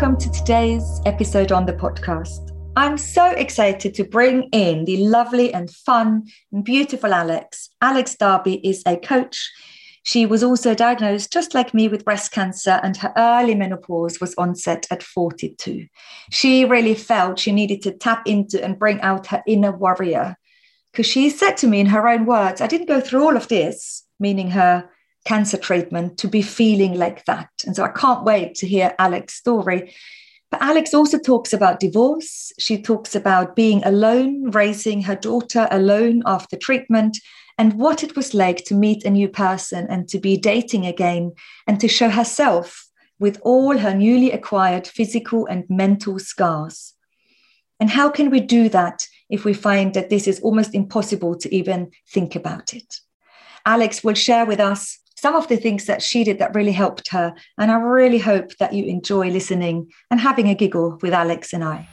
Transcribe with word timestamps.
Welcome 0.00 0.16
to 0.16 0.30
today's 0.30 1.00
episode 1.06 1.50
on 1.50 1.66
the 1.66 1.72
podcast. 1.72 2.52
I'm 2.76 2.96
so 2.96 3.32
excited 3.32 3.94
to 3.94 4.04
bring 4.04 4.44
in 4.52 4.84
the 4.84 4.98
lovely 4.98 5.52
and 5.52 5.68
fun 5.68 6.28
and 6.52 6.62
beautiful 6.62 7.12
Alex. 7.12 7.70
Alex 7.82 8.14
Darby 8.14 8.64
is 8.64 8.80
a 8.86 8.96
coach. 8.96 9.50
She 10.04 10.24
was 10.24 10.44
also 10.44 10.72
diagnosed, 10.72 11.32
just 11.32 11.52
like 11.52 11.74
me, 11.74 11.88
with 11.88 12.04
breast 12.04 12.30
cancer, 12.30 12.78
and 12.84 12.96
her 12.98 13.12
early 13.16 13.56
menopause 13.56 14.20
was 14.20 14.36
onset 14.36 14.86
at 14.92 15.02
42. 15.02 15.88
She 16.30 16.64
really 16.64 16.94
felt 16.94 17.40
she 17.40 17.50
needed 17.50 17.82
to 17.82 17.90
tap 17.90 18.22
into 18.24 18.62
and 18.62 18.78
bring 18.78 19.00
out 19.00 19.26
her 19.26 19.42
inner 19.48 19.72
warrior. 19.72 20.36
Because 20.92 21.06
she 21.06 21.28
said 21.28 21.56
to 21.56 21.66
me 21.66 21.80
in 21.80 21.86
her 21.86 22.06
own 22.06 22.24
words, 22.24 22.60
I 22.60 22.68
didn't 22.68 22.86
go 22.86 23.00
through 23.00 23.24
all 23.24 23.36
of 23.36 23.48
this, 23.48 24.04
meaning 24.20 24.52
her 24.52 24.88
cancer 25.28 25.58
treatment 25.58 26.16
to 26.16 26.26
be 26.26 26.40
feeling 26.40 26.94
like 26.94 27.26
that. 27.26 27.50
And 27.66 27.76
so 27.76 27.84
I 27.84 27.90
can't 27.90 28.24
wait 28.24 28.54
to 28.56 28.66
hear 28.66 28.94
Alex's 28.98 29.36
story. 29.36 29.92
But 30.50 30.62
Alex 30.62 30.94
also 30.94 31.18
talks 31.18 31.52
about 31.52 31.80
divorce. 31.80 32.50
She 32.58 32.80
talks 32.80 33.14
about 33.14 33.54
being 33.54 33.84
alone, 33.84 34.50
raising 34.52 35.02
her 35.02 35.14
daughter 35.14 35.68
alone 35.70 36.22
after 36.24 36.56
treatment, 36.56 37.18
and 37.58 37.74
what 37.74 38.02
it 38.02 38.16
was 38.16 38.32
like 38.32 38.64
to 38.64 38.74
meet 38.74 39.04
a 39.04 39.10
new 39.10 39.28
person 39.28 39.86
and 39.90 40.08
to 40.08 40.18
be 40.18 40.38
dating 40.38 40.86
again 40.86 41.32
and 41.66 41.78
to 41.80 41.88
show 41.88 42.08
herself 42.08 42.86
with 43.18 43.38
all 43.42 43.76
her 43.76 43.94
newly 43.94 44.30
acquired 44.32 44.86
physical 44.86 45.44
and 45.46 45.64
mental 45.68 46.18
scars. 46.18 46.94
And 47.80 47.90
how 47.90 48.08
can 48.08 48.30
we 48.30 48.40
do 48.40 48.70
that 48.70 49.06
if 49.28 49.44
we 49.44 49.52
find 49.52 49.92
that 49.92 50.08
this 50.08 50.26
is 50.26 50.40
almost 50.40 50.74
impossible 50.74 51.36
to 51.36 51.54
even 51.54 51.90
think 52.14 52.34
about 52.34 52.72
it? 52.72 53.00
Alex 53.66 54.02
will 54.02 54.14
share 54.14 54.46
with 54.46 54.60
us 54.60 54.98
some 55.20 55.34
of 55.34 55.48
the 55.48 55.56
things 55.56 55.86
that 55.86 56.00
she 56.00 56.22
did 56.22 56.38
that 56.38 56.54
really 56.54 56.70
helped 56.70 57.08
her. 57.08 57.34
And 57.58 57.72
I 57.72 57.74
really 57.74 58.18
hope 58.18 58.56
that 58.58 58.72
you 58.72 58.84
enjoy 58.84 59.30
listening 59.30 59.90
and 60.12 60.20
having 60.20 60.48
a 60.48 60.54
giggle 60.54 60.96
with 61.02 61.12
Alex 61.12 61.52
and 61.52 61.64
I. 61.64 61.88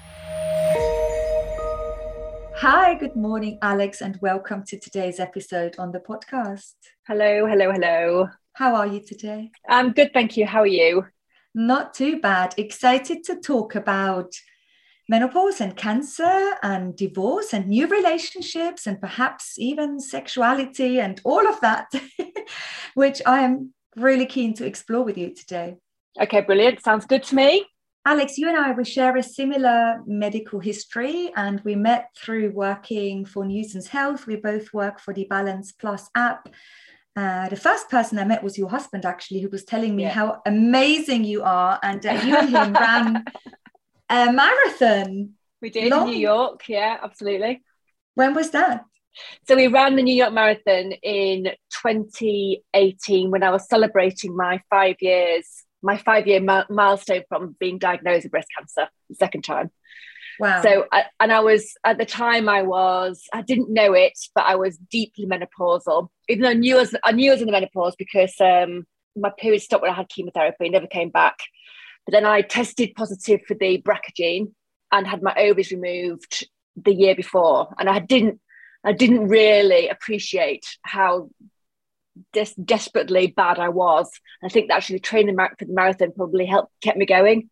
Hi, 2.58 2.94
good 2.94 3.16
morning, 3.16 3.58
Alex, 3.64 4.02
and 4.02 4.20
welcome 4.22 4.64
to 4.68 4.80
today's 4.80 5.20
episode 5.20 5.76
on 5.80 5.92
the 5.92 6.00
podcast. 6.00 6.76
Hello, 7.08 7.48
hello, 7.48 7.72
hello. 7.72 8.30
How 8.54 8.76
are 8.76 8.86
you 8.86 9.02
today? 9.02 9.50
I'm 9.68 9.92
good, 9.94 10.14
thank 10.14 10.38
you. 10.38 10.46
How 10.46 10.60
are 10.60 10.68
you? 10.68 11.08
Not 11.56 11.96
too 11.96 12.20
bad. 12.20 12.54
Excited 12.58 13.24
to 13.24 13.40
talk 13.40 13.74
about 13.74 14.32
menopause 15.08 15.62
and 15.62 15.76
cancer 15.76 16.56
and 16.64 16.96
divorce 16.96 17.54
and 17.54 17.68
new 17.68 17.88
relationships 17.88 18.88
and 18.88 19.00
perhaps 19.00 19.58
even 19.58 20.00
sexuality 20.00 21.00
and 21.00 21.22
all 21.24 21.48
of 21.48 21.60
that, 21.62 21.92
which 22.96 23.22
I 23.26 23.42
am 23.42 23.74
really 23.96 24.26
keen 24.26 24.54
to 24.56 24.66
explore 24.66 25.04
with 25.04 25.18
you 25.18 25.34
today. 25.34 25.76
Okay, 26.20 26.42
brilliant. 26.42 26.84
Sounds 26.84 27.06
good 27.06 27.24
to 27.24 27.36
me. 27.36 27.66
Alex, 28.08 28.38
you 28.38 28.48
and 28.48 28.56
I, 28.58 28.72
we 28.72 28.86
share 28.86 29.18
a 29.18 29.24
similar 29.24 30.00
medical 30.06 30.60
history 30.60 31.32
and 31.36 31.60
we 31.62 31.76
met 31.76 32.10
through 32.16 32.52
working 32.52 33.26
for 33.26 33.44
Newson's 33.46 33.88
Health. 33.88 34.28
We 34.28 34.36
both 34.36 34.72
work 34.74 35.00
for 35.00 35.12
the 35.12 35.26
Balance 35.26 35.72
Plus 35.72 36.10
app. 36.16 36.48
Uh, 37.16 37.50
the 37.50 37.56
first 37.56 37.90
person 37.90 38.20
I 38.20 38.26
met 38.26 38.44
was 38.44 38.58
your 38.58 38.70
husband, 38.70 39.06
actually, 39.06 39.40
who 39.40 39.50
was 39.50 39.64
telling 39.64 39.96
me 39.96 40.04
yeah. 40.04 40.12
how 40.12 40.42
amazing 40.46 41.24
you 41.24 41.42
are. 41.42 41.80
And 41.82 42.06
uh, 42.06 42.12
you 42.24 42.38
and 42.38 42.50
him 42.50 42.74
ran 42.74 43.26
a 44.10 44.32
marathon. 44.32 45.34
We 45.62 45.70
did 45.70 45.92
Long. 45.92 46.08
in 46.08 46.14
New 46.14 46.20
York. 46.20 46.68
Yeah, 46.68 46.98
absolutely. 47.02 47.64
When 48.14 48.34
was 48.34 48.52
that? 48.52 48.86
So 49.48 49.56
we 49.56 49.68
ran 49.68 49.96
the 49.96 50.04
New 50.04 50.16
York 50.16 50.34
Marathon 50.34 50.92
in 51.04 51.46
2018 51.84 53.32
when 53.32 53.44
I 53.44 53.50
was 53.50 53.68
celebrating 53.68 54.36
my 54.36 54.62
five 54.70 54.96
years, 55.00 55.48
my 55.82 55.98
five 55.98 56.28
year 56.28 56.42
ma- 56.42 56.66
milestone 56.70 57.24
from 57.30 57.56
being 57.60 57.78
diagnosed 57.78 58.24
with 58.24 58.32
breast 58.32 58.50
cancer 58.58 58.90
the 59.10 59.16
second 59.16 59.44
time. 59.44 59.72
Wow. 60.38 60.62
So, 60.62 60.86
I, 60.92 61.06
and 61.22 61.32
I 61.32 61.40
was 61.40 61.76
at 61.86 61.98
the 61.98 62.06
time 62.06 62.50
I 62.50 62.64
was 62.64 63.24
I 63.34 63.42
didn't 63.42 63.70
know 63.70 63.94
it, 63.94 64.18
but 64.34 64.46
I 64.46 64.56
was 64.56 64.78
deeply 64.78 65.26
menopausal. 65.26 66.10
Even 66.28 66.44
though 66.44 66.50
I 66.50 66.54
knew 66.54 66.76
I 66.76 66.80
was, 66.82 66.96
I 67.04 67.12
knew 67.14 67.32
I 67.32 67.36
was 67.36 67.42
in 67.42 67.48
the 67.48 67.54
menopause 67.54 67.96
because 67.96 68.34
um, 68.42 68.86
my 69.16 69.32
period 69.38 69.62
stopped 69.62 69.84
when 69.84 69.92
I 69.92 69.96
had 69.96 70.10
chemotherapy, 70.10 70.70
never 70.70 70.88
came 70.88 71.10
back. 71.10 71.38
But 72.06 72.12
then 72.12 72.26
I 72.26 72.42
tested 72.42 72.96
positive 72.96 73.42
for 73.48 73.56
the 73.56 73.82
BRCA 73.82 74.16
gene 74.16 74.56
and 74.92 75.08
had 75.08 75.24
my 75.24 75.34
ovaries 75.36 75.72
removed 75.72 76.48
the 76.76 76.94
year 76.94 77.16
before, 77.16 77.74
and 77.80 77.90
I 77.90 78.00
didn't 78.00 78.40
I 78.84 78.92
didn't 78.92 79.28
really 79.28 79.90
appreciate 79.90 80.66
how 80.84 81.30
des- 82.34 82.62
desperately 82.64 83.28
bad 83.28 83.58
I 83.58 83.70
was. 83.70 84.10
I 84.44 84.50
think 84.50 84.68
that 84.68 84.78
actually 84.78 85.00
training 85.00 85.36
for 85.36 85.66
the 85.66 85.74
marathon 85.74 86.12
probably 86.16 86.46
helped 86.46 86.72
kept 86.82 86.98
me 86.98 87.06
going. 87.06 87.50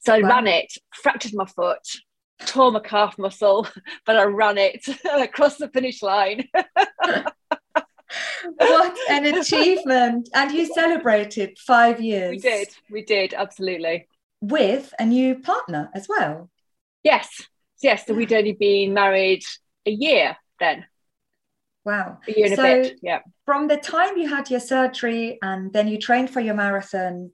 So 0.00 0.14
I 0.14 0.20
wow. 0.20 0.28
ran 0.28 0.46
it, 0.46 0.72
fractured 0.94 1.34
my 1.34 1.46
foot, 1.46 1.80
tore 2.44 2.72
my 2.72 2.80
calf 2.80 3.18
muscle, 3.18 3.66
but 4.06 4.16
I 4.16 4.24
ran 4.24 4.58
it 4.58 4.86
across 5.12 5.56
the 5.56 5.68
finish 5.68 6.02
line. 6.02 6.48
what 8.56 8.96
an 9.10 9.24
achievement. 9.38 10.28
And 10.34 10.52
you 10.52 10.66
celebrated 10.66 11.58
five 11.58 12.00
years. 12.00 12.30
We 12.30 12.38
did. 12.38 12.68
We 12.90 13.04
did. 13.04 13.34
Absolutely. 13.34 14.08
With 14.40 14.92
a 14.98 15.06
new 15.06 15.38
partner 15.40 15.90
as 15.94 16.08
well. 16.08 16.50
Yes. 17.02 17.42
Yes. 17.82 18.06
So 18.06 18.14
we'd 18.14 18.32
only 18.32 18.52
been 18.52 18.94
married 18.94 19.42
a 19.84 19.90
year 19.90 20.36
then. 20.60 20.86
Wow. 21.84 22.18
A 22.26 22.32
year 22.32 22.46
and 22.46 22.56
so 22.56 22.62
a 22.62 22.82
bit. 22.82 22.98
Yeah. 23.02 23.20
From 23.44 23.68
the 23.68 23.76
time 23.76 24.16
you 24.16 24.28
had 24.28 24.50
your 24.50 24.60
surgery 24.60 25.38
and 25.42 25.72
then 25.72 25.88
you 25.88 25.98
trained 25.98 26.30
for 26.30 26.40
your 26.40 26.54
marathon 26.54 27.30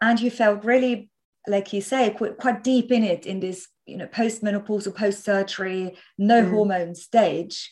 and 0.00 0.20
you 0.20 0.30
felt 0.30 0.64
really, 0.64 1.10
like 1.46 1.72
you 1.72 1.80
say, 1.80 2.10
quite, 2.10 2.36
quite 2.38 2.62
deep 2.62 2.92
in 2.92 3.02
it 3.02 3.26
in 3.26 3.40
this, 3.40 3.68
you 3.86 3.96
know, 3.96 4.06
post-menopausal, 4.06 4.94
post-surgery, 4.94 5.96
no 6.16 6.42
mm. 6.42 6.50
hormone 6.50 6.94
stage 6.94 7.70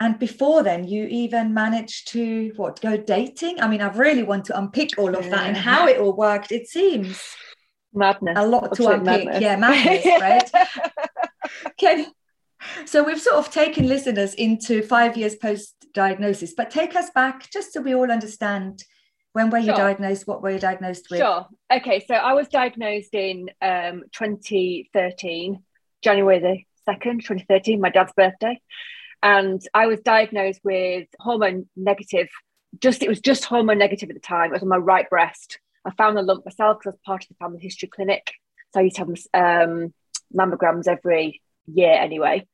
and 0.00 0.18
before 0.18 0.62
then 0.62 0.86
you 0.86 1.06
even 1.06 1.52
managed 1.52 2.08
to 2.08 2.52
what 2.56 2.80
go 2.80 2.96
dating? 2.96 3.60
I 3.60 3.68
mean 3.68 3.80
I've 3.80 3.98
really 3.98 4.22
want 4.22 4.44
to 4.46 4.58
unpick 4.58 4.98
all 4.98 5.14
of 5.14 5.28
that 5.30 5.46
and 5.46 5.56
how 5.56 5.86
it 5.88 5.98
all 5.98 6.14
worked. 6.14 6.52
It 6.52 6.68
seems 6.68 7.20
madness. 7.92 8.34
a 8.36 8.46
lot 8.46 8.74
to 8.76 8.88
unpick. 8.88 9.26
madness. 9.26 9.40
yeah 9.40 9.56
madness 9.56 10.06
right? 10.20 10.50
Okay 11.70 12.06
so 12.84 13.02
we've 13.02 13.20
sort 13.20 13.36
of 13.36 13.50
taken 13.50 13.88
listeners 13.88 14.34
into 14.34 14.82
five 14.82 15.16
years 15.16 15.34
post 15.36 15.74
diagnosis 15.94 16.52
but 16.56 16.70
take 16.70 16.94
us 16.94 17.10
back 17.10 17.50
just 17.50 17.72
so 17.72 17.80
we 17.80 17.94
all 17.94 18.10
understand 18.10 18.84
when 19.32 19.50
were 19.50 19.58
you 19.58 19.66
sure. 19.66 19.76
diagnosed 19.76 20.26
what 20.26 20.42
were 20.42 20.50
you 20.50 20.58
diagnosed 20.58 21.08
with? 21.10 21.20
Sure. 21.20 21.46
Okay 21.72 22.04
so 22.06 22.14
i 22.14 22.34
was 22.34 22.48
diagnosed 22.48 23.14
in 23.14 23.48
um, 23.62 24.02
2013 24.12 25.62
january 26.02 26.38
the 26.38 26.92
2nd 26.92 27.20
2013 27.20 27.80
my 27.80 27.90
dad's 27.90 28.12
birthday 28.12 28.60
and 29.22 29.60
I 29.74 29.86
was 29.86 30.00
diagnosed 30.00 30.60
with 30.64 31.08
hormone 31.18 31.68
negative. 31.76 32.28
Just 32.80 33.02
it 33.02 33.08
was 33.08 33.20
just 33.20 33.44
hormone 33.44 33.78
negative 33.78 34.10
at 34.10 34.14
the 34.14 34.20
time. 34.20 34.50
It 34.50 34.52
was 34.54 34.62
on 34.62 34.68
my 34.68 34.76
right 34.76 35.08
breast. 35.08 35.58
I 35.84 35.90
found 35.92 36.16
the 36.16 36.22
lump 36.22 36.44
myself 36.44 36.78
because 36.78 36.92
I 36.92 36.94
was 36.94 37.00
part 37.04 37.22
of 37.22 37.28
the 37.28 37.34
family 37.34 37.60
history 37.60 37.88
clinic. 37.88 38.32
So 38.72 38.80
I 38.80 38.82
used 38.84 38.96
to 38.96 39.06
have 39.06 39.68
um, 39.68 39.94
mammograms 40.34 40.86
every 40.86 41.40
year 41.66 41.92
anyway. 41.92 42.46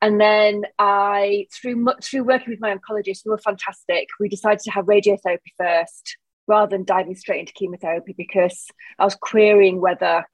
And 0.00 0.20
then 0.20 0.64
I, 0.78 1.46
through 1.52 1.86
through 2.02 2.24
working 2.24 2.50
with 2.50 2.60
my 2.60 2.74
oncologist, 2.74 3.20
who 3.24 3.30
were 3.30 3.38
fantastic, 3.38 4.08
we 4.18 4.28
decided 4.28 4.58
to 4.60 4.72
have 4.72 4.86
radiotherapy 4.86 5.52
first. 5.56 6.16
rather 6.48 6.70
than 6.76 6.84
diving 6.84 7.14
straight 7.14 7.40
into 7.40 7.52
chemotherapy 7.52 8.14
because 8.16 8.66
I 8.98 9.04
was 9.04 9.14
querying 9.14 9.80
whether 9.80 10.26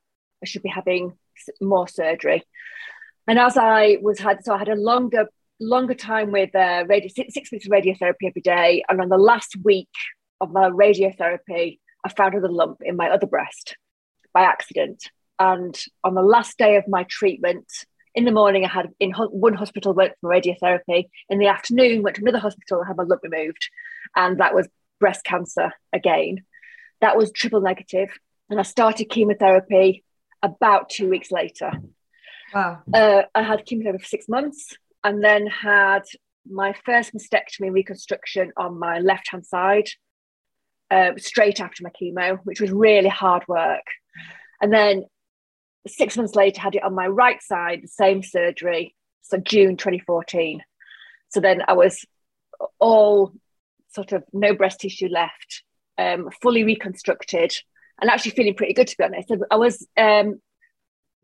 I 0.42 0.46
should 0.46 0.62
be 0.62 0.68
having 0.68 1.12
more 1.60 1.86
surgery. 1.86 2.42
And 3.26 3.38
as 3.38 3.56
I 3.58 3.98
was 4.00 4.18
had, 4.18 4.42
so 4.44 4.54
I 4.54 4.58
had 4.58 4.70
a 4.70 4.74
longer 4.74 5.28
longer 5.60 5.94
time 5.94 6.30
with 6.30 6.54
uh, 6.54 6.84
radio, 6.88 7.08
six, 7.08 7.34
six 7.34 7.52
weeks 7.52 7.66
of 7.66 7.72
radiotherapy 7.72 8.26
every 8.26 8.42
day, 8.42 8.84
and 8.88 9.00
on 9.00 9.08
the 9.08 9.18
last 9.18 9.56
week 9.64 9.90
of 10.40 10.52
my 10.52 10.68
radiotherapy, 10.68 11.78
I 12.04 12.08
found 12.10 12.34
a 12.34 12.48
lump 12.48 12.78
in 12.82 12.96
my 12.96 13.10
other 13.10 13.26
breast 13.26 13.76
by 14.32 14.42
accident. 14.42 15.02
And 15.38 15.78
on 16.04 16.14
the 16.14 16.22
last 16.22 16.58
day 16.58 16.76
of 16.76 16.84
my 16.88 17.04
treatment, 17.04 17.66
in 18.14 18.24
the 18.24 18.32
morning, 18.32 18.64
I 18.64 18.68
had 18.68 18.88
in 18.98 19.12
ho- 19.12 19.28
one 19.28 19.54
hospital 19.54 19.94
went 19.94 20.14
for 20.20 20.30
radiotherapy. 20.30 21.08
In 21.28 21.38
the 21.38 21.46
afternoon, 21.46 22.02
went 22.02 22.16
to 22.16 22.22
another 22.22 22.38
hospital 22.38 22.78
and 22.78 22.88
had 22.88 22.96
my 22.96 23.04
lump 23.04 23.22
removed, 23.22 23.68
and 24.16 24.38
that 24.38 24.54
was 24.54 24.68
breast 24.98 25.24
cancer 25.24 25.72
again. 25.92 26.44
That 27.00 27.16
was 27.16 27.30
triple 27.30 27.60
negative, 27.60 28.10
and 28.50 28.58
I 28.58 28.64
started 28.64 29.10
chemotherapy 29.10 30.04
about 30.42 30.88
two 30.88 31.08
weeks 31.08 31.30
later. 31.30 31.72
Wow. 32.54 32.82
Uh, 32.92 33.22
I 33.34 33.42
had 33.42 33.66
chemotherapy 33.66 34.02
for 34.02 34.08
six 34.08 34.28
months, 34.28 34.76
and 35.04 35.22
then 35.22 35.46
had 35.46 36.02
my 36.50 36.74
first 36.84 37.12
mastectomy 37.14 37.70
reconstruction 37.70 38.52
on 38.56 38.78
my 38.78 38.98
left 38.98 39.30
hand 39.30 39.46
side 39.46 39.88
uh, 40.90 41.12
straight 41.16 41.60
after 41.60 41.82
my 41.82 41.90
chemo, 41.90 42.38
which 42.44 42.60
was 42.60 42.70
really 42.70 43.08
hard 43.08 43.46
work. 43.48 43.84
And 44.60 44.72
then 44.72 45.04
six 45.86 46.16
months 46.16 46.34
later, 46.34 46.60
had 46.60 46.74
it 46.74 46.82
on 46.82 46.94
my 46.94 47.06
right 47.06 47.42
side, 47.42 47.80
the 47.82 47.88
same 47.88 48.22
surgery. 48.22 48.94
So 49.22 49.38
June 49.38 49.76
2014. 49.76 50.62
So 51.28 51.40
then 51.40 51.62
I 51.68 51.74
was 51.74 52.04
all 52.78 53.32
sort 53.90 54.12
of 54.12 54.24
no 54.32 54.54
breast 54.54 54.80
tissue 54.80 55.08
left, 55.08 55.62
um, 55.98 56.30
fully 56.42 56.64
reconstructed, 56.64 57.52
and 58.00 58.10
actually 58.10 58.30
feeling 58.32 58.54
pretty 58.54 58.72
good 58.72 58.88
to 58.88 58.96
be 58.96 59.04
honest. 59.04 59.30
I 59.50 59.56
was 59.56 59.86
um, 59.96 60.40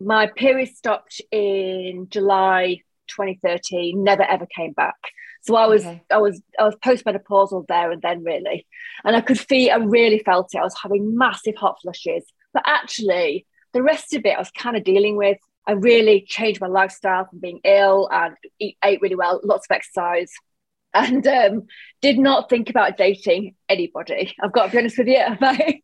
my 0.01 0.27
period 0.27 0.69
stopped 0.75 1.21
in 1.31 2.09
July 2.11 2.81
2013, 3.09 4.03
never 4.03 4.23
ever 4.23 4.47
came 4.47 4.73
back. 4.73 4.97
So 5.43 5.57
I 5.57 5.67
was 5.67 5.85
okay. 5.85 6.03
I 6.11 6.19
was 6.19 6.41
I 6.59 6.65
was 6.65 6.75
postmenopausal 6.77 7.67
there 7.67 7.91
and 7.91 8.01
then 8.01 8.25
really, 8.25 8.67
and 9.05 9.15
I 9.15 9.21
could 9.21 9.39
feel 9.39 9.73
I 9.73 9.77
really 9.77 10.21
felt 10.21 10.55
it. 10.55 10.59
I 10.59 10.63
was 10.63 10.77
having 10.83 11.17
massive 11.17 11.57
hot 11.57 11.77
flushes, 11.83 12.25
but 12.53 12.63
actually 12.67 13.47
the 13.75 13.83
rest 13.83 14.15
of 14.15 14.25
it 14.25 14.37
I 14.37 14.39
was 14.39 14.51
kind 14.51 14.77
of 14.77 14.85
dealing 14.85 15.17
with. 15.17 15.39
I 15.67 15.73
really 15.73 16.25
changed 16.27 16.61
my 16.61 16.67
lifestyle 16.67 17.27
from 17.27 17.41
being 17.41 17.61
ill 17.65 18.09
and 18.11 18.35
eat, 18.59 18.77
ate 18.85 19.01
really 19.01 19.17
well, 19.17 19.41
lots 19.45 19.67
of 19.69 19.75
exercise, 19.75 20.31
and 20.95 21.27
um, 21.27 21.67
did 22.01 22.19
not 22.19 22.49
think 22.49 22.71
about 22.71 22.97
dating 22.97 23.55
anybody. 23.69 24.35
I've 24.43 24.53
got 24.53 24.67
to 24.67 24.73
be 24.73 24.79
honest 24.79 24.99
with 24.99 25.09
you. 25.09 25.25
My, 25.41 25.81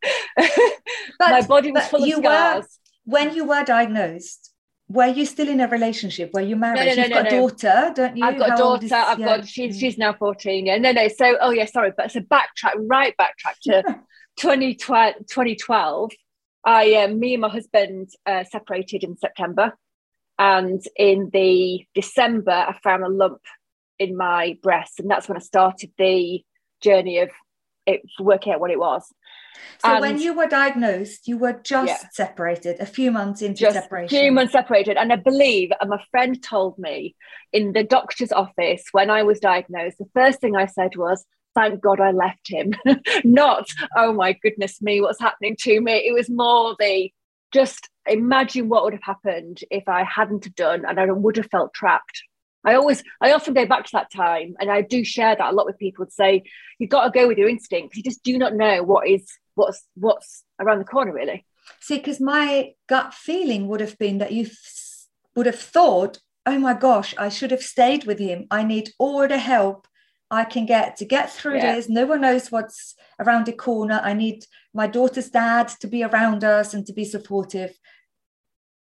my 1.19 1.41
body 1.41 1.71
was 1.71 1.87
full 1.87 2.03
of 2.03 2.09
scars. 2.09 2.79
Were, 3.05 3.17
when 3.17 3.35
you 3.35 3.45
were 3.45 3.63
diagnosed, 3.63 4.40
were 4.93 5.07
you 5.07 5.25
still 5.25 5.47
in 5.47 5.59
a 5.59 5.67
relationship? 5.67 6.31
Were 6.33 6.41
you 6.41 6.55
married? 6.55 6.77
No, 6.77 6.83
no, 6.85 6.95
no, 6.95 7.01
You've 7.01 7.11
got 7.11 7.27
a 7.27 7.29
daughter, 7.29 7.93
don't 7.95 8.17
you? 8.17 8.25
I've 8.25 8.37
got 8.37 8.49
How 8.49 8.55
a 8.55 8.57
daughter. 8.57 8.85
Is, 8.85 8.91
I've 8.91 9.19
yeah. 9.19 9.37
got 9.37 9.47
she's 9.47 9.79
she's 9.79 9.97
now 9.97 10.13
14. 10.13 10.65
Yeah. 10.65 10.77
No, 10.77 10.91
no. 10.91 11.07
So 11.07 11.37
oh 11.39 11.51
yeah, 11.51 11.65
sorry, 11.65 11.91
but 11.95 12.07
it's 12.07 12.15
a 12.15 12.21
backtrack, 12.21 12.73
right 12.77 13.15
backtrack 13.17 13.59
to 13.63 13.83
2012, 14.37 15.15
2012. 15.29 16.11
I 16.63 16.93
um, 16.95 17.19
me 17.19 17.33
and 17.33 17.41
my 17.41 17.49
husband 17.49 18.09
uh, 18.25 18.43
separated 18.43 19.03
in 19.03 19.17
September. 19.17 19.73
And 20.37 20.81
in 20.95 21.29
the 21.31 21.85
December, 21.93 22.51
I 22.51 22.75
found 22.83 23.03
a 23.03 23.09
lump 23.09 23.41
in 23.99 24.17
my 24.17 24.57
breast. 24.63 24.99
And 24.99 25.09
that's 25.09 25.29
when 25.29 25.37
I 25.37 25.41
started 25.41 25.91
the 25.97 26.43
journey 26.81 27.19
of 27.19 27.29
it 27.85 28.01
working 28.19 28.53
out 28.53 28.59
what 28.59 28.71
it 28.71 28.79
was. 28.79 29.03
So 29.79 29.89
and 29.89 30.01
when 30.01 30.19
you 30.19 30.33
were 30.33 30.47
diagnosed, 30.47 31.27
you 31.27 31.37
were 31.37 31.59
just 31.63 31.87
yeah. 31.87 32.09
separated 32.11 32.79
a 32.79 32.85
few 32.85 33.11
months 33.11 33.41
into 33.41 33.61
just 33.61 33.75
separation. 33.75 34.15
A 34.15 34.21
few 34.21 34.31
months 34.31 34.53
separated. 34.53 34.97
And 34.97 35.11
I 35.11 35.15
believe, 35.15 35.71
um, 35.71 35.77
and 35.81 35.89
my 35.89 36.03
friend 36.11 36.41
told 36.41 36.77
me 36.77 37.15
in 37.51 37.73
the 37.73 37.83
doctor's 37.83 38.31
office 38.31 38.83
when 38.91 39.09
I 39.09 39.23
was 39.23 39.39
diagnosed, 39.39 39.97
the 39.97 40.09
first 40.13 40.39
thing 40.39 40.55
I 40.55 40.67
said 40.67 40.95
was, 40.95 41.25
thank 41.55 41.81
God 41.81 41.99
I 41.99 42.11
left 42.11 42.47
him. 42.47 42.73
Not, 43.23 43.69
oh 43.97 44.13
my 44.13 44.33
goodness 44.33 44.81
me, 44.81 45.01
what's 45.01 45.19
happening 45.19 45.55
to 45.61 45.81
me? 45.81 45.93
It 45.93 46.13
was 46.13 46.29
more 46.29 46.75
the 46.79 47.11
just 47.51 47.89
imagine 48.05 48.69
what 48.69 48.83
would 48.83 48.93
have 48.93 49.03
happened 49.03 49.59
if 49.69 49.83
I 49.87 50.03
hadn't 50.03 50.45
have 50.45 50.55
done 50.55 50.85
and 50.87 50.99
I 50.99 51.05
would 51.05 51.37
have 51.37 51.49
felt 51.51 51.73
trapped. 51.73 52.23
I 52.63 52.75
always, 52.75 53.03
I 53.19 53.33
often 53.33 53.53
go 53.53 53.65
back 53.65 53.85
to 53.85 53.91
that 53.93 54.11
time, 54.11 54.53
and 54.59 54.69
I 54.69 54.81
do 54.81 55.03
share 55.03 55.35
that 55.35 55.51
a 55.51 55.55
lot 55.55 55.65
with 55.65 55.79
people. 55.79 56.05
To 56.05 56.11
say 56.11 56.43
you've 56.77 56.91
got 56.91 57.05
to 57.05 57.19
go 57.19 57.27
with 57.27 57.37
your 57.37 57.49
instinct. 57.49 57.95
You 57.95 58.03
just 58.03 58.23
do 58.23 58.37
not 58.37 58.53
know 58.53 58.83
what 58.83 59.07
is 59.07 59.25
what's 59.55 59.85
what's 59.95 60.43
around 60.59 60.79
the 60.79 60.85
corner 60.85 61.13
really. 61.13 61.45
See 61.79 61.97
because 61.97 62.19
my 62.19 62.73
gut 62.87 63.13
feeling 63.13 63.67
would 63.67 63.81
have 63.81 63.97
been 63.97 64.17
that 64.19 64.31
you 64.31 64.49
would 65.35 65.45
have 65.45 65.59
thought 65.59 66.19
oh 66.47 66.57
my 66.57 66.73
gosh 66.73 67.13
i 67.19 67.29
should 67.29 67.51
have 67.51 67.61
stayed 67.61 68.05
with 68.05 68.19
him. 68.19 68.47
I 68.51 68.63
need 68.63 68.91
all 68.97 69.27
the 69.27 69.37
help 69.37 69.87
i 70.29 70.43
can 70.43 70.65
get 70.65 70.95
to 70.97 71.05
get 71.05 71.31
through 71.31 71.57
yeah. 71.57 71.75
this. 71.75 71.89
No 71.89 72.05
one 72.05 72.21
knows 72.21 72.51
what's 72.51 72.95
around 73.19 73.45
the 73.45 73.53
corner. 73.53 74.01
I 74.03 74.13
need 74.13 74.45
my 74.73 74.87
daughter's 74.87 75.29
dad 75.29 75.67
to 75.81 75.87
be 75.87 76.03
around 76.03 76.43
us 76.43 76.73
and 76.73 76.85
to 76.87 76.93
be 76.93 77.05
supportive 77.05 77.71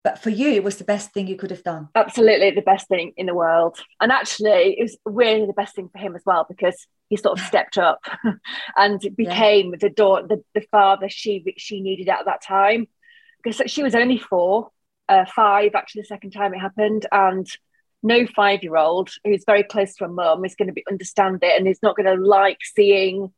but 0.03 0.19
for 0.19 0.29
you 0.29 0.49
it 0.49 0.63
was 0.63 0.77
the 0.77 0.83
best 0.83 1.11
thing 1.11 1.27
you 1.27 1.35
could 1.35 1.51
have 1.51 1.63
done. 1.63 1.89
Absolutely 1.95 2.51
the 2.51 2.61
best 2.61 2.87
thing 2.87 3.13
in 3.17 3.25
the 3.25 3.35
world. 3.35 3.79
And 3.99 4.11
actually 4.11 4.77
it 4.77 4.83
was 4.83 4.97
really 5.05 5.45
the 5.45 5.53
best 5.53 5.75
thing 5.75 5.89
for 5.89 5.97
him 5.97 6.15
as 6.15 6.23
well 6.25 6.45
because 6.47 6.87
he 7.09 7.17
sort 7.17 7.39
of 7.39 7.45
stepped 7.45 7.77
up 7.77 7.99
and 8.77 8.99
became 9.15 9.71
yeah. 9.71 9.77
the 9.81 9.89
daughter 9.89 10.27
the, 10.27 10.43
the 10.53 10.65
father 10.71 11.09
she 11.09 11.43
she 11.57 11.81
needed 11.81 12.09
at 12.09 12.25
that 12.25 12.41
time. 12.41 12.87
Because 13.41 13.71
she 13.71 13.83
was 13.83 13.95
only 13.95 14.17
four 14.17 14.69
uh, 15.07 15.25
five 15.35 15.71
actually 15.75 16.01
the 16.01 16.07
second 16.07 16.31
time 16.31 16.53
it 16.53 16.59
happened 16.59 17.05
and 17.11 17.47
no 18.03 18.25
five 18.27 18.63
year 18.63 18.77
old 18.77 19.09
who's 19.23 19.43
very 19.45 19.63
close 19.63 19.95
to 19.95 20.05
a 20.05 20.07
mum 20.07 20.45
is 20.45 20.55
going 20.55 20.67
to 20.67 20.73
be 20.73 20.85
understand 20.89 21.39
it 21.41 21.57
and 21.57 21.67
is 21.67 21.79
not 21.81 21.95
going 21.97 22.05
to 22.05 22.23
like 22.23 22.59
seeing 22.61 23.31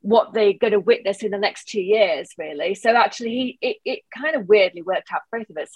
what 0.00 0.32
they're 0.32 0.52
going 0.52 0.72
to 0.72 0.80
witness 0.80 1.22
in 1.22 1.30
the 1.30 1.38
next 1.38 1.68
two 1.68 1.80
years, 1.80 2.30
really. 2.38 2.74
So 2.74 2.94
actually, 2.94 3.30
he 3.30 3.58
it, 3.60 3.76
it 3.84 4.00
kind 4.16 4.36
of 4.36 4.48
weirdly 4.48 4.82
worked 4.82 5.12
out 5.12 5.22
for 5.30 5.38
both 5.38 5.50
of 5.50 5.56
us. 5.56 5.70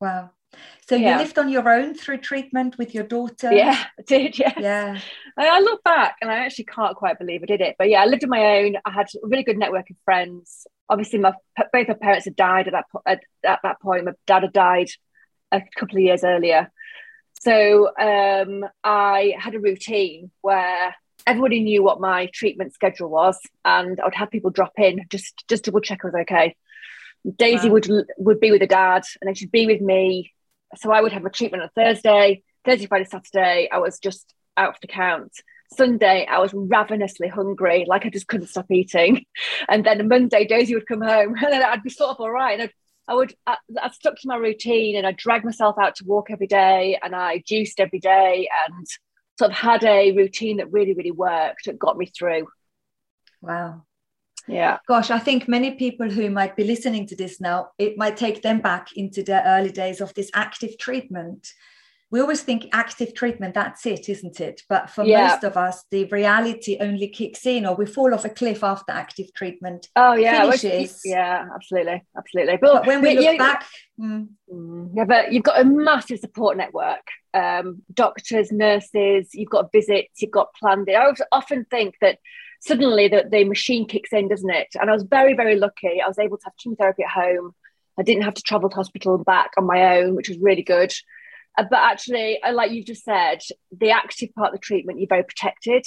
Wow. 0.00 0.30
So 0.88 0.96
yeah. 0.96 1.12
you 1.12 1.18
lived 1.22 1.38
on 1.38 1.48
your 1.48 1.68
own 1.68 1.94
through 1.94 2.18
treatment 2.18 2.78
with 2.78 2.94
your 2.94 3.04
daughter? 3.04 3.52
Yeah, 3.52 3.82
I 3.98 4.02
did. 4.02 4.38
Yeah. 4.38 4.52
Yeah. 4.58 5.00
I 5.36 5.60
look 5.60 5.82
back 5.82 6.16
and 6.20 6.30
I 6.30 6.44
actually 6.44 6.66
can't 6.66 6.96
quite 6.96 7.18
believe 7.18 7.42
I 7.42 7.46
did 7.46 7.60
it. 7.60 7.76
But 7.78 7.88
yeah, 7.88 8.02
I 8.02 8.06
lived 8.06 8.22
on 8.24 8.30
my 8.30 8.58
own. 8.58 8.76
I 8.84 8.90
had 8.90 9.06
a 9.16 9.26
really 9.26 9.42
good 9.42 9.58
network 9.58 9.90
of 9.90 9.96
friends. 10.04 10.66
Obviously, 10.88 11.18
my 11.18 11.32
both 11.72 11.88
my 11.88 11.94
parents 11.94 12.26
had 12.26 12.36
died 12.36 12.68
at 12.68 12.72
that 12.72 12.84
at, 13.06 13.20
at 13.44 13.60
that 13.62 13.80
point. 13.80 14.04
My 14.04 14.12
dad 14.26 14.42
had 14.42 14.52
died 14.52 14.88
a 15.50 15.62
couple 15.76 15.96
of 15.96 16.02
years 16.02 16.22
earlier. 16.22 16.70
So 17.40 17.90
um, 17.98 18.64
I 18.82 19.34
had 19.38 19.54
a 19.54 19.60
routine 19.60 20.30
where 20.40 20.94
everybody 21.26 21.60
knew 21.60 21.82
what 21.82 22.00
my 22.00 22.28
treatment 22.32 22.74
schedule 22.74 23.08
was, 23.08 23.38
and 23.64 24.00
I 24.00 24.04
would 24.04 24.14
have 24.14 24.30
people 24.30 24.50
drop 24.50 24.72
in 24.78 25.04
just 25.10 25.44
just 25.48 25.64
double 25.64 25.80
check 25.80 26.00
I 26.04 26.08
was 26.08 26.14
okay. 26.22 26.56
Daisy 27.36 27.68
wow. 27.68 27.74
would 27.74 28.06
would 28.18 28.40
be 28.40 28.50
with 28.50 28.60
her 28.60 28.66
dad, 28.66 29.04
and 29.20 29.28
then 29.28 29.34
she'd 29.34 29.52
be 29.52 29.66
with 29.66 29.80
me. 29.80 30.32
So 30.76 30.90
I 30.90 31.00
would 31.00 31.12
have 31.12 31.24
a 31.24 31.30
treatment 31.30 31.62
on 31.62 31.70
Thursday, 31.74 32.42
Thursday, 32.64 32.86
Friday, 32.86 33.04
Saturday. 33.04 33.68
I 33.70 33.78
was 33.78 33.98
just 33.98 34.34
out 34.56 34.70
of 34.70 34.80
the 34.80 34.88
count. 34.88 35.32
Sunday, 35.72 36.26
I 36.26 36.38
was 36.38 36.52
ravenously 36.54 37.28
hungry, 37.28 37.84
like 37.88 38.06
I 38.06 38.10
just 38.10 38.28
couldn't 38.28 38.48
stop 38.48 38.70
eating. 38.70 39.24
And 39.68 39.84
then 39.84 40.06
Monday, 40.08 40.46
Daisy 40.46 40.74
would 40.74 40.86
come 40.86 41.00
home, 41.00 41.34
and 41.42 41.52
then 41.52 41.62
I'd 41.62 41.82
be 41.82 41.90
sort 41.90 42.10
of 42.10 42.20
all 42.20 42.30
right. 42.30 42.58
And 42.58 42.62
I'd, 42.64 42.72
I 43.06 43.14
would, 43.14 43.34
I, 43.46 43.56
I 43.80 43.90
stuck 43.90 44.16
to 44.16 44.28
my 44.28 44.36
routine, 44.36 44.96
and 44.96 45.06
I 45.06 45.12
dragged 45.12 45.44
myself 45.44 45.76
out 45.80 45.96
to 45.96 46.04
walk 46.04 46.30
every 46.30 46.46
day, 46.46 46.98
and 47.02 47.14
I 47.14 47.42
juiced 47.46 47.80
every 47.80 47.98
day, 47.98 48.48
and 48.68 48.86
sort 49.38 49.50
of 49.50 49.56
had 49.56 49.84
a 49.84 50.12
routine 50.12 50.58
that 50.58 50.72
really, 50.72 50.94
really 50.94 51.10
worked. 51.10 51.66
It 51.66 51.78
got 51.78 51.98
me 51.98 52.06
through. 52.06 52.46
Wow. 53.40 53.84
Yeah. 54.46 54.78
Gosh, 54.86 55.10
I 55.10 55.18
think 55.18 55.48
many 55.48 55.72
people 55.72 56.10
who 56.10 56.30
might 56.30 56.56
be 56.56 56.64
listening 56.64 57.06
to 57.08 57.16
this 57.16 57.40
now, 57.40 57.70
it 57.78 57.96
might 57.96 58.16
take 58.16 58.42
them 58.42 58.60
back 58.60 58.88
into 58.96 59.22
the 59.22 59.46
early 59.46 59.72
days 59.72 60.00
of 60.00 60.12
this 60.14 60.30
active 60.34 60.76
treatment 60.78 61.52
we 62.10 62.20
always 62.20 62.42
think 62.42 62.68
active 62.72 63.12
treatment 63.14 63.54
that's 63.54 63.84
it 63.86 64.08
isn't 64.08 64.40
it 64.40 64.62
but 64.68 64.88
for 64.88 65.04
yeah. 65.04 65.28
most 65.28 65.44
of 65.44 65.56
us 65.56 65.84
the 65.90 66.04
reality 66.06 66.76
only 66.80 67.08
kicks 67.08 67.44
in 67.44 67.66
or 67.66 67.74
we 67.74 67.86
fall 67.86 68.14
off 68.14 68.24
a 68.24 68.28
cliff 68.28 68.62
after 68.62 68.92
active 68.92 69.32
treatment 69.34 69.88
oh 69.96 70.14
yeah 70.14 70.42
finishes. 70.42 71.00
yeah 71.04 71.46
absolutely 71.54 72.02
absolutely 72.16 72.56
but, 72.60 72.72
but 72.72 72.86
when 72.86 73.02
we 73.02 73.18
look 73.18 73.38
back 73.38 73.66
mm. 74.00 74.28
mm. 74.52 74.90
yeah 74.94 75.04
but 75.04 75.32
you've 75.32 75.42
got 75.42 75.60
a 75.60 75.64
massive 75.64 76.18
support 76.18 76.56
network 76.56 77.06
um, 77.34 77.82
doctors 77.92 78.52
nurses 78.52 79.30
you've 79.34 79.50
got 79.50 79.72
visits 79.72 80.22
you've 80.22 80.30
got 80.30 80.54
planned 80.54 80.88
it 80.88 80.94
i 80.94 81.10
often 81.32 81.64
think 81.68 81.96
that 82.00 82.18
suddenly 82.60 83.08
the, 83.08 83.24
the 83.28 83.44
machine 83.44 83.88
kicks 83.88 84.12
in 84.12 84.28
doesn't 84.28 84.50
it 84.50 84.68
and 84.80 84.88
i 84.88 84.92
was 84.92 85.02
very 85.02 85.34
very 85.34 85.56
lucky 85.56 86.00
i 86.00 86.06
was 86.06 86.18
able 86.18 86.38
to 86.38 86.44
have 86.44 86.56
chemotherapy 86.62 87.02
at 87.02 87.10
home 87.10 87.52
i 87.98 88.02
didn't 88.04 88.22
have 88.22 88.34
to 88.34 88.42
travel 88.42 88.70
to 88.70 88.76
hospital 88.76 89.16
and 89.16 89.24
back 89.24 89.50
on 89.58 89.66
my 89.66 89.98
own 89.98 90.14
which 90.14 90.28
was 90.28 90.38
really 90.38 90.62
good 90.62 90.94
but 91.56 91.78
actually, 91.78 92.38
like 92.52 92.72
you've 92.72 92.86
just 92.86 93.04
said, 93.04 93.40
the 93.76 93.90
active 93.90 94.34
part 94.34 94.48
of 94.48 94.54
the 94.54 94.58
treatment, 94.58 94.98
you're 94.98 95.08
very 95.08 95.24
protected. 95.24 95.86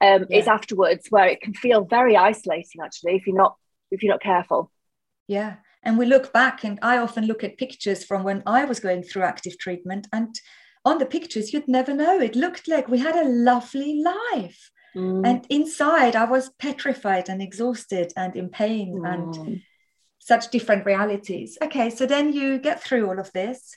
um, 0.00 0.26
yeah. 0.28 0.38
is 0.38 0.48
afterwards, 0.48 1.06
where 1.10 1.26
it 1.26 1.40
can 1.40 1.54
feel 1.54 1.84
very 1.84 2.16
isolating 2.16 2.80
actually 2.82 3.16
if 3.16 3.26
you're 3.26 3.36
not 3.36 3.56
if 3.90 4.02
you're 4.02 4.12
not 4.12 4.22
careful. 4.22 4.70
Yeah, 5.28 5.56
and 5.82 5.98
we 5.98 6.06
look 6.06 6.32
back, 6.32 6.64
and 6.64 6.78
I 6.82 6.98
often 6.98 7.26
look 7.26 7.44
at 7.44 7.58
pictures 7.58 8.04
from 8.04 8.24
when 8.24 8.42
I 8.46 8.64
was 8.64 8.80
going 8.80 9.02
through 9.02 9.22
active 9.22 9.58
treatment, 9.58 10.06
and 10.12 10.34
on 10.84 10.98
the 10.98 11.06
pictures 11.06 11.52
you'd 11.52 11.68
never 11.68 11.94
know. 11.94 12.20
It 12.20 12.36
looked 12.36 12.68
like 12.68 12.88
we 12.88 12.98
had 12.98 13.16
a 13.16 13.28
lovely 13.28 14.02
life. 14.02 14.70
Mm. 14.94 15.26
And 15.26 15.46
inside, 15.48 16.14
I 16.14 16.24
was 16.24 16.50
petrified 16.58 17.28
and 17.28 17.42
exhausted 17.42 18.12
and 18.16 18.36
in 18.36 18.48
pain 18.48 19.00
mm. 19.00 19.12
and 19.12 19.62
such 20.20 20.50
different 20.50 20.86
realities. 20.86 21.58
Okay, 21.60 21.90
so 21.90 22.06
then 22.06 22.32
you 22.32 22.58
get 22.58 22.82
through 22.82 23.08
all 23.08 23.18
of 23.18 23.32
this, 23.32 23.76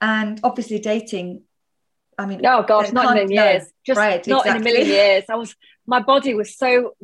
and 0.00 0.40
obviously 0.42 0.78
dating. 0.78 1.42
I 2.18 2.26
mean, 2.26 2.44
oh 2.44 2.62
gosh, 2.62 2.92
not 2.92 3.04
in 3.04 3.10
a 3.10 3.14
million 3.14 3.30
years. 3.30 3.72
Just 3.86 3.98
right, 3.98 4.26
not 4.26 4.46
exactly. 4.46 4.50
in 4.50 4.56
a 4.56 4.64
million 4.64 4.86
years. 4.88 5.24
I 5.28 5.36
was, 5.36 5.54
my 5.86 6.00
body 6.00 6.34
was 6.34 6.56
so, 6.56 6.94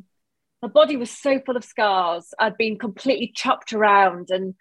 my 0.62 0.68
body 0.68 0.96
was 0.96 1.10
so 1.10 1.40
full 1.40 1.56
of 1.56 1.64
scars. 1.64 2.34
I'd 2.38 2.56
been 2.56 2.78
completely 2.78 3.32
chopped 3.34 3.72
around, 3.72 4.30
and 4.30 4.54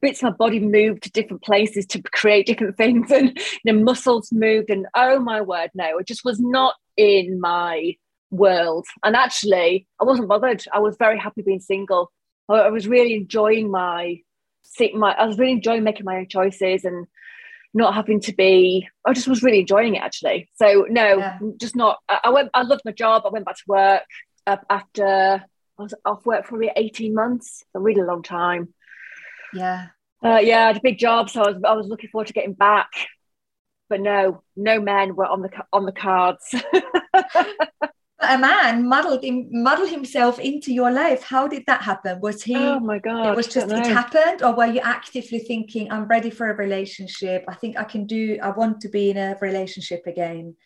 bits 0.00 0.22
of 0.22 0.24
my 0.24 0.36
body 0.36 0.60
moved 0.60 1.02
to 1.02 1.10
different 1.10 1.42
places 1.42 1.86
to 1.86 2.02
create 2.02 2.46
different 2.46 2.76
things, 2.78 3.10
and 3.10 3.38
the 3.64 3.72
muscles 3.72 4.32
moved. 4.32 4.70
And 4.70 4.86
oh 4.94 5.20
my 5.20 5.40
word, 5.40 5.70
no, 5.74 5.98
it 5.98 6.06
just 6.06 6.24
was 6.24 6.40
not 6.40 6.74
in 6.96 7.40
my 7.40 7.96
world. 8.30 8.86
And 9.04 9.16
actually, 9.16 9.86
I 10.00 10.04
wasn't 10.04 10.28
bothered. 10.28 10.64
I 10.72 10.78
was 10.78 10.96
very 10.98 11.18
happy 11.18 11.42
being 11.42 11.60
single. 11.60 12.10
I 12.48 12.70
was 12.70 12.88
really 12.88 13.14
enjoying 13.14 13.70
my, 13.70 14.18
my 14.94 15.12
I 15.12 15.26
was 15.26 15.38
really 15.38 15.52
enjoying 15.52 15.84
making 15.84 16.04
my 16.04 16.16
own 16.16 16.28
choices 16.28 16.84
and 16.84 17.06
not 17.72 17.94
having 17.94 18.20
to 18.20 18.34
be. 18.34 18.88
I 19.06 19.12
just 19.12 19.28
was 19.28 19.42
really 19.42 19.60
enjoying 19.60 19.94
it 19.94 20.02
actually. 20.02 20.50
So 20.54 20.86
no, 20.88 21.18
yeah. 21.18 21.38
just 21.56 21.76
not. 21.76 21.98
I 22.08 22.30
went. 22.30 22.50
I 22.54 22.62
loved 22.62 22.82
my 22.84 22.92
job. 22.92 23.22
I 23.24 23.30
went 23.30 23.44
back 23.44 23.56
to 23.56 23.64
work 23.66 24.02
uh, 24.46 24.56
after 24.68 25.44
I 25.78 25.82
was 25.82 25.94
off 26.04 26.26
work 26.26 26.46
for 26.46 26.60
eighteen 26.76 27.14
months. 27.14 27.64
A 27.74 27.80
really 27.80 28.02
long 28.02 28.22
time. 28.22 28.74
Yeah. 29.54 29.88
Uh, 30.22 30.38
yeah, 30.42 30.64
I 30.64 30.66
had 30.68 30.76
a 30.76 30.82
big 30.82 30.98
job, 30.98 31.30
so 31.30 31.42
I 31.42 31.50
was 31.50 31.62
I 31.64 31.72
was 31.74 31.86
looking 31.88 32.10
forward 32.10 32.26
to 32.26 32.32
getting 32.32 32.52
back. 32.52 32.90
But 33.88 34.00
no, 34.00 34.42
no 34.56 34.80
men 34.80 35.16
were 35.16 35.26
on 35.26 35.42
the 35.42 35.50
on 35.72 35.86
the 35.86 35.92
cards. 35.92 36.54
a 38.20 38.38
man 38.38 38.86
muddled 38.88 39.24
him, 39.24 39.48
muddled 39.50 39.88
himself 39.88 40.38
into 40.38 40.72
your 40.72 40.90
life. 40.90 41.22
How 41.22 41.48
did 41.48 41.64
that 41.66 41.82
happen? 41.82 42.20
Was 42.20 42.42
he? 42.42 42.56
Oh 42.56 42.80
my 42.80 42.98
god! 42.98 43.32
It 43.32 43.36
was 43.36 43.46
just 43.46 43.70
it 43.72 43.86
happened, 43.86 44.42
or 44.42 44.54
were 44.54 44.66
you 44.66 44.80
actively 44.80 45.38
thinking, 45.38 45.90
"I'm 45.90 46.04
ready 46.04 46.30
for 46.30 46.50
a 46.50 46.54
relationship. 46.54 47.44
I 47.48 47.54
think 47.54 47.78
I 47.78 47.84
can 47.84 48.06
do. 48.06 48.38
I 48.42 48.50
want 48.50 48.80
to 48.82 48.88
be 48.88 49.10
in 49.10 49.16
a 49.16 49.36
relationship 49.40 50.06
again." 50.06 50.56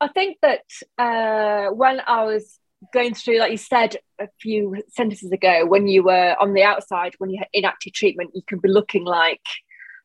I 0.00 0.08
think 0.08 0.38
that 0.42 0.64
uh, 0.98 1.72
when 1.72 2.00
I 2.06 2.24
was 2.24 2.58
going 2.92 3.14
through, 3.14 3.38
like 3.38 3.52
you 3.52 3.58
said 3.58 3.96
a 4.18 4.28
few 4.40 4.82
sentences 4.88 5.30
ago, 5.30 5.66
when 5.66 5.86
you 5.86 6.02
were 6.02 6.34
on 6.40 6.54
the 6.54 6.62
outside, 6.62 7.14
when 7.18 7.30
you're 7.30 7.44
in 7.52 7.64
active 7.64 7.92
treatment, 7.92 8.30
you 8.34 8.42
can 8.46 8.58
be 8.58 8.68
looking 8.68 9.04
like 9.04 9.42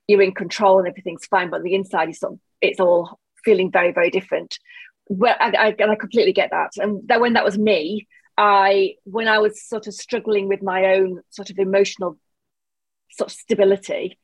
you're 0.08 0.22
in 0.22 0.34
control 0.34 0.80
and 0.80 0.88
everything's 0.88 1.26
fine, 1.26 1.50
but 1.50 1.58
on 1.58 1.64
the 1.64 1.74
inside, 1.74 2.10
you 2.10 2.14
sort 2.14 2.34
of, 2.34 2.40
it's 2.62 2.80
all 2.80 3.20
feeling 3.44 3.72
very, 3.72 3.92
very 3.92 4.10
different 4.10 4.60
well, 5.08 5.36
I, 5.40 5.76
I, 5.80 5.92
I 5.92 5.96
completely 5.96 6.34
get 6.34 6.52
that. 6.52 6.72
And 6.78 7.08
that 7.08 7.22
when 7.22 7.34
that 7.34 7.46
was 7.46 7.58
me, 7.58 8.08
I 8.38 8.96
when 9.04 9.28
I 9.28 9.40
was 9.40 9.64
sort 9.64 9.88
of 9.88 9.94
struggling 9.94 10.48
with 10.48 10.62
my 10.62 10.96
own 10.96 11.22
sort 11.30 11.50
of 11.50 11.58
emotional 11.58 12.18
sort 13.12 13.32
of 13.32 13.38
stability 13.38 14.18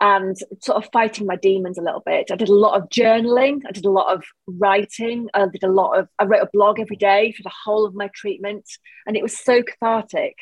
and 0.00 0.36
sort 0.60 0.82
of 0.82 0.88
fighting 0.92 1.26
my 1.26 1.34
demons 1.36 1.76
a 1.76 1.82
little 1.82 2.02
bit. 2.04 2.30
I 2.30 2.36
did 2.36 2.48
a 2.48 2.54
lot 2.54 2.80
of 2.80 2.88
journaling. 2.88 3.62
I 3.66 3.72
did 3.72 3.84
a 3.84 3.90
lot 3.90 4.14
of 4.14 4.22
writing. 4.46 5.28
I 5.34 5.46
did 5.46 5.64
a 5.64 5.72
lot 5.72 5.98
of. 5.98 6.08
I 6.18 6.24
wrote 6.24 6.42
a 6.42 6.50
blog 6.52 6.78
every 6.78 6.96
day 6.96 7.32
for 7.32 7.42
the 7.42 7.52
whole 7.64 7.84
of 7.84 7.94
my 7.94 8.08
treatment, 8.14 8.64
and 9.06 9.16
it 9.16 9.22
was 9.22 9.36
so 9.36 9.62
cathartic. 9.62 10.36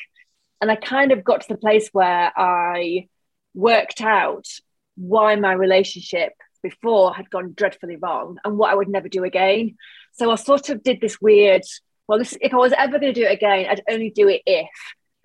And 0.61 0.71
I 0.71 0.75
kind 0.75 1.11
of 1.11 1.23
got 1.23 1.41
to 1.41 1.47
the 1.47 1.57
place 1.57 1.89
where 1.91 2.31
I 2.35 3.07
worked 3.53 4.01
out 4.01 4.47
why 4.95 5.35
my 5.35 5.53
relationship 5.53 6.33
before 6.61 7.13
had 7.13 7.29
gone 7.29 7.53
dreadfully 7.53 7.95
wrong 7.95 8.37
and 8.43 8.57
what 8.57 8.71
I 8.71 8.75
would 8.75 8.89
never 8.89 9.09
do 9.09 9.23
again. 9.23 9.77
So 10.13 10.31
I 10.31 10.35
sort 10.35 10.69
of 10.69 10.83
did 10.83 11.01
this 11.01 11.21
weird, 11.21 11.63
well, 12.07 12.19
this, 12.19 12.37
if 12.41 12.53
I 12.53 12.57
was 12.57 12.73
ever 12.77 12.99
going 12.99 13.13
to 13.13 13.19
do 13.19 13.27
it 13.27 13.33
again, 13.33 13.67
I'd 13.69 13.83
only 13.89 14.09
do 14.09 14.27
it 14.27 14.41
if. 14.45 14.69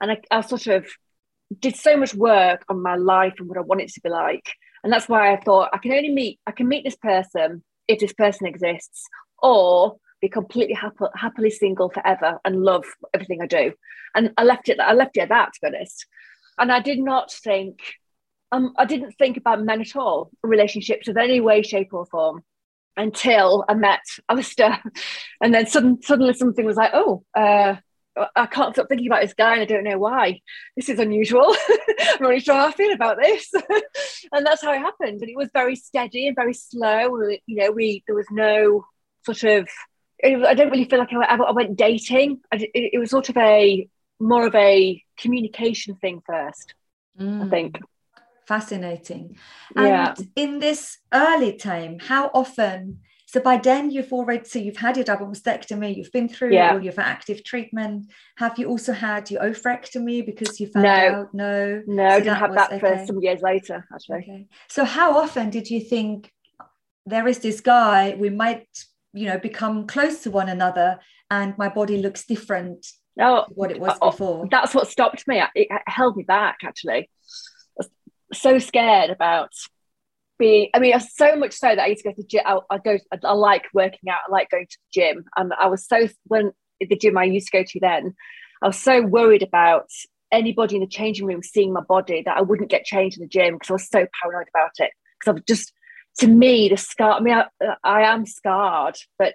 And 0.01 0.12
I, 0.12 0.21
I 0.31 0.41
sort 0.41 0.67
of 0.67 0.87
did 1.59 1.77
so 1.77 1.97
much 1.97 2.15
work 2.15 2.65
on 2.69 2.83
my 2.83 2.97
life 2.97 3.35
and 3.39 3.49
what 3.49 3.59
I 3.59 3.62
want 3.62 3.83
it 3.83 3.93
to 3.93 4.01
be 4.01 4.09
like. 4.09 4.53
And 4.83 4.93
that's 4.93 5.09
why 5.09 5.33
I 5.33 5.41
thought 5.41 5.71
I 5.73 5.79
can 5.79 5.93
only 5.93 6.11
meet, 6.11 6.41
I 6.47 6.53
can 6.53 6.69
meet 6.69 6.85
this 6.85 6.97
person 6.97 7.62
if 7.89 8.01
this 8.01 8.12
person 8.12 8.47
exists, 8.47 9.07
or 9.43 9.97
be 10.21 10.29
completely 10.29 10.75
happy, 10.75 11.05
happily 11.15 11.51
single 11.51 11.91
forever 11.91 12.39
and 12.45 12.62
love 12.62 12.85
everything 13.12 13.43
I 13.43 13.47
do. 13.47 13.73
And 14.15 14.33
I 14.37 14.45
left 14.45 14.69
it, 14.69 14.81
I 14.81 14.93
left 14.93 15.17
it 15.17 15.21
at 15.21 15.29
that, 15.31 15.53
to 15.53 15.61
be 15.62 15.69
honest. 15.69 16.07
And 16.59 16.71
I 16.71 16.81
did 16.81 16.99
not 16.99 17.33
think 17.33 17.81
um, 18.52 18.75
I 18.76 18.85
didn't 18.85 19.12
think 19.12 19.38
about 19.38 19.64
men 19.64 19.80
at 19.80 19.97
all, 19.97 20.30
relationships 20.42 21.09
of 21.09 21.16
any 21.16 21.40
way, 21.40 21.62
shape, 21.62 21.92
or 21.92 22.04
form 22.04 22.44
until 22.97 23.64
I 23.68 23.75
met 23.75 24.02
Alistair. 24.28 24.80
And 25.42 25.54
then 25.54 25.66
sudden, 25.66 26.02
suddenly 26.02 26.35
something 26.35 26.64
was 26.64 26.76
like, 26.76 26.92
oh, 26.92 27.25
uh, 27.35 27.76
I 28.37 28.47
can't 28.47 28.75
stop 28.75 28.88
thinking 28.88 29.06
about 29.06 29.23
this 29.23 29.32
guy 29.32 29.54
and 29.54 29.62
I 29.62 29.64
don't 29.64 29.85
know 29.85 29.99
why. 29.99 30.40
This 30.76 30.90
is 30.90 30.99
unusual. 30.99 31.56
I'm 31.71 32.18
not 32.21 32.28
really 32.28 32.40
sure 32.40 32.54
how 32.54 32.68
I 32.68 32.73
feel 32.73 32.92
about 32.92 33.16
this. 33.21 33.50
and 34.32 34.44
that's 34.44 34.62
how 34.62 34.73
it 34.73 34.78
happened. 34.78 35.23
And 35.23 35.30
it 35.30 35.37
was 35.37 35.49
very 35.54 35.75
steady 35.75 36.26
and 36.26 36.37
very 36.37 36.52
slow. 36.52 37.16
You 37.47 37.56
know, 37.56 37.71
we 37.73 38.04
there 38.06 38.14
was 38.14 38.26
no 38.30 38.85
sort 39.25 39.44
of, 39.44 39.68
I 40.23 40.54
don't 40.54 40.71
really 40.71 40.85
feel 40.85 40.99
like 40.99 41.12
I, 41.12 41.37
I 41.37 41.52
went 41.52 41.76
dating. 41.76 42.40
I, 42.52 42.56
it, 42.56 42.90
it, 42.92 42.99
was 42.99 43.11
sort 43.11 43.30
of 43.30 43.37
a 43.38 43.88
more 44.21 44.47
of 44.47 44.54
a 44.54 45.02
communication 45.16 45.97
thing 45.97 46.23
first, 46.26 46.75
mm. 47.18 47.47
I 47.47 47.49
think 47.49 47.78
fascinating. 48.52 49.37
And 49.76 49.87
yeah. 49.87 50.14
in 50.37 50.59
this 50.59 50.99
early 51.12 51.54
time, 51.56 51.99
how 51.99 52.30
often? 52.35 52.99
So 53.26 53.40
by 53.40 53.56
then 53.56 53.90
you've 53.90 54.12
already 54.12 54.44
so 54.44 54.59
you've 54.59 54.82
had 54.87 54.94
your 54.99 55.06
double 55.11 55.26
mastectomy, 55.26 55.97
you've 55.97 56.12
been 56.12 56.28
through 56.28 56.52
yeah. 56.52 56.73
all 56.73 56.82
your 56.88 56.92
active 56.99 57.42
treatment. 57.44 57.99
Have 58.37 58.59
you 58.59 58.66
also 58.73 58.92
had 58.92 59.30
your 59.30 59.40
oophorectomy 59.49 60.18
because 60.30 60.61
you 60.61 60.66
found 60.66 60.85
no. 60.85 61.00
out? 61.12 61.28
No, 61.32 61.82
no, 61.87 62.09
so 62.09 62.14
I 62.14 62.21
didn't 62.21 62.42
have 62.44 62.50
was, 62.50 62.56
that 62.56 62.73
okay. 62.73 62.80
for 62.80 63.06
some 63.06 63.21
years 63.26 63.40
later, 63.40 63.78
actually. 63.94 64.18
Okay. 64.18 64.47
So 64.68 64.85
how 64.85 65.09
often 65.23 65.49
did 65.49 65.71
you 65.71 65.80
think 65.80 66.30
there 67.06 67.26
is 67.26 67.38
this 67.38 67.61
guy, 67.61 68.14
we 68.18 68.28
might, 68.28 68.68
you 69.14 69.26
know, 69.28 69.38
become 69.38 69.87
close 69.87 70.23
to 70.25 70.30
one 70.30 70.50
another 70.50 70.88
and 71.30 71.56
my 71.56 71.71
body 71.71 71.97
looks 71.97 72.26
different 72.26 72.87
oh, 73.18 73.47
what 73.49 73.71
it 73.71 73.80
was 73.80 73.92
uh, 73.92 73.99
oh, 74.02 74.11
before? 74.11 74.49
That's 74.50 74.75
what 74.75 74.88
stopped 74.88 75.26
me. 75.26 75.42
It 75.54 75.68
held 75.87 76.18
me 76.18 76.25
back 76.25 76.59
actually 76.64 77.09
so 78.33 78.59
scared 78.59 79.11
about 79.11 79.51
being 80.39 80.69
i 80.75 80.79
mean 80.79 80.99
so 81.01 81.37
much 81.37 81.53
so 81.53 81.69
that 81.69 81.81
i 81.81 81.87
used 81.87 82.03
to 82.03 82.11
go 82.11 82.15
to 82.15 82.27
gym. 82.27 82.43
I, 82.45 82.59
I 82.71 82.79
go 82.79 82.99
I, 83.12 83.19
I, 83.25 83.33
like 83.33 83.65
working 83.73 84.11
out. 84.11 84.19
I 84.29 84.33
like 84.33 84.51
going 84.51 84.67
to 84.67 84.79
the 84.79 85.01
gym. 85.01 85.25
And 85.37 85.53
i 85.55 85.67
was 85.67 85.87
so 85.87 86.09
when 86.25 86.53
the 86.81 86.97
gym 86.97 87.17
i 87.17 87.25
used 87.25 87.49
to 87.49 87.59
go 87.59 87.65
to 87.67 87.81
then 87.81 88.15
i 88.62 88.67
was 88.67 88.79
so 88.79 89.03
worried 89.03 89.43
about 89.43 89.89
anybody 90.33 90.77
in 90.77 90.81
the 90.81 90.89
changing 90.89 91.27
room 91.27 91.43
seeing 91.43 91.73
my 91.73 91.83
body 91.83 92.23
that 92.25 92.37
i 92.37 92.43
wouldn't 92.43 92.71
get 92.71 92.85
changed 92.85 93.19
in 93.19 93.23
the 93.23 93.29
gym 93.29 93.55
because 93.55 93.71
i 93.71 93.75
was 93.75 93.89
so 93.89 94.07
paranoid 94.21 94.49
about 94.49 94.73
it. 94.79 94.91
Because 95.19 95.31
i 95.31 95.33
was 95.33 95.43
just 95.47 95.73
to 96.19 96.27
me 96.27 96.69
the 96.69 96.77
scar 96.77 97.12
i 97.12 97.21
mean 97.21 97.35
I, 97.35 97.47
I 97.85 98.03
am 98.12 98.27
scarred 98.27 98.97
but 99.19 99.35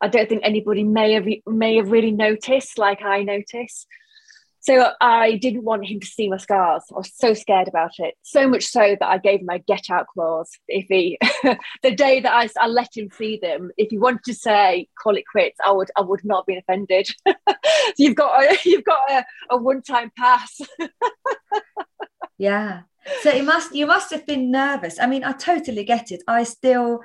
i 0.00 0.08
don't 0.08 0.28
think 0.28 0.42
anybody 0.44 0.84
may 0.84 1.12
have 1.12 1.26
may 1.46 1.76
have 1.76 1.90
really 1.90 2.12
noticed 2.12 2.78
like 2.78 3.02
i 3.02 3.22
notice 3.22 3.86
so 4.64 4.92
I 4.98 5.36
didn't 5.36 5.64
want 5.64 5.84
him 5.84 6.00
to 6.00 6.06
see 6.06 6.26
my 6.26 6.38
scars. 6.38 6.84
I 6.90 6.96
was 6.96 7.12
so 7.14 7.34
scared 7.34 7.68
about 7.68 7.92
it. 7.98 8.14
So 8.22 8.48
much 8.48 8.64
so 8.64 8.96
that 8.98 9.06
I 9.06 9.18
gave 9.18 9.40
him 9.40 9.50
a 9.50 9.58
get 9.58 9.90
out 9.90 10.06
clause. 10.06 10.50
If 10.68 10.86
he, 10.88 11.18
the 11.82 11.94
day 11.94 12.20
that 12.20 12.32
I, 12.32 12.48
I 12.58 12.66
let 12.68 12.96
him 12.96 13.10
see 13.12 13.36
them, 13.36 13.70
if 13.76 13.90
he 13.90 13.98
wanted 13.98 14.24
to 14.24 14.34
say 14.34 14.88
call 14.98 15.16
it 15.16 15.24
quits, 15.30 15.58
I 15.62 15.70
would 15.70 15.90
I 15.96 16.00
would 16.00 16.24
not 16.24 16.46
be 16.46 16.56
offended. 16.56 17.08
so 17.28 17.34
you've 17.98 18.14
got 18.14 18.42
a, 18.42 18.58
you've 18.64 18.84
got 18.84 19.10
a, 19.10 19.24
a 19.50 19.58
one 19.58 19.82
time 19.82 20.10
pass. 20.16 20.58
yeah. 22.38 22.82
So 23.20 23.28
it 23.28 23.44
must 23.44 23.74
you 23.74 23.86
must 23.86 24.10
have 24.12 24.26
been 24.26 24.50
nervous. 24.50 24.98
I 24.98 25.06
mean, 25.06 25.24
I 25.24 25.32
totally 25.32 25.84
get 25.84 26.10
it. 26.10 26.22
I 26.26 26.44
still 26.44 27.00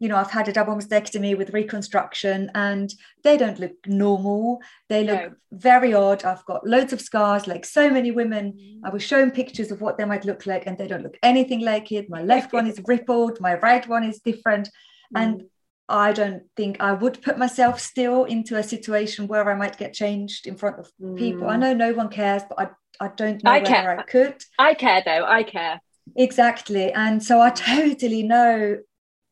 you 0.00 0.08
know, 0.08 0.16
I've 0.16 0.30
had 0.30 0.48
a 0.48 0.52
double 0.52 0.74
mastectomy 0.74 1.36
with 1.36 1.52
reconstruction 1.52 2.50
and 2.54 2.92
they 3.22 3.36
don't 3.36 3.60
look 3.60 3.86
normal. 3.86 4.62
They 4.88 5.04
look 5.04 5.20
no. 5.20 5.34
very 5.52 5.92
odd. 5.92 6.24
I've 6.24 6.44
got 6.46 6.66
loads 6.66 6.94
of 6.94 7.02
scars, 7.02 7.46
like 7.46 7.66
so 7.66 7.90
many 7.90 8.10
women. 8.10 8.54
Mm. 8.54 8.80
I 8.82 8.88
was 8.88 9.02
shown 9.02 9.30
pictures 9.30 9.70
of 9.70 9.82
what 9.82 9.98
they 9.98 10.06
might 10.06 10.24
look 10.24 10.46
like 10.46 10.66
and 10.66 10.78
they 10.78 10.88
don't 10.88 11.02
look 11.02 11.18
anything 11.22 11.60
like 11.60 11.92
it. 11.92 12.08
My 12.08 12.22
left 12.22 12.54
one 12.54 12.66
is 12.66 12.80
rippled, 12.86 13.40
my 13.40 13.56
right 13.56 13.86
one 13.86 14.02
is 14.02 14.20
different. 14.20 14.68
Mm. 15.14 15.22
And 15.22 15.44
I 15.86 16.12
don't 16.12 16.44
think 16.56 16.78
I 16.80 16.92
would 16.92 17.20
put 17.20 17.36
myself 17.36 17.78
still 17.78 18.24
into 18.24 18.56
a 18.56 18.62
situation 18.62 19.26
where 19.26 19.50
I 19.50 19.54
might 19.54 19.76
get 19.76 19.92
changed 19.92 20.46
in 20.46 20.56
front 20.56 20.78
of 20.78 20.90
mm. 20.98 21.18
people. 21.18 21.50
I 21.50 21.56
mm. 21.56 21.60
know 21.60 21.74
no 21.74 21.92
one 21.92 22.08
cares, 22.08 22.42
but 22.48 22.58
I, 22.58 23.04
I 23.04 23.10
don't 23.14 23.44
know 23.44 23.50
I 23.50 23.58
whether 23.58 23.66
care. 23.66 24.00
I 24.00 24.02
could. 24.04 24.36
I 24.58 24.72
care 24.72 25.02
though. 25.04 25.26
I 25.26 25.42
care. 25.42 25.78
Exactly. 26.16 26.90
And 26.90 27.22
so 27.22 27.38
I 27.38 27.50
totally 27.74 28.22
know 28.22 28.78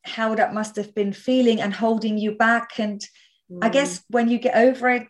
how 0.09 0.35
that 0.35 0.55
must 0.55 0.77
have 0.77 0.95
been 0.95 1.13
feeling 1.13 1.61
and 1.61 1.75
holding 1.75 2.19
you 2.19 2.33
back 2.33 2.79
and 2.79 3.01
mm. 3.51 3.59
I 3.63 3.69
guess 3.69 4.03
when 4.09 4.29
you 4.29 4.39
get 4.39 4.57
over 4.57 4.89
it, 4.89 5.07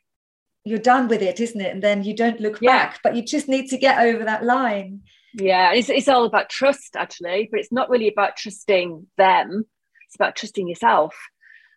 you're 0.65 0.79
done 0.79 1.09
with 1.09 1.23
it, 1.23 1.41
isn't 1.41 1.61
it? 1.61 1.73
And 1.73 1.83
then 1.83 2.05
you 2.05 2.15
don't 2.15 2.41
look 2.41 2.59
yeah. 2.61 2.87
back, 2.87 3.01
but 3.03 3.17
you 3.17 3.23
just 3.23 3.49
need 3.49 3.69
to 3.69 3.79
get 3.79 4.01
over 4.01 4.25
that 4.25 4.45
line. 4.45 5.03
Yeah, 5.35 5.73
it's, 5.73 5.89
it's 5.89 6.09
all 6.09 6.25
about 6.25 6.51
trust, 6.51 6.97
actually, 6.97 7.49
but 7.51 7.61
it's 7.61 7.73
not 7.73 7.91
really 7.91 8.09
about 8.09 8.37
trusting 8.37 9.07
them. 9.17 9.65
It's 10.07 10.17
about 10.17 10.37
trusting 10.37 10.69
yourself. 10.69 11.17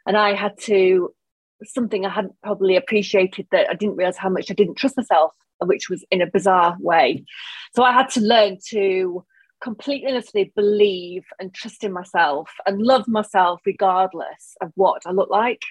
And 0.06 0.18
I 0.18 0.34
had 0.34 0.58
to, 0.62 1.14
something 1.64 2.06
I 2.06 2.10
hadn't 2.10 2.34
probably 2.44 2.76
appreciated 2.76 3.48
that 3.52 3.70
I 3.70 3.76
didn't 3.76 3.98
realize 3.98 4.18
how 4.18 4.30
much 4.30 4.50
I 4.50 4.56
didn't 4.56 4.76
trust 4.76 4.98
myself, 4.98 5.34
which 5.60 5.90
was 5.90 6.04
in 6.12 6.22
a 6.22 6.28
bizarre 6.28 6.76
way. 6.80 7.24
So 7.76 7.84
I 7.84 7.94
had 7.94 8.10
to 8.12 8.22
learn 8.22 8.58
to 8.70 9.26
completely 9.62 10.10
honestly 10.12 10.52
believe 10.56 11.24
and 11.40 11.54
trust 11.54 11.84
in 11.84 11.94
myself 11.94 12.50
and 12.66 12.82
love 12.82 13.08
myself 13.08 13.62
regardless 13.66 14.56
of 14.62 14.72
what 14.76 15.04
I 15.06 15.12
look 15.12 15.30
like. 15.30 15.62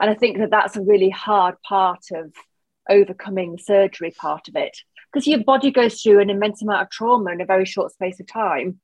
And 0.00 0.10
I 0.10 0.14
think 0.14 0.38
that 0.38 0.50
that's 0.50 0.76
a 0.76 0.82
really 0.82 1.10
hard 1.10 1.54
part 1.62 2.04
of 2.12 2.32
overcoming 2.88 3.52
the 3.52 3.62
surgery 3.62 4.12
part 4.12 4.48
of 4.48 4.56
it 4.56 4.76
because 5.12 5.26
your 5.26 5.42
body 5.42 5.70
goes 5.70 6.00
through 6.00 6.20
an 6.20 6.30
immense 6.30 6.62
amount 6.62 6.82
of 6.82 6.90
trauma 6.90 7.32
in 7.32 7.40
a 7.40 7.46
very 7.46 7.64
short 7.64 7.92
space 7.92 8.20
of 8.20 8.26
time, 8.26 8.80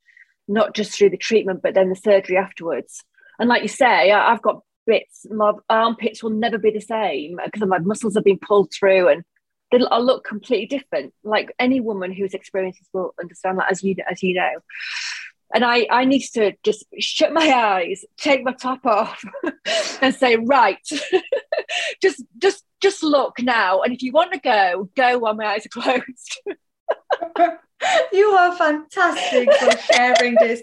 not 0.48 0.74
just 0.74 0.96
through 0.96 1.10
the 1.10 1.16
treatment, 1.16 1.60
but 1.62 1.74
then 1.74 1.88
the 1.88 1.96
surgery 1.96 2.36
afterwards. 2.36 3.02
And 3.38 3.48
like 3.48 3.62
you 3.62 3.68
say, 3.68 4.10
I've 4.10 4.42
got 4.42 4.60
bits, 4.86 5.26
my 5.30 5.52
armpits 5.68 6.22
will 6.22 6.30
never 6.30 6.58
be 6.58 6.70
the 6.70 6.80
same 6.80 7.38
because 7.44 7.66
my 7.66 7.78
muscles 7.78 8.14
have 8.14 8.24
been 8.24 8.38
pulled 8.38 8.72
through 8.72 9.08
and 9.08 9.24
I'll 9.90 10.04
look 10.04 10.24
completely 10.24 10.66
different. 10.66 11.12
Like 11.22 11.54
any 11.58 11.80
woman 11.80 12.12
who's 12.12 12.34
experienced 12.34 12.80
this 12.80 12.88
will 12.92 13.14
understand 13.20 13.58
that, 13.58 13.70
as 13.70 13.82
you 13.82 13.96
as 14.10 14.22
you 14.22 14.34
know. 14.34 14.60
And 15.54 15.64
I, 15.64 15.86
I 15.90 16.04
need 16.04 16.22
to 16.34 16.52
just 16.64 16.84
shut 16.98 17.32
my 17.32 17.48
eyes, 17.48 18.04
take 18.16 18.42
my 18.44 18.52
top 18.52 18.84
off, 18.86 19.22
and 20.02 20.14
say, 20.14 20.36
right, 20.36 20.78
just 22.02 22.22
just 22.38 22.64
just 22.80 23.02
look 23.02 23.40
now. 23.40 23.82
And 23.82 23.92
if 23.92 24.02
you 24.02 24.12
want 24.12 24.32
to 24.32 24.40
go, 24.40 24.90
go 24.96 25.18
while 25.18 25.34
my 25.34 25.46
eyes 25.46 25.66
are 25.66 25.80
closed. 25.80 26.40
you 28.12 28.26
are 28.26 28.56
fantastic 28.56 29.52
for 29.54 29.76
sharing 29.92 30.34
this. 30.34 30.62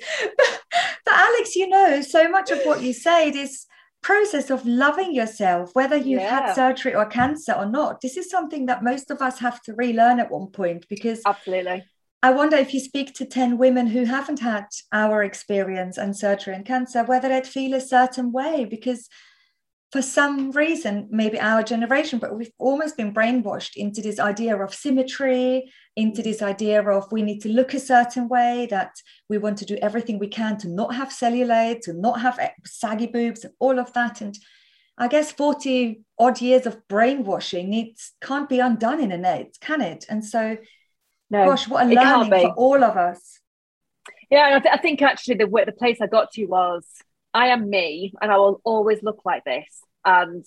But 1.06 1.13
Alex, 1.13 1.56
you 1.56 1.68
know, 1.68 2.01
so 2.01 2.30
much 2.30 2.51
of 2.51 2.60
what 2.63 2.82
you 2.82 2.94
said 2.94 3.36
is 3.36 3.65
process 4.01 4.50
of 4.50 4.65
loving 4.65 5.13
yourself, 5.13 5.72
whether 5.74 5.96
you've 5.96 6.22
yeah. 6.22 6.48
had 6.48 6.55
surgery 6.55 6.96
or 6.96 7.05
cancer 7.05 7.53
or 7.53 7.65
not. 7.65 8.01
This 8.01 8.17
is 8.17 8.29
something 8.29 8.65
that 8.65 8.84
most 8.84 9.12
of 9.12 9.22
us 9.22 9.39
have 9.39 9.62
to 9.63 9.74
relearn 9.74 10.20
at 10.20 10.31
one 10.31 10.48
point 10.48 10.86
because 10.89 11.22
absolutely. 11.25 11.86
I 12.24 12.31
wonder 12.31 12.55
if 12.58 12.74
you 12.74 12.79
speak 12.79 13.15
to 13.15 13.25
10 13.25 13.58
women 13.58 13.88
who 13.88 14.05
haven't 14.05 14.39
had 14.39 14.65
our 14.91 15.24
experience 15.24 15.98
and 15.98 16.15
surgery 16.15 16.53
and 16.53 16.65
cancer, 16.65 17.03
whether 17.03 17.29
they'd 17.29 17.48
feel 17.48 17.74
a 17.74 17.81
certain 17.81 18.31
way 18.31 18.65
because 18.65 19.10
for 19.91 20.01
some 20.01 20.51
reason, 20.51 21.10
maybe 21.12 21.38
our 21.38 21.63
generation, 21.63 22.17
but 22.17 22.36
we've 22.36 22.53
almost 22.57 22.95
been 22.95 23.13
brainwashed 23.13 23.75
into 23.75 24.01
this 24.01 24.19
idea 24.19 24.55
of 24.55 24.74
symmetry, 24.74 25.69
into 25.98 26.21
this 26.21 26.41
idea 26.41 26.81
of 26.81 27.12
we 27.12 27.21
need 27.21 27.39
to 27.41 27.50
look 27.50 27.74
a 27.74 27.79
certain 27.79 28.29
way, 28.29 28.67
that 28.69 28.93
we 29.27 29.38
want 29.38 29.57
to 29.57 29.65
do 29.65 29.77
everything 29.81 30.17
we 30.17 30.29
can 30.29 30.57
to 30.60 30.69
not 30.69 30.95
have 30.95 31.10
cellulite, 31.10 31.81
to 31.81 31.93
not 31.93 32.21
have 32.21 32.39
saggy 32.65 33.07
boobs, 33.07 33.43
and 33.43 33.53
all 33.60 33.79
of 33.79 33.91
that. 33.91 34.21
And 34.21 34.38
I 34.98 35.10
guess 35.10 35.33
40 35.33 36.01
odd 36.17 36.39
years 36.39 36.65
of 36.65 36.88
brainwashing 36.88 37.69
needs 37.69 38.13
can't 38.21 38.48
be 38.48 38.60
undone 38.60 39.01
in 39.01 39.12
a 39.12 39.17
night, 39.17 39.57
can 39.60 39.81
it? 39.81 40.05
And 40.07 40.24
so, 40.24 40.57
no, 41.29 41.45
gosh, 41.45 41.67
what 41.67 41.86
a 41.86 41.89
learning 41.89 42.29
for 42.29 42.53
all 42.53 42.81
of 42.81 42.95
us. 42.95 43.39
Yeah, 44.29 44.55
I, 44.55 44.60
th- 44.60 44.74
I 44.74 44.77
think 44.77 45.01
actually 45.01 45.36
the 45.36 45.63
the 45.65 45.74
place 45.74 46.00
I 46.00 46.07
got 46.07 46.31
to 46.31 46.45
was 46.45 46.86
I 47.33 47.47
am 47.47 47.69
me 47.69 48.13
and 48.21 48.31
I 48.31 48.38
will 48.38 48.61
always 48.63 49.01
look 49.03 49.21
like 49.25 49.43
this. 49.43 49.65
And 50.03 50.45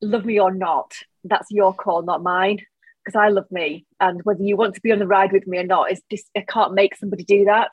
love 0.00 0.24
me 0.24 0.38
or 0.38 0.52
not, 0.52 0.92
that's 1.24 1.50
your 1.50 1.74
call, 1.74 2.02
not 2.02 2.22
mine. 2.22 2.60
Because 3.04 3.18
I 3.18 3.28
love 3.28 3.50
me. 3.50 3.86
And 4.00 4.22
whether 4.24 4.42
you 4.42 4.56
want 4.56 4.74
to 4.76 4.80
be 4.80 4.92
on 4.92 4.98
the 4.98 5.06
ride 5.06 5.32
with 5.32 5.46
me 5.46 5.58
or 5.58 5.64
not, 5.64 5.92
is 5.92 6.00
just 6.10 6.30
I 6.36 6.40
can't 6.40 6.72
make 6.72 6.96
somebody 6.96 7.24
do 7.24 7.44
that. 7.44 7.70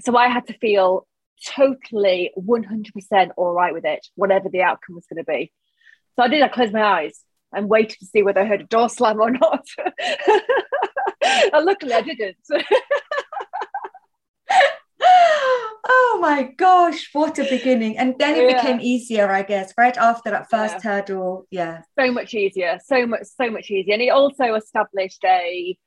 So 0.00 0.16
I 0.16 0.28
had 0.28 0.46
to 0.46 0.54
feel 0.54 1.06
totally 1.46 2.32
100% 2.36 3.30
all 3.36 3.52
right 3.52 3.74
with 3.74 3.84
it, 3.84 4.06
whatever 4.14 4.48
the 4.48 4.62
outcome 4.62 4.94
was 4.94 5.06
going 5.06 5.22
to 5.22 5.30
be. 5.30 5.52
So 6.16 6.22
I 6.22 6.28
did, 6.28 6.42
I 6.42 6.48
closed 6.48 6.72
my 6.72 6.82
eyes 6.82 7.20
and 7.52 7.68
waited 7.68 7.98
to 8.00 8.06
see 8.06 8.22
whether 8.22 8.40
I 8.40 8.46
heard 8.46 8.62
a 8.62 8.64
door 8.64 8.88
slam 8.88 9.20
or 9.20 9.30
not. 9.30 9.66
and 11.52 11.64
luckily 11.64 11.92
I 11.92 12.00
didn't. 12.00 12.36
oh 16.18 16.20
my 16.20 16.42
gosh, 16.42 17.10
what 17.12 17.38
a 17.38 17.44
beginning. 17.44 17.96
And 17.96 18.14
then 18.18 18.34
it 18.34 18.50
yeah. 18.50 18.60
became 18.60 18.80
easier, 18.80 19.30
I 19.30 19.42
guess, 19.42 19.72
right 19.78 19.96
after 19.96 20.30
that 20.30 20.50
first 20.50 20.76
yeah. 20.76 20.90
hurdle. 20.90 21.46
Yeah. 21.50 21.82
So 21.98 22.10
much 22.10 22.34
easier. 22.34 22.78
So 22.84 23.06
much, 23.06 23.22
so 23.22 23.50
much 23.50 23.70
easier. 23.70 23.94
And 23.94 24.02
it 24.02 24.08
also 24.08 24.54
established 24.54 25.24
a 25.24 25.78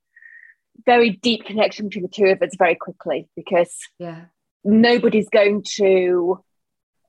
very 0.85 1.11
deep 1.11 1.45
connection 1.45 1.89
between 1.89 2.03
the 2.03 2.09
two 2.09 2.25
of 2.25 2.41
us 2.41 2.55
very 2.57 2.75
quickly 2.75 3.27
because 3.35 3.75
yeah, 3.99 4.25
nobody's 4.63 5.29
going 5.29 5.63
to 5.75 6.39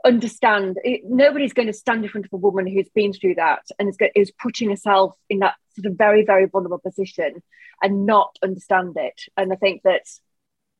understand 0.04 0.76
nobody's 1.04 1.52
going 1.52 1.68
to 1.68 1.72
stand 1.72 2.04
in 2.04 2.10
front 2.10 2.26
of 2.26 2.32
a 2.32 2.36
woman 2.36 2.66
who's 2.66 2.88
been 2.92 3.12
through 3.12 3.36
that 3.36 3.62
and 3.78 3.88
is, 3.88 3.96
is 4.16 4.32
putting 4.32 4.68
herself 4.68 5.14
in 5.30 5.38
that 5.38 5.54
sort 5.76 5.86
of 5.86 5.96
very 5.96 6.24
very 6.24 6.44
vulnerable 6.46 6.80
position 6.80 7.40
and 7.80 8.04
not 8.04 8.36
understand 8.42 8.94
it 8.96 9.22
and 9.36 9.52
i 9.52 9.56
think 9.56 9.80
that 9.84 10.02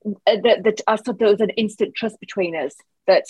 Uh, 0.05 0.37
that, 0.43 0.65
that 0.65 0.81
I 0.87 0.97
thought 0.97 1.19
there 1.19 1.29
was 1.29 1.41
an 1.41 1.51
instant 1.51 1.95
trust 1.95 2.19
between 2.19 2.57
us 2.57 2.75
that 3.07 3.25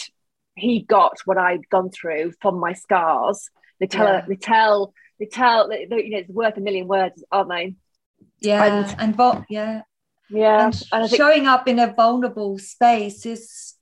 he 0.54 0.80
got 0.80 1.18
what 1.24 1.38
I'd 1.38 1.68
gone 1.68 1.90
through 1.90 2.32
from 2.40 2.58
my 2.58 2.72
scars. 2.72 3.50
They 3.80 3.86
tell, 3.86 4.06
yeah. 4.06 4.24
they 4.28 4.36
tell, 4.36 4.94
they 5.18 5.26
tell, 5.26 5.68
they, 5.68 5.86
you 5.90 6.10
know, 6.10 6.18
it's 6.18 6.28
worth 6.30 6.56
a 6.56 6.60
million 6.60 6.88
words, 6.88 7.22
aren't 7.30 7.50
they? 7.50 7.74
Yeah, 8.40 8.64
and, 8.64 8.96
and 8.98 9.16
but 9.16 9.44
yeah, 9.50 9.82
yeah, 10.30 10.66
and, 10.66 10.82
and 10.92 11.10
think, 11.10 11.20
showing 11.20 11.46
up 11.46 11.68
in 11.68 11.78
a 11.78 11.92
vulnerable 11.92 12.58
space 12.58 13.26
is 13.26 13.74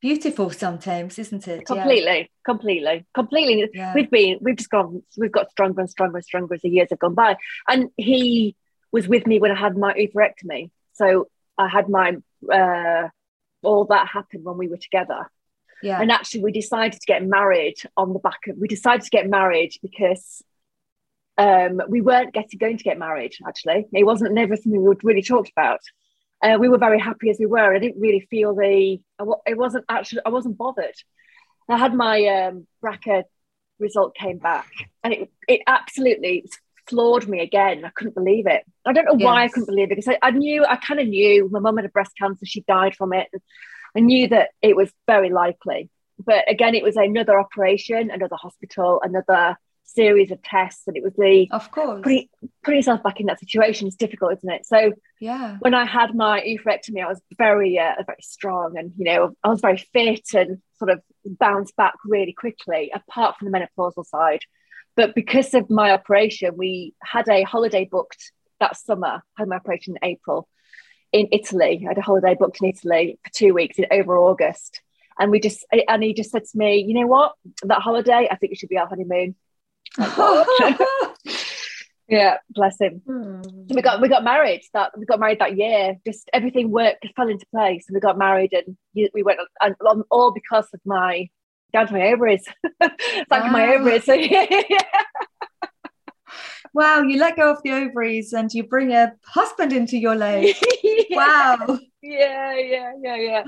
beautiful 0.00 0.50
sometimes, 0.50 1.18
isn't 1.18 1.46
it? 1.48 1.66
Completely, 1.66 2.18
yeah. 2.18 2.26
completely, 2.44 3.06
completely. 3.14 3.70
Yeah. 3.74 3.92
We've 3.94 4.10
been, 4.10 4.38
we've 4.40 4.56
just 4.56 4.70
gone, 4.70 5.02
we've 5.16 5.32
got 5.32 5.50
stronger 5.50 5.80
and 5.80 5.90
stronger 5.90 6.16
and 6.16 6.24
stronger 6.24 6.54
as 6.54 6.62
the 6.62 6.70
years 6.70 6.88
have 6.90 6.98
gone 6.98 7.14
by. 7.14 7.36
And 7.68 7.90
he 7.96 8.56
was 8.90 9.08
with 9.08 9.26
me 9.26 9.38
when 9.38 9.50
I 9.50 9.58
had 9.58 9.76
my 9.76 9.92
oophorectomy, 9.94 10.70
so 10.92 11.28
I 11.62 11.68
had 11.68 11.88
my 11.88 12.16
uh, 12.52 13.08
all 13.62 13.84
that 13.86 14.08
happened 14.08 14.44
when 14.44 14.58
we 14.58 14.68
were 14.68 14.76
together. 14.76 15.30
Yeah. 15.82 16.00
And 16.00 16.12
actually, 16.12 16.44
we 16.44 16.52
decided 16.52 17.00
to 17.00 17.06
get 17.06 17.24
married 17.26 17.76
on 17.96 18.12
the 18.12 18.20
back 18.20 18.46
of. 18.48 18.56
We 18.56 18.68
decided 18.68 19.02
to 19.02 19.10
get 19.10 19.28
married 19.28 19.72
because 19.82 20.42
um, 21.38 21.80
we 21.88 22.00
weren't 22.00 22.34
getting 22.34 22.58
going 22.58 22.78
to 22.78 22.84
get 22.84 22.98
married. 22.98 23.32
Actually, 23.46 23.86
it 23.92 24.04
wasn't 24.04 24.34
never 24.34 24.56
something 24.56 24.80
we 24.80 24.88
would 24.88 25.04
really 25.04 25.22
talked 25.22 25.50
about. 25.56 25.80
Uh, 26.42 26.56
we 26.58 26.68
were 26.68 26.78
very 26.78 27.00
happy 27.00 27.30
as 27.30 27.38
we 27.38 27.46
were. 27.46 27.74
I 27.74 27.78
didn't 27.78 28.00
really 28.00 28.26
feel 28.30 28.54
the. 28.54 29.00
It 29.46 29.56
wasn't 29.56 29.84
actually. 29.88 30.22
I 30.26 30.30
wasn't 30.30 30.58
bothered. 30.58 30.94
I 31.68 31.78
had 31.78 31.94
my 31.94 32.24
um, 32.26 32.66
BRCA 32.84 33.24
result 33.78 34.14
came 34.14 34.38
back, 34.38 34.68
and 35.02 35.12
it 35.12 35.30
it 35.48 35.62
absolutely 35.66 36.44
floored 36.86 37.28
me 37.28 37.40
again. 37.40 37.84
I 37.84 37.90
couldn't 37.90 38.14
believe 38.14 38.46
it. 38.46 38.62
I 38.84 38.92
don't 38.92 39.04
know 39.04 39.16
yes. 39.16 39.24
why 39.24 39.44
I 39.44 39.48
couldn't 39.48 39.66
believe 39.66 39.90
it 39.90 39.96
because 39.96 40.08
I, 40.08 40.18
I 40.22 40.30
knew, 40.30 40.64
I 40.64 40.76
kind 40.76 41.00
of 41.00 41.08
knew 41.08 41.48
my 41.50 41.58
mum 41.58 41.76
had 41.76 41.86
a 41.86 41.90
breast 41.90 42.12
cancer. 42.18 42.44
She 42.44 42.62
died 42.62 42.94
from 42.96 43.12
it. 43.12 43.28
I 43.96 44.00
knew 44.00 44.28
that 44.28 44.50
it 44.60 44.76
was 44.76 44.90
very 45.06 45.30
likely. 45.30 45.90
But 46.18 46.50
again, 46.50 46.74
it 46.74 46.82
was 46.82 46.96
another 46.96 47.38
operation, 47.38 48.10
another 48.10 48.36
hospital, 48.36 49.00
another 49.02 49.56
series 49.84 50.30
of 50.30 50.42
tests. 50.42 50.86
And 50.86 50.96
it 50.96 51.02
was 51.02 51.14
the, 51.14 51.48
of 51.50 51.70
course, 51.70 52.02
putting, 52.02 52.28
putting 52.62 52.78
yourself 52.78 53.02
back 53.02 53.20
in 53.20 53.26
that 53.26 53.40
situation 53.40 53.88
is 53.88 53.96
difficult, 53.96 54.34
isn't 54.38 54.50
it? 54.50 54.66
So, 54.66 54.92
yeah, 55.20 55.56
when 55.60 55.74
I 55.74 55.84
had 55.84 56.14
my 56.14 56.40
oophorectomy, 56.40 57.04
I 57.04 57.08
was 57.08 57.20
very, 57.36 57.78
uh, 57.78 57.94
very 58.06 58.22
strong 58.22 58.78
and, 58.78 58.92
you 58.96 59.04
know, 59.04 59.34
I 59.42 59.48
was 59.48 59.60
very 59.60 59.78
fit 59.92 60.28
and 60.34 60.58
sort 60.78 60.90
of 60.90 61.00
bounced 61.24 61.76
back 61.76 61.94
really 62.04 62.32
quickly, 62.32 62.90
apart 62.94 63.36
from 63.38 63.50
the 63.50 63.58
menopausal 63.58 64.06
side. 64.06 64.40
But 64.96 65.14
because 65.14 65.54
of 65.54 65.70
my 65.70 65.92
operation, 65.92 66.56
we 66.56 66.94
had 67.02 67.28
a 67.28 67.42
holiday 67.42 67.88
booked 67.90 68.32
that 68.60 68.76
summer. 68.76 69.22
Had 69.36 69.48
my 69.48 69.56
operation 69.56 69.96
in 69.96 70.08
April 70.08 70.48
in 71.12 71.28
Italy. 71.30 71.82
I 71.84 71.88
had 71.88 71.98
a 71.98 72.02
holiday 72.02 72.34
booked 72.34 72.58
in 72.62 72.70
Italy 72.70 73.18
for 73.22 73.30
two 73.32 73.54
weeks 73.54 73.78
in 73.78 73.86
over 73.90 74.16
August. 74.16 74.80
And 75.18 75.30
we 75.30 75.40
just 75.40 75.64
and 75.88 76.02
he 76.02 76.14
just 76.14 76.30
said 76.30 76.44
to 76.44 76.58
me, 76.58 76.78
you 76.78 76.94
know 76.94 77.06
what? 77.06 77.34
That 77.64 77.82
holiday, 77.82 78.28
I 78.30 78.36
think 78.36 78.52
it 78.52 78.58
should 78.58 78.70
be 78.70 78.78
our 78.78 78.88
honeymoon. 78.88 79.34
yeah, 82.08 82.38
bless 82.50 82.80
him. 82.80 83.02
Hmm. 83.06 83.42
we 83.68 83.82
got 83.82 84.00
we 84.00 84.08
got 84.08 84.24
married 84.24 84.62
that 84.72 84.98
we 84.98 85.04
got 85.04 85.20
married 85.20 85.40
that 85.40 85.56
year. 85.56 85.98
Just 86.06 86.30
everything 86.32 86.70
worked 86.70 87.06
fell 87.14 87.28
into 87.28 87.44
place, 87.54 87.84
and 87.88 87.94
we 87.94 88.00
got 88.00 88.16
married, 88.16 88.54
and 88.54 88.76
we 88.94 89.22
went 89.22 89.38
and 89.60 89.76
all 90.10 90.32
because 90.32 90.68
of 90.72 90.80
my 90.86 91.28
down 91.72 91.86
to 91.88 91.92
my 91.92 92.12
ovaries. 92.12 92.44
Thank 92.80 93.30
wow. 93.30 93.50
my 93.50 93.74
ovaries. 93.74 94.08
Wow, 96.74 97.02
you 97.02 97.18
let 97.18 97.36
go 97.36 97.50
of 97.50 97.62
the 97.62 97.72
ovaries 97.72 98.32
and 98.32 98.50
you 98.52 98.64
bring 98.64 98.92
a 98.92 99.12
husband 99.26 99.74
into 99.74 99.98
your 99.98 100.14
life. 100.14 100.58
yeah. 100.82 101.56
Wow. 101.58 101.78
Yeah, 102.00 102.56
yeah, 102.56 102.92
yeah, 103.02 103.16
yeah. 103.16 103.42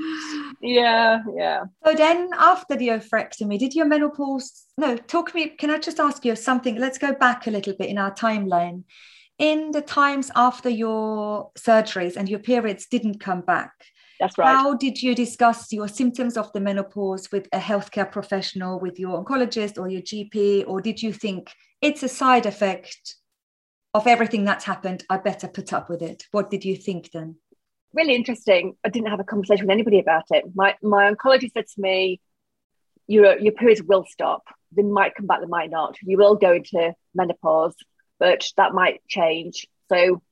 Yeah, 0.61 1.23
yeah. 1.35 1.61
So 1.87 1.95
then 1.95 2.29
after 2.39 2.77
the 2.77 2.89
oophorectomy, 2.89 3.59
did 3.59 3.75
your 3.75 3.87
menopause 3.87 4.65
no, 4.77 4.97
talk 4.97 5.35
me, 5.35 5.49
can 5.49 5.71
I 5.71 5.79
just 5.79 6.01
ask 6.01 6.25
you 6.25 6.37
something? 6.37 6.77
Let's 6.77 6.99
go 6.99 7.15
back 7.15 7.47
a 7.47 7.51
little 7.51 7.75
bit 7.79 7.89
in 7.89 7.97
our 7.97 8.15
timeline. 8.15 8.85
In 9.39 9.71
the 9.71 9.83
times 9.83 10.31
after 10.37 10.69
your 10.69 11.51
surgeries 11.59 12.17
and 12.17 12.29
your 12.29 12.39
periods 12.41 12.87
didn't 12.87 13.21
come 13.21 13.41
back, 13.41 13.73
that's 14.21 14.39
right. 14.39 14.47
How 14.47 14.75
did 14.75 15.03
you 15.03 15.15
discuss 15.15 15.73
your 15.73 15.89
symptoms 15.89 16.37
of 16.37 16.53
the 16.53 16.61
menopause 16.61 17.31
with 17.33 17.49
a 17.53 17.59
healthcare 17.59 18.11
professional, 18.11 18.79
with 18.79 18.99
your 18.99 19.23
oncologist 19.23 19.79
or 19.79 19.89
your 19.89 20.03
GP? 20.03 20.65
Or 20.67 20.81
did 20.81 21.03
you 21.03 21.13
think 21.13 21.53
it's 21.81 22.03
a 22.03 22.09
side 22.09 22.47
effect 22.47 23.17
of 23.93 24.07
everything 24.07 24.45
that's 24.45 24.65
happened? 24.65 25.05
I 25.11 25.19
better 25.19 25.49
put 25.49 25.73
up 25.73 25.89
with 25.89 26.03
it. 26.03 26.25
What 26.31 26.51
did 26.51 26.65
you 26.65 26.77
think 26.77 27.11
then? 27.13 27.37
Really 27.93 28.15
interesting. 28.15 28.75
I 28.85 28.89
didn't 28.89 29.11
have 29.11 29.21
a 29.21 29.25
conversation 29.25 29.67
with 29.67 29.73
anybody 29.73 30.01
about 30.01 30.25
it. 30.31 30.45
My, 30.55 30.75
my 30.83 31.13
oncologist 31.13 31.53
said 31.53 31.67
to 31.67 31.81
me, 31.81 32.21
your, 33.07 33.39
your 33.39 33.53
periods 33.53 33.83
will 33.83 34.05
stop. 34.09 34.45
They 34.73 34.83
might 34.83 35.15
come 35.15 35.27
back, 35.27 35.41
they 35.41 35.47
might 35.47 35.71
not. 35.71 35.97
You 36.03 36.19
will 36.19 36.35
go 36.35 36.55
into 36.55 36.95
menopause, 37.15 37.77
but 38.19 38.49
that 38.57 38.73
might 38.73 39.07
change. 39.07 39.67
So 39.89 40.23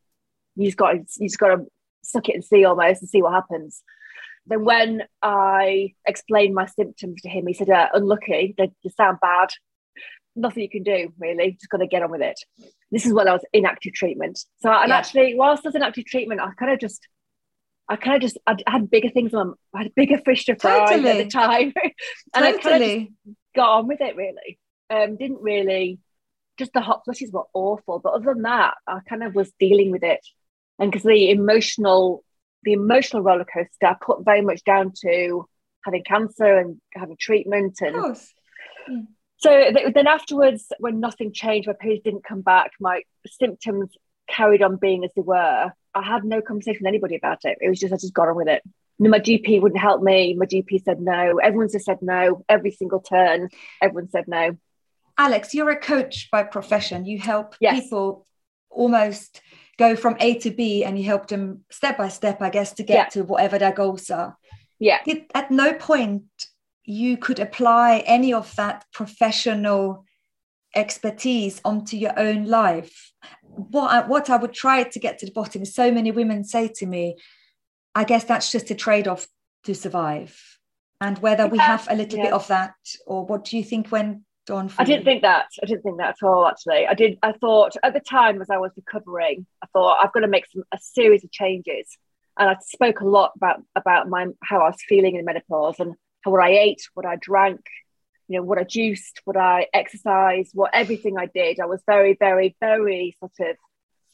you've 0.57 0.77
got 0.77 0.97
you 0.97 1.29
just 1.29 1.39
got 1.39 1.49
to 1.49 1.67
suck 2.03 2.29
it 2.29 2.35
and 2.35 2.45
see 2.45 2.65
almost 2.65 3.03
and 3.03 3.09
see 3.09 3.23
what 3.23 3.33
happens. 3.35 3.83
Then 4.47 4.65
when 4.65 5.03
I 5.23 5.95
explained 6.07 6.55
my 6.55 6.67
symptoms 6.67 7.23
to 7.23 7.29
him, 7.29 7.47
he 7.47 7.55
said, 7.55 7.71
uh, 7.71 7.89
"Unlucky, 7.95 8.55
they, 8.59 8.73
they 8.83 8.91
sound 8.91 9.19
bad. 9.21 9.51
Nothing 10.35 10.63
you 10.63 10.71
can 10.71 10.83
do 10.83 11.13
really. 11.19 11.53
Just 11.53 11.69
got 11.69 11.79
to 11.79 11.87
get 11.87 12.03
on 12.03 12.11
with 12.11 12.23
it." 12.23 12.41
This 12.91 13.07
is 13.07 13.13
when 13.13 13.29
I 13.29 13.33
was 13.33 13.45
in 13.53 13.67
active 13.67 13.95
treatment. 13.95 14.41
So, 14.61 14.71
and 14.71 14.89
yeah. 14.89 14.97
actually, 14.97 15.35
whilst 15.37 15.65
I 15.65 15.69
was 15.69 15.77
in 15.77 15.83
active 15.83 16.07
treatment, 16.07 16.41
I 16.41 16.51
kind 16.59 16.73
of 16.73 16.81
just, 16.81 17.07
I 17.89 17.97
kind 17.97 18.17
of 18.17 18.23
just, 18.23 18.37
I 18.47 18.57
had 18.67 18.91
bigger 18.91 19.11
things 19.11 19.33
on. 19.33 19.55
I 19.75 19.85
had 19.85 19.95
bigger 19.95 20.19
fish 20.19 20.47
to 20.47 20.57
fry 20.57 20.91
totally. 20.91 21.11
at 21.11 21.25
the 21.25 21.31
time, 21.31 21.73
and 22.35 22.45
totally. 22.45 22.55
I 22.65 22.79
kind 22.79 22.83
of 22.83 23.35
got 23.55 23.79
on 23.79 23.87
with 23.87 24.01
it. 24.01 24.17
Really, 24.17 24.59
um, 24.91 25.17
didn't 25.17 25.41
really. 25.41 26.01
Just 26.59 26.73
the 26.75 26.81
hot 26.83 27.03
flushes 27.05 27.33
were 27.33 27.47
awful, 27.55 28.01
but 28.01 28.13
other 28.13 28.35
than 28.35 28.43
that, 28.43 28.75
I 28.87 28.99
kind 29.09 29.23
of 29.23 29.35
was 29.35 29.51
dealing 29.59 29.91
with 29.91 30.03
it 30.03 30.21
and 30.83 30.91
because 30.91 31.05
the 31.05 31.31
emotional 31.31 32.25
the 32.65 32.73
emotional 32.73 33.23
roller 33.23 33.45
coaster 33.45 33.87
I 33.87 33.95
put 34.01 34.25
very 34.25 34.43
much 34.43 34.65
down 34.65 34.93
to 35.03 35.47
having 35.85 36.05
cancer 36.05 36.59
and 36.59 36.81
having 36.95 37.17
treatment 37.19 37.79
and 37.81 37.97
mm. 37.97 39.07
so 39.37 39.73
then 39.95 40.07
afterwards 40.07 40.67
when 40.79 41.01
nothing 41.01 41.33
changed 41.33 41.69
my 41.69 41.75
periods 41.75 42.05
didn't 42.05 42.25
come 42.25 42.43
back 42.43 42.73
my 42.81 43.03
symptoms 43.27 43.91
carried 44.29 44.63
on 44.63 44.77
being 44.77 45.05
as 45.05 45.11
they 45.15 45.23
were. 45.23 45.73
I 45.95 46.03
had 46.03 46.25
no 46.25 46.41
conversation 46.41 46.81
with 46.83 46.89
anybody 46.89 47.17
about 47.17 47.45
it. 47.45 47.59
It 47.61 47.69
was 47.69 47.79
just 47.79 47.93
I 47.93 47.97
just 47.97 48.15
got 48.15 48.29
on 48.29 48.37
with 48.37 48.49
it. 48.49 48.63
My 48.99 49.19
GP 49.19 49.61
wouldn't 49.61 49.81
help 49.81 50.03
me. 50.03 50.35
My 50.35 50.47
GP 50.47 50.85
said 50.85 51.01
no. 51.01 51.39
Everyone 51.39 51.69
just 51.71 51.87
said 51.87 51.99
no 52.03 52.45
every 52.49 52.71
single 52.71 53.01
turn 53.01 53.49
everyone 53.81 54.11
said 54.11 54.25
no. 54.27 54.57
Alex 55.19 55.55
you're 55.55 55.71
a 55.71 55.79
coach 55.79 56.29
by 56.31 56.43
profession. 56.43 57.05
You 57.05 57.19
help 57.19 57.55
yes. 57.61 57.83
people 57.83 58.27
almost 58.71 59.43
go 59.83 59.97
from 59.97 60.17
A 60.21 60.39
to 60.45 60.51
B 60.51 60.85
and 60.85 60.99
you 60.99 61.05
help 61.05 61.27
them 61.27 61.65
step 61.71 61.99
by 61.99 62.09
step, 62.09 62.41
I 62.41 62.51
guess, 62.51 62.73
to 62.75 62.83
get 62.83 62.95
yeah. 62.97 63.09
to 63.15 63.25
whatever 63.25 63.59
their 63.59 63.73
goals 63.73 64.11
are. 64.11 64.37
Yeah. 64.79 64.99
Did, 65.05 65.25
at 65.35 65.51
no 65.51 65.75
point 65.75 66.25
you 66.85 67.17
could 67.17 67.41
apply 67.41 67.89
any 68.07 68.33
of 68.33 68.55
that 68.57 68.85
professional 68.93 70.05
expertise 70.75 71.61
onto 71.65 71.97
your 71.97 72.19
own 72.19 72.47
life. 72.47 73.13
What 73.43 73.89
I, 73.95 74.07
what 74.07 74.31
I 74.31 74.37
would 74.37 74.53
try 74.53 74.83
to 74.85 74.99
get 74.99 75.19
to 75.19 75.27
the 75.27 75.33
bottom 75.33 75.63
is 75.63 75.75
so 75.75 75.91
many 75.91 76.11
women 76.11 76.45
say 76.45 76.69
to 76.79 76.87
me, 76.87 77.17
I 77.95 78.05
guess 78.05 78.25
that's 78.25 78.51
just 78.51 78.71
a 78.71 78.75
trade 78.75 79.07
off 79.07 79.27
to 79.65 79.75
survive. 79.75 80.33
And 81.01 81.19
whether 81.19 81.47
we 81.47 81.59
have 81.59 81.87
a 81.91 81.97
little 81.97 82.19
yeah. 82.19 82.27
bit 82.27 82.33
of 82.33 82.47
that, 82.49 82.75
or 83.07 83.27
what 83.27 83.45
do 83.45 83.57
you 83.57 83.65
think 83.65 83.89
when 83.89 84.25
I 84.79 84.85
didn't 84.85 85.05
think 85.05 85.23
that. 85.23 85.47
I 85.63 85.67
didn't 85.67 85.83
think 85.83 85.99
that 85.99 86.17
at 86.21 86.27
all. 86.27 86.47
Actually, 86.47 86.87
I 86.87 86.95
did. 86.95 87.19
I 87.23 87.33
thought 87.33 87.77
at 87.83 87.95
the 87.95 88.01
time 88.01 88.41
as 88.43 88.51
I 88.51 88.59
was 88.59 88.73
recovering, 88.77 89.47
I 89.63 89.67
thought 89.73 89.99
I've 90.03 90.13
got 90.13 90.21
to 90.21 90.29
make 90.29 90.47
some 90.53 90.65
a 90.73 90.79
series 90.81 91.23
of 91.25 91.31
changes, 91.31 91.97
and 92.39 92.51
I 92.51 92.57
spoke 92.61 93.01
a 93.01 93.07
lot 93.07 93.33
about 93.37 93.63
about 93.77 94.09
my 94.09 94.27
how 94.43 94.61
I 94.61 94.71
was 94.71 94.83
feeling 94.89 95.17
in 95.17 95.25
menopause 95.25 95.79
and 95.79 95.95
how 96.23 96.33
what 96.33 96.43
I 96.43 96.51
ate, 96.51 96.83
what 96.95 97.07
I 97.07 97.17
drank, 97.17 97.61
you 98.29 98.39
know, 98.39 98.45
what 98.45 98.59
I 98.59 98.65
juiced, 98.65 99.21
what 99.25 99.37
I 99.37 99.67
exercised, 99.73 100.51
what 100.55 100.71
everything 100.73 101.19
I 101.19 101.27
did. 101.27 101.61
I 101.61 101.67
was 101.67 101.83
very, 101.87 102.17
very, 102.19 102.57
very 102.61 103.17
sort 103.21 103.33
of. 103.41 103.57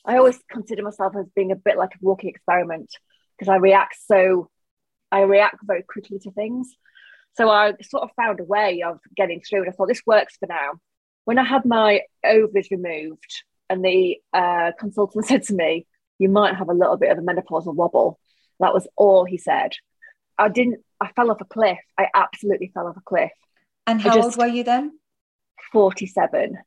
I 0.05 0.17
always 0.17 0.39
consider 0.51 0.83
myself 0.83 1.15
as 1.17 1.27
being 1.35 1.53
a 1.53 1.57
bit 1.57 1.77
like 1.77 1.95
a 1.95 1.99
walking 2.01 2.31
experiment 2.31 2.91
because 3.39 3.51
I 3.51 3.57
react 3.57 3.97
so. 4.07 4.51
I 5.11 5.21
react 5.21 5.57
very 5.63 5.83
quickly 5.83 6.19
to 6.21 6.31
things. 6.33 6.77
So 7.39 7.49
I 7.49 7.75
sort 7.83 8.03
of 8.03 8.11
found 8.17 8.41
a 8.41 8.45
way 8.45 8.83
of 8.83 8.99
getting 9.17 9.41
through, 9.41 9.61
and 9.61 9.69
I 9.69 9.73
thought 9.73 9.87
this 9.87 10.03
works 10.05 10.37
for 10.39 10.47
now. 10.47 10.73
When 11.25 11.39
I 11.39 11.45
had 11.45 11.65
my 11.65 12.01
ovaries 12.25 12.69
removed, 12.73 13.45
and 13.71 13.85
the 13.85 14.19
uh, 14.33 14.73
consultant 14.79 15.25
said 15.29 15.45
to 15.45 15.55
me, 15.55 15.87
"You 16.19 16.29
might 16.29 16.57
have 16.57 16.69
a 16.69 16.75
little 16.75 16.97
bit 16.97 17.13
of 17.13 17.19
a 17.19 17.23
menopausal 17.23 17.77
wobble." 17.77 18.19
That 18.59 18.75
was 18.75 18.89
all 18.97 19.25
he 19.25 19.39
said. 19.39 19.73
I 20.37 20.49
didn't. 20.49 20.81
I 21.01 21.13
fell 21.13 21.31
off 21.31 21.41
a 21.41 21.45
cliff. 21.45 21.79
I 21.97 22.09
absolutely 22.13 22.73
fell 22.75 22.89
off 22.89 22.97
a 22.97 23.03
cliff. 23.03 23.31
And 23.87 24.03
how 24.03 24.21
old 24.21 24.37
were 24.37 24.49
you 24.49 24.65
then? 24.65 24.99
Forty-seven. 25.73 26.59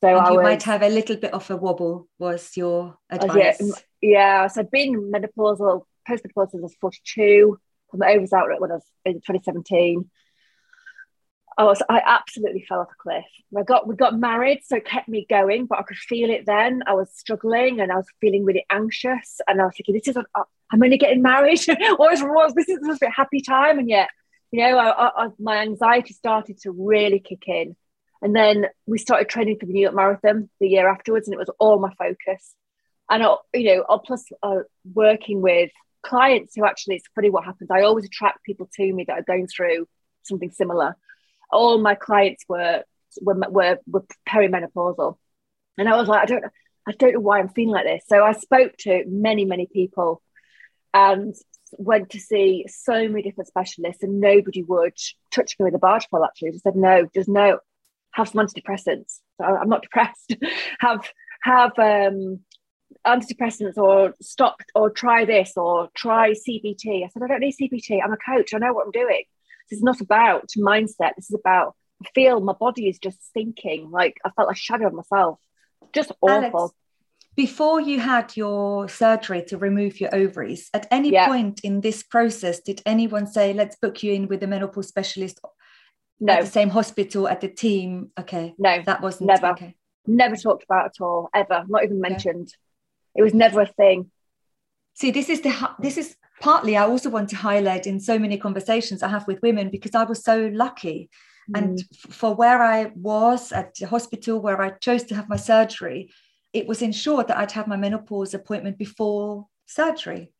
So 0.00 0.08
and 0.08 0.18
I 0.18 0.30
you 0.30 0.36
was, 0.36 0.44
might 0.44 0.62
have 0.62 0.82
a 0.82 0.88
little 0.88 1.16
bit 1.16 1.34
of 1.34 1.50
a 1.50 1.56
wobble. 1.56 2.08
Was 2.20 2.56
your 2.56 2.96
advice? 3.10 3.60
Yeah, 3.60 3.74
yeah. 4.00 4.46
So 4.46 4.60
I'd 4.60 4.70
been 4.70 5.10
menopausal, 5.10 5.86
postmenopausal 6.08 6.60
was 6.60 6.76
forty-two 6.80 7.58
my 7.94 8.10
ovaries 8.10 8.32
out 8.32 8.48
when 8.58 8.70
I 8.70 8.74
was 8.74 8.86
in 9.04 9.14
2017. 9.14 10.10
I 11.58 11.64
was 11.64 11.82
I 11.88 12.00
absolutely 12.06 12.64
fell 12.68 12.80
off 12.80 12.88
a 12.92 13.02
cliff. 13.02 13.24
I 13.56 13.62
got 13.64 13.88
we 13.88 13.96
got 13.96 14.16
married, 14.16 14.60
so 14.64 14.76
it 14.76 14.84
kept 14.84 15.08
me 15.08 15.26
going, 15.28 15.66
but 15.66 15.80
I 15.80 15.82
could 15.82 15.96
feel 15.96 16.30
it 16.30 16.46
then. 16.46 16.82
I 16.86 16.94
was 16.94 17.10
struggling 17.12 17.80
and 17.80 17.90
I 17.90 17.96
was 17.96 18.06
feeling 18.20 18.44
really 18.44 18.64
anxious, 18.70 19.40
and 19.48 19.60
I 19.60 19.64
was 19.64 19.74
thinking, 19.76 19.94
"This 19.94 20.06
is 20.06 20.16
uh, 20.16 20.42
I'm 20.70 20.82
only 20.82 20.98
getting 20.98 21.20
married. 21.20 21.60
what 21.96 22.12
is 22.12 22.22
was 22.22 22.54
this 22.54 22.68
is 22.68 22.78
supposed 22.78 23.00
to 23.00 23.06
be 23.06 23.10
a 23.10 23.10
happy 23.10 23.40
time?" 23.40 23.80
And 23.80 23.88
yet, 23.88 24.08
you 24.52 24.60
know, 24.60 24.78
I, 24.78 25.24
I, 25.24 25.28
my 25.40 25.58
anxiety 25.58 26.14
started 26.14 26.58
to 26.60 26.70
really 26.70 27.18
kick 27.18 27.48
in, 27.48 27.74
and 28.22 28.36
then 28.36 28.66
we 28.86 28.98
started 28.98 29.28
training 29.28 29.58
for 29.58 29.66
the 29.66 29.72
New 29.72 29.82
York 29.82 29.96
Marathon 29.96 30.48
the 30.60 30.68
year 30.68 30.88
afterwards, 30.88 31.26
and 31.26 31.34
it 31.34 31.38
was 31.38 31.50
all 31.58 31.80
my 31.80 31.92
focus. 31.98 32.54
And 33.10 33.24
uh, 33.24 33.38
you 33.52 33.74
know, 33.74 33.98
plus 34.04 34.24
uh, 34.44 34.60
working 34.94 35.40
with 35.40 35.72
clients 36.02 36.54
who 36.54 36.64
actually, 36.64 36.96
it's 36.96 37.08
funny 37.14 37.30
what 37.30 37.44
happens. 37.44 37.70
I 37.70 37.82
always 37.82 38.04
attract 38.04 38.44
people 38.44 38.68
to 38.74 38.92
me 38.92 39.04
that 39.04 39.18
are 39.18 39.22
going 39.22 39.46
through 39.46 39.86
something 40.22 40.50
similar. 40.50 40.96
All 41.50 41.78
my 41.78 41.94
clients 41.94 42.44
were 42.48 42.84
were 43.22 43.34
were, 43.48 43.78
were 43.86 44.04
perimenopausal, 44.28 45.16
and 45.78 45.88
I 45.88 45.96
was 45.96 46.08
like, 46.08 46.22
I 46.22 46.26
don't, 46.26 46.44
I 46.86 46.92
don't 46.92 47.14
know 47.14 47.20
why 47.20 47.38
I'm 47.38 47.48
feeling 47.48 47.72
like 47.72 47.86
this. 47.86 48.04
So 48.06 48.22
I 48.22 48.32
spoke 48.32 48.76
to 48.80 49.04
many, 49.06 49.44
many 49.44 49.66
people, 49.66 50.22
and 50.92 51.34
went 51.72 52.10
to 52.10 52.20
see 52.20 52.66
so 52.68 53.08
many 53.08 53.22
different 53.22 53.48
specialists, 53.48 54.02
and 54.02 54.20
nobody 54.20 54.62
would 54.62 54.96
touch 55.30 55.56
me 55.58 55.64
with 55.64 55.74
a 55.74 55.78
barge 55.78 56.08
pole. 56.10 56.24
Actually, 56.24 56.52
just 56.52 56.64
said 56.64 56.76
no, 56.76 57.08
just 57.14 57.28
no. 57.28 57.58
Have 58.12 58.28
some 58.28 58.44
antidepressants. 58.46 59.20
So 59.38 59.44
I'm 59.44 59.68
not 59.68 59.82
depressed. 59.82 60.36
have 60.80 61.08
have 61.42 61.78
um 61.78 62.40
antidepressants 63.06 63.76
or 63.76 64.14
stop 64.20 64.60
or 64.74 64.90
try 64.90 65.24
this 65.24 65.52
or 65.56 65.88
try 65.94 66.30
CBT. 66.30 67.04
I 67.04 67.08
said, 67.08 67.22
I 67.22 67.28
don't 67.28 67.40
need 67.40 67.56
CBT. 67.60 68.00
I'm 68.04 68.12
a 68.12 68.16
coach. 68.16 68.54
I 68.54 68.58
know 68.58 68.72
what 68.72 68.86
I'm 68.86 68.92
doing. 68.92 69.24
This 69.70 69.78
is 69.78 69.82
not 69.82 70.00
about 70.00 70.48
mindset. 70.56 71.12
This 71.16 71.30
is 71.30 71.38
about 71.38 71.74
I 72.04 72.08
feel 72.14 72.40
my 72.40 72.52
body 72.52 72.88
is 72.88 72.98
just 72.98 73.32
sinking. 73.32 73.90
Like 73.90 74.18
I 74.24 74.30
felt 74.30 74.52
a 74.52 74.54
shadow 74.54 74.86
of 74.86 74.94
myself. 74.94 75.38
Just 75.92 76.12
awful. 76.20 76.60
Alex, 76.60 76.74
before 77.38 77.80
you 77.80 78.00
had 78.00 78.36
your 78.36 78.88
surgery 78.88 79.44
to 79.46 79.58
remove 79.58 80.00
your 80.00 80.14
ovaries, 80.14 80.70
at 80.74 80.86
any 80.90 81.12
yeah. 81.12 81.28
point 81.28 81.60
in 81.62 81.80
this 81.80 82.02
process, 82.02 82.60
did 82.60 82.82
anyone 82.84 83.26
say, 83.26 83.52
let's 83.52 83.76
book 83.76 84.02
you 84.02 84.12
in 84.12 84.26
with 84.26 84.42
a 84.42 84.46
menopause 84.46 84.88
specialist 84.88 85.40
no. 86.18 86.32
at 86.32 86.40
the 86.40 86.50
same 86.50 86.68
hospital 86.68 87.28
at 87.28 87.40
the 87.40 87.48
team? 87.48 88.10
Okay. 88.18 88.54
No, 88.58 88.82
that 88.84 89.00
wasn't 89.02 89.28
never. 89.28 89.48
Okay. 89.48 89.76
Never 90.06 90.36
talked 90.36 90.64
about 90.64 90.86
at 90.86 91.00
all, 91.00 91.28
ever, 91.34 91.64
not 91.68 91.84
even 91.84 92.00
mentioned. 92.00 92.52
It 93.18 93.22
was 93.22 93.34
never 93.34 93.62
a 93.62 93.66
thing. 93.66 94.12
See, 94.94 95.10
this 95.10 95.28
is 95.28 95.40
the 95.40 95.52
this 95.80 95.98
is 95.98 96.16
partly 96.40 96.76
I 96.76 96.84
also 96.84 97.10
want 97.10 97.28
to 97.30 97.36
highlight 97.36 97.88
in 97.88 97.98
so 97.98 98.16
many 98.16 98.38
conversations 98.38 99.02
I 99.02 99.08
have 99.08 99.26
with 99.26 99.42
women 99.42 99.70
because 99.70 99.96
I 99.96 100.04
was 100.04 100.22
so 100.22 100.48
lucky. 100.54 101.10
Mm. 101.50 101.58
And 101.58 101.84
for 102.10 102.32
where 102.36 102.62
I 102.62 102.92
was 102.94 103.50
at 103.50 103.74
the 103.74 103.88
hospital 103.88 104.40
where 104.40 104.62
I 104.62 104.70
chose 104.70 105.02
to 105.04 105.16
have 105.16 105.28
my 105.28 105.36
surgery, 105.36 106.12
it 106.52 106.68
was 106.68 106.80
ensured 106.80 107.26
that 107.26 107.38
I'd 107.38 107.52
have 107.52 107.66
my 107.66 107.76
menopause 107.76 108.34
appointment 108.34 108.78
before 108.78 109.48
surgery. 109.66 110.32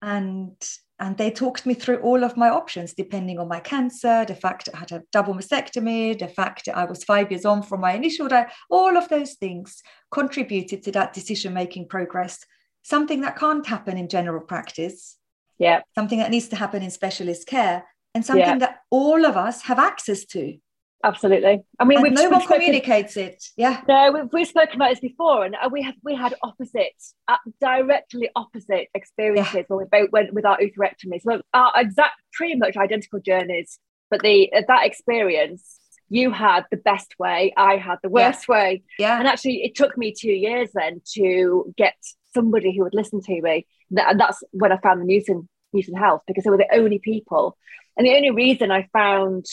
And 0.00 0.56
and 0.98 1.18
they 1.18 1.30
talked 1.30 1.66
me 1.66 1.74
through 1.74 1.98
all 1.98 2.24
of 2.24 2.36
my 2.36 2.48
options 2.48 2.94
depending 2.94 3.38
on 3.38 3.48
my 3.48 3.60
cancer 3.60 4.24
the 4.26 4.34
fact 4.34 4.64
that 4.64 4.74
i 4.74 4.78
had 4.78 4.92
a 4.92 5.02
double 5.12 5.34
mastectomy 5.34 6.18
the 6.18 6.28
fact 6.28 6.64
that 6.64 6.76
i 6.76 6.84
was 6.84 7.04
five 7.04 7.30
years 7.30 7.44
on 7.44 7.62
from 7.62 7.80
my 7.80 7.92
initial 7.92 8.28
diet 8.28 8.48
all 8.70 8.96
of 8.96 9.08
those 9.08 9.34
things 9.34 9.82
contributed 10.10 10.82
to 10.84 10.92
that 10.92 11.12
decision 11.12 11.52
making 11.52 11.88
progress. 11.88 12.44
Something 12.82 13.20
that 13.22 13.36
can't 13.36 13.66
happen 13.66 13.98
in 13.98 14.08
general 14.08 14.40
practice. 14.40 15.18
Yeah. 15.58 15.80
Something 15.94 16.20
that 16.20 16.30
needs 16.30 16.48
to 16.48 16.56
happen 16.56 16.82
in 16.82 16.90
specialist 16.90 17.46
care 17.46 17.84
and 18.14 18.24
something 18.24 18.46
yeah. 18.46 18.58
that 18.58 18.78
all 18.90 19.24
of 19.24 19.36
us 19.36 19.62
have 19.62 19.78
access 19.78 20.24
to 20.26 20.56
absolutely. 21.04 21.64
I 21.78 21.84
mean 21.84 22.02
we've, 22.02 22.12
no 22.12 22.28
one 22.28 22.40
spoken, 22.40 22.60
communicates 22.60 23.16
it. 23.16 23.44
Yeah. 23.56 23.80
No 23.88 24.12
we've, 24.12 24.32
we've 24.32 24.48
spoken 24.48 24.76
about 24.76 24.90
this 24.90 25.00
before 25.00 25.44
and 25.44 25.54
uh, 25.54 25.68
we 25.70 25.82
have 25.82 25.94
we 26.02 26.14
had 26.14 26.34
opposite 26.42 26.94
uh, 27.28 27.36
directly 27.60 28.30
opposite 28.34 28.88
experiences 28.94 29.54
yeah. 29.54 29.62
when 29.68 29.78
we 29.78 29.84
both 29.90 30.10
went 30.12 30.32
with 30.32 30.44
our 30.44 30.58
oophorectomies. 30.58 31.22
Well, 31.24 31.40
our 31.54 31.72
exact 31.76 32.20
pretty 32.32 32.56
much 32.56 32.76
identical 32.76 33.20
journeys 33.20 33.78
but 34.10 34.20
the 34.22 34.52
uh, 34.52 34.62
that 34.68 34.86
experience 34.86 35.78
you 36.08 36.30
had 36.30 36.64
the 36.70 36.76
best 36.76 37.14
way 37.18 37.52
i 37.56 37.76
had 37.76 37.98
the 38.02 38.08
worst 38.08 38.46
yeah. 38.48 38.54
way. 38.54 38.82
Yeah. 38.98 39.18
And 39.18 39.26
actually 39.28 39.64
it 39.64 39.74
took 39.74 39.96
me 39.98 40.14
two 40.16 40.32
years 40.32 40.70
then 40.74 41.00
to 41.14 41.72
get 41.76 41.94
somebody 42.34 42.76
who 42.76 42.84
would 42.84 42.94
listen 42.94 43.20
to 43.22 43.42
me. 43.42 43.66
And 43.90 44.20
that's 44.20 44.42
when 44.52 44.72
i 44.72 44.76
found 44.78 45.00
the 45.00 45.06
Newson 45.06 45.48
Newson 45.72 45.94
health 45.94 46.22
because 46.26 46.44
they 46.44 46.50
were 46.50 46.56
the 46.58 46.74
only 46.74 46.98
people. 46.98 47.56
And 47.96 48.06
the 48.06 48.14
only 48.14 48.30
reason 48.30 48.70
i 48.70 48.88
found 48.92 49.46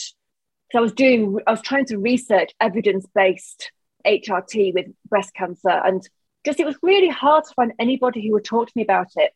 so 0.74 0.80
I 0.80 0.82
was 0.82 0.92
doing, 0.92 1.38
I 1.46 1.52
was 1.52 1.62
trying 1.62 1.86
to 1.86 1.98
research 1.98 2.52
evidence 2.60 3.06
based 3.14 3.70
HRT 4.04 4.74
with 4.74 4.86
breast 5.08 5.32
cancer, 5.32 5.70
and 5.70 6.02
just 6.44 6.58
it 6.58 6.66
was 6.66 6.74
really 6.82 7.08
hard 7.08 7.44
to 7.44 7.54
find 7.54 7.72
anybody 7.78 8.26
who 8.26 8.32
would 8.32 8.44
talk 8.44 8.66
to 8.66 8.72
me 8.74 8.82
about 8.82 9.06
it. 9.14 9.30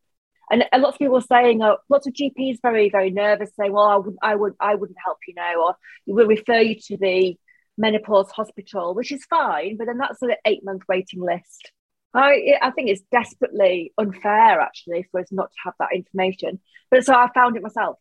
And 0.50 0.64
a 0.72 0.78
lot 0.80 0.94
of 0.94 0.98
people 0.98 1.14
were 1.14 1.20
saying, 1.20 1.62
oh, 1.62 1.76
lots 1.88 2.08
of 2.08 2.14
GPs 2.14 2.58
very, 2.60 2.90
very 2.90 3.10
nervous, 3.12 3.52
saying, 3.56 3.72
"Well, 3.72 3.84
I 3.84 3.96
would, 3.98 4.16
I 4.20 4.34
would, 4.34 4.54
I 4.58 4.74
wouldn't 4.74 4.98
help 5.04 5.18
you 5.28 5.34
now," 5.34 5.62
or 5.62 5.76
"We 6.08 6.14
will 6.14 6.26
refer 6.26 6.58
you 6.58 6.74
to 6.74 6.96
the 6.96 7.38
menopause 7.76 8.32
hospital," 8.32 8.94
which 8.94 9.12
is 9.12 9.24
fine, 9.26 9.76
but 9.76 9.86
then 9.86 9.98
that's 9.98 10.20
an 10.22 10.34
eight 10.44 10.64
month 10.64 10.82
waiting 10.88 11.20
list. 11.20 11.70
I, 12.14 12.58
I 12.60 12.72
think 12.72 12.88
it's 12.90 13.02
desperately 13.12 13.92
unfair, 13.96 14.60
actually, 14.60 15.06
for 15.12 15.20
us 15.20 15.28
not 15.30 15.52
to 15.52 15.58
have 15.66 15.74
that 15.78 15.94
information. 15.94 16.58
But 16.90 17.04
so 17.04 17.14
I 17.14 17.30
found 17.32 17.56
it 17.56 17.62
myself 17.62 17.96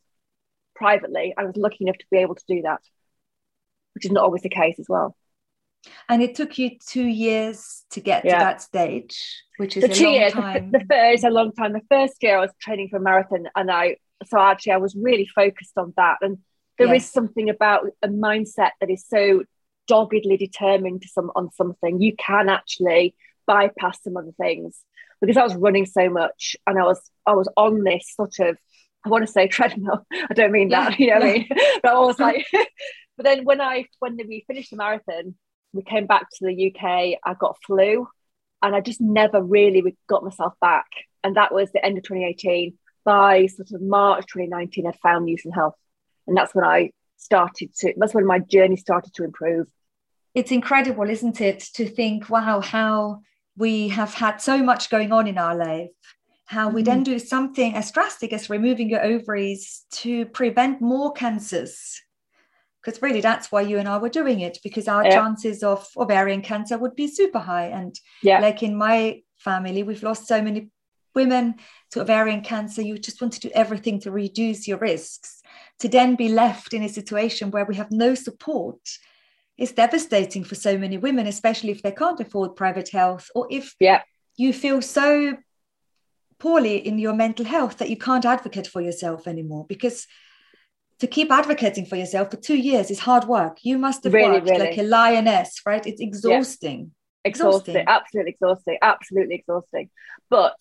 privately. 0.75 1.35
I 1.37 1.43
was 1.43 1.55
lucky 1.55 1.77
enough 1.81 1.99
to 1.99 2.05
be 2.09 2.17
able 2.17 2.33
to 2.33 2.43
do 2.47 2.63
that 2.63 2.81
which 3.97 4.05
is 4.05 4.11
not 4.11 4.23
always 4.23 4.43
the 4.43 4.49
case 4.49 4.77
as 4.77 4.85
well. 4.87 5.15
And 6.07 6.21
it 6.21 6.35
took 6.35 6.59
you 6.59 6.77
two 6.77 7.05
years 7.05 7.83
to 7.91 7.99
get 7.99 8.25
yeah. 8.25 8.33
to 8.33 8.43
that 8.43 8.61
stage, 8.61 9.43
which 9.57 9.75
is 9.75 9.81
the 9.81 9.89
two 9.89 10.09
years. 10.09 10.33
Time. 10.33 10.71
The, 10.71 10.77
the 10.77 10.85
first 10.85 11.23
a 11.23 11.31
long 11.31 11.51
time. 11.51 11.73
The 11.73 11.81
first 11.89 12.21
year 12.21 12.37
I 12.37 12.41
was 12.41 12.51
training 12.61 12.89
for 12.89 12.97
a 12.97 13.01
marathon, 13.01 13.47
and 13.55 13.71
I 13.71 13.97
so 14.27 14.39
actually 14.39 14.73
I 14.73 14.77
was 14.77 14.95
really 14.95 15.25
focused 15.25 15.77
on 15.77 15.93
that. 15.97 16.17
And 16.21 16.37
there 16.77 16.93
yes. 16.93 17.05
is 17.05 17.11
something 17.11 17.49
about 17.49 17.87
a 18.03 18.07
mindset 18.07 18.71
that 18.79 18.91
is 18.91 19.03
so 19.07 19.43
doggedly 19.87 20.37
determined 20.37 21.01
to 21.01 21.07
some 21.07 21.31
on 21.35 21.49
something. 21.53 21.99
You 21.99 22.15
can 22.15 22.49
actually 22.49 23.15
bypass 23.47 24.03
some 24.03 24.17
other 24.17 24.33
things 24.39 24.79
because 25.21 25.37
I 25.37 25.43
was 25.43 25.55
running 25.55 25.87
so 25.87 26.09
much, 26.09 26.55
and 26.67 26.77
I 26.77 26.83
was 26.83 27.01
I 27.25 27.33
was 27.33 27.49
on 27.57 27.83
this 27.83 28.13
sort 28.15 28.39
of 28.39 28.57
I 29.07 29.09
want 29.09 29.25
to 29.25 29.31
say 29.31 29.47
treadmill. 29.47 30.05
I 30.29 30.33
don't 30.33 30.51
mean 30.51 30.69
that, 30.69 30.99
yeah. 30.99 31.05
you 31.05 31.07
know 31.07 31.19
what 31.19 31.29
I 31.29 31.33
mean? 31.33 31.49
But 31.83 31.93
I 31.93 31.99
was 31.99 32.19
like, 32.19 32.45
but 33.17 33.23
then 33.23 33.43
when 33.43 33.59
I 33.59 33.85
when 33.99 34.15
we 34.15 34.45
finished 34.47 34.69
the 34.69 34.77
marathon, 34.77 35.35
we 35.73 35.81
came 35.81 36.05
back 36.05 36.27
to 36.29 36.45
the 36.45 36.71
UK. 36.71 37.19
I 37.23 37.33
got 37.37 37.57
flu, 37.65 38.07
and 38.61 38.75
I 38.75 38.79
just 38.79 39.01
never 39.01 39.41
really 39.41 39.97
got 40.07 40.23
myself 40.23 40.53
back. 40.61 40.85
And 41.23 41.35
that 41.35 41.53
was 41.53 41.71
the 41.71 41.83
end 41.83 41.97
of 41.97 42.03
2018. 42.03 42.77
By 43.03 43.47
sort 43.47 43.71
of 43.71 43.81
March 43.81 44.25
2019, 44.27 44.85
I'd 44.85 44.99
found 44.99 45.27
and 45.27 45.53
Health, 45.53 45.75
and 46.27 46.37
that's 46.37 46.53
when 46.53 46.65
I 46.65 46.91
started 47.17 47.73
to. 47.79 47.93
That's 47.97 48.13
when 48.13 48.25
my 48.25 48.39
journey 48.39 48.77
started 48.77 49.13
to 49.15 49.23
improve. 49.23 49.67
It's 50.35 50.51
incredible, 50.51 51.09
isn't 51.09 51.41
it, 51.41 51.61
to 51.75 51.87
think, 51.87 52.29
wow, 52.29 52.61
how 52.61 53.21
we 53.55 53.87
have 53.87 54.13
had 54.13 54.37
so 54.37 54.61
much 54.61 54.91
going 54.91 55.11
on 55.11 55.25
in 55.25 55.37
our 55.37 55.55
life 55.55 55.89
how 56.47 56.69
we 56.69 56.81
then 56.81 57.03
mm-hmm. 57.03 57.13
do 57.13 57.19
something 57.19 57.75
as 57.75 57.91
drastic 57.91 58.31
as 58.31 58.49
removing 58.49 58.89
your 58.89 59.03
ovaries 59.03 59.85
to 59.91 60.25
prevent 60.27 60.79
more 60.81 61.11
cancers 61.11 62.01
because 62.87 63.01
really 63.01 63.19
that's 63.19 63.51
why 63.51 63.59
you 63.59 63.79
and 63.79 63.89
I 63.89 63.97
were 63.97 64.07
doing 64.07 64.39
it 64.39 64.59
because 64.63 64.87
our 64.87 65.03
yeah. 65.03 65.11
chances 65.11 65.61
of 65.61 65.85
ovarian 65.97 66.41
cancer 66.41 66.77
would 66.77 66.95
be 66.95 67.07
super 67.09 67.39
high. 67.39 67.65
And 67.65 67.93
yeah. 68.23 68.39
like 68.39 68.63
in 68.63 68.77
my 68.77 69.23
family, 69.35 69.83
we've 69.83 70.03
lost 70.03 70.25
so 70.25 70.41
many 70.41 70.69
women 71.13 71.55
to 71.91 71.99
ovarian 71.99 72.39
cancer. 72.39 72.81
You 72.81 72.97
just 72.97 73.19
want 73.19 73.33
to 73.33 73.41
do 73.41 73.51
everything 73.53 73.99
to 74.01 74.11
reduce 74.11 74.69
your 74.69 74.77
risks. 74.77 75.41
To 75.79 75.89
then 75.89 76.15
be 76.15 76.29
left 76.29 76.73
in 76.73 76.81
a 76.81 76.87
situation 76.87 77.51
where 77.51 77.65
we 77.65 77.75
have 77.75 77.91
no 77.91 78.15
support 78.15 78.79
is 79.57 79.73
devastating 79.73 80.45
for 80.45 80.55
so 80.55 80.77
many 80.77 80.97
women, 80.97 81.27
especially 81.27 81.71
if 81.71 81.81
they 81.81 81.91
can't 81.91 82.21
afford 82.21 82.55
private 82.55 82.87
health 82.87 83.29
or 83.35 83.47
if 83.51 83.75
yeah. 83.81 84.01
you 84.37 84.53
feel 84.53 84.81
so 84.81 85.35
poorly 86.39 86.77
in 86.77 86.99
your 86.99 87.13
mental 87.13 87.43
health 87.43 87.79
that 87.79 87.89
you 87.89 87.97
can't 87.97 88.23
advocate 88.23 88.67
for 88.67 88.79
yourself 88.79 89.27
anymore 89.27 89.65
because 89.67 90.07
to 90.99 91.07
keep 91.07 91.31
advocating 91.31 91.85
for 91.85 91.95
yourself 91.95 92.31
for 92.31 92.37
two 92.37 92.57
years 92.57 92.89
is 92.89 92.99
hard 92.99 93.25
work. 93.25 93.59
You 93.63 93.77
must 93.77 94.03
have 94.03 94.13
really, 94.13 94.33
worked 94.33 94.49
really. 94.49 94.69
like 94.69 94.77
a 94.77 94.83
lioness, 94.83 95.61
right? 95.65 95.85
It's 95.85 96.01
exhausting. 96.01 96.79
Yeah. 96.79 97.29
Exhausting. 97.29 97.75
exhausting, 97.75 97.87
absolutely 97.87 98.31
exhausting, 98.31 98.77
absolutely 98.81 99.35
exhausting. 99.35 99.89
But 100.29 100.55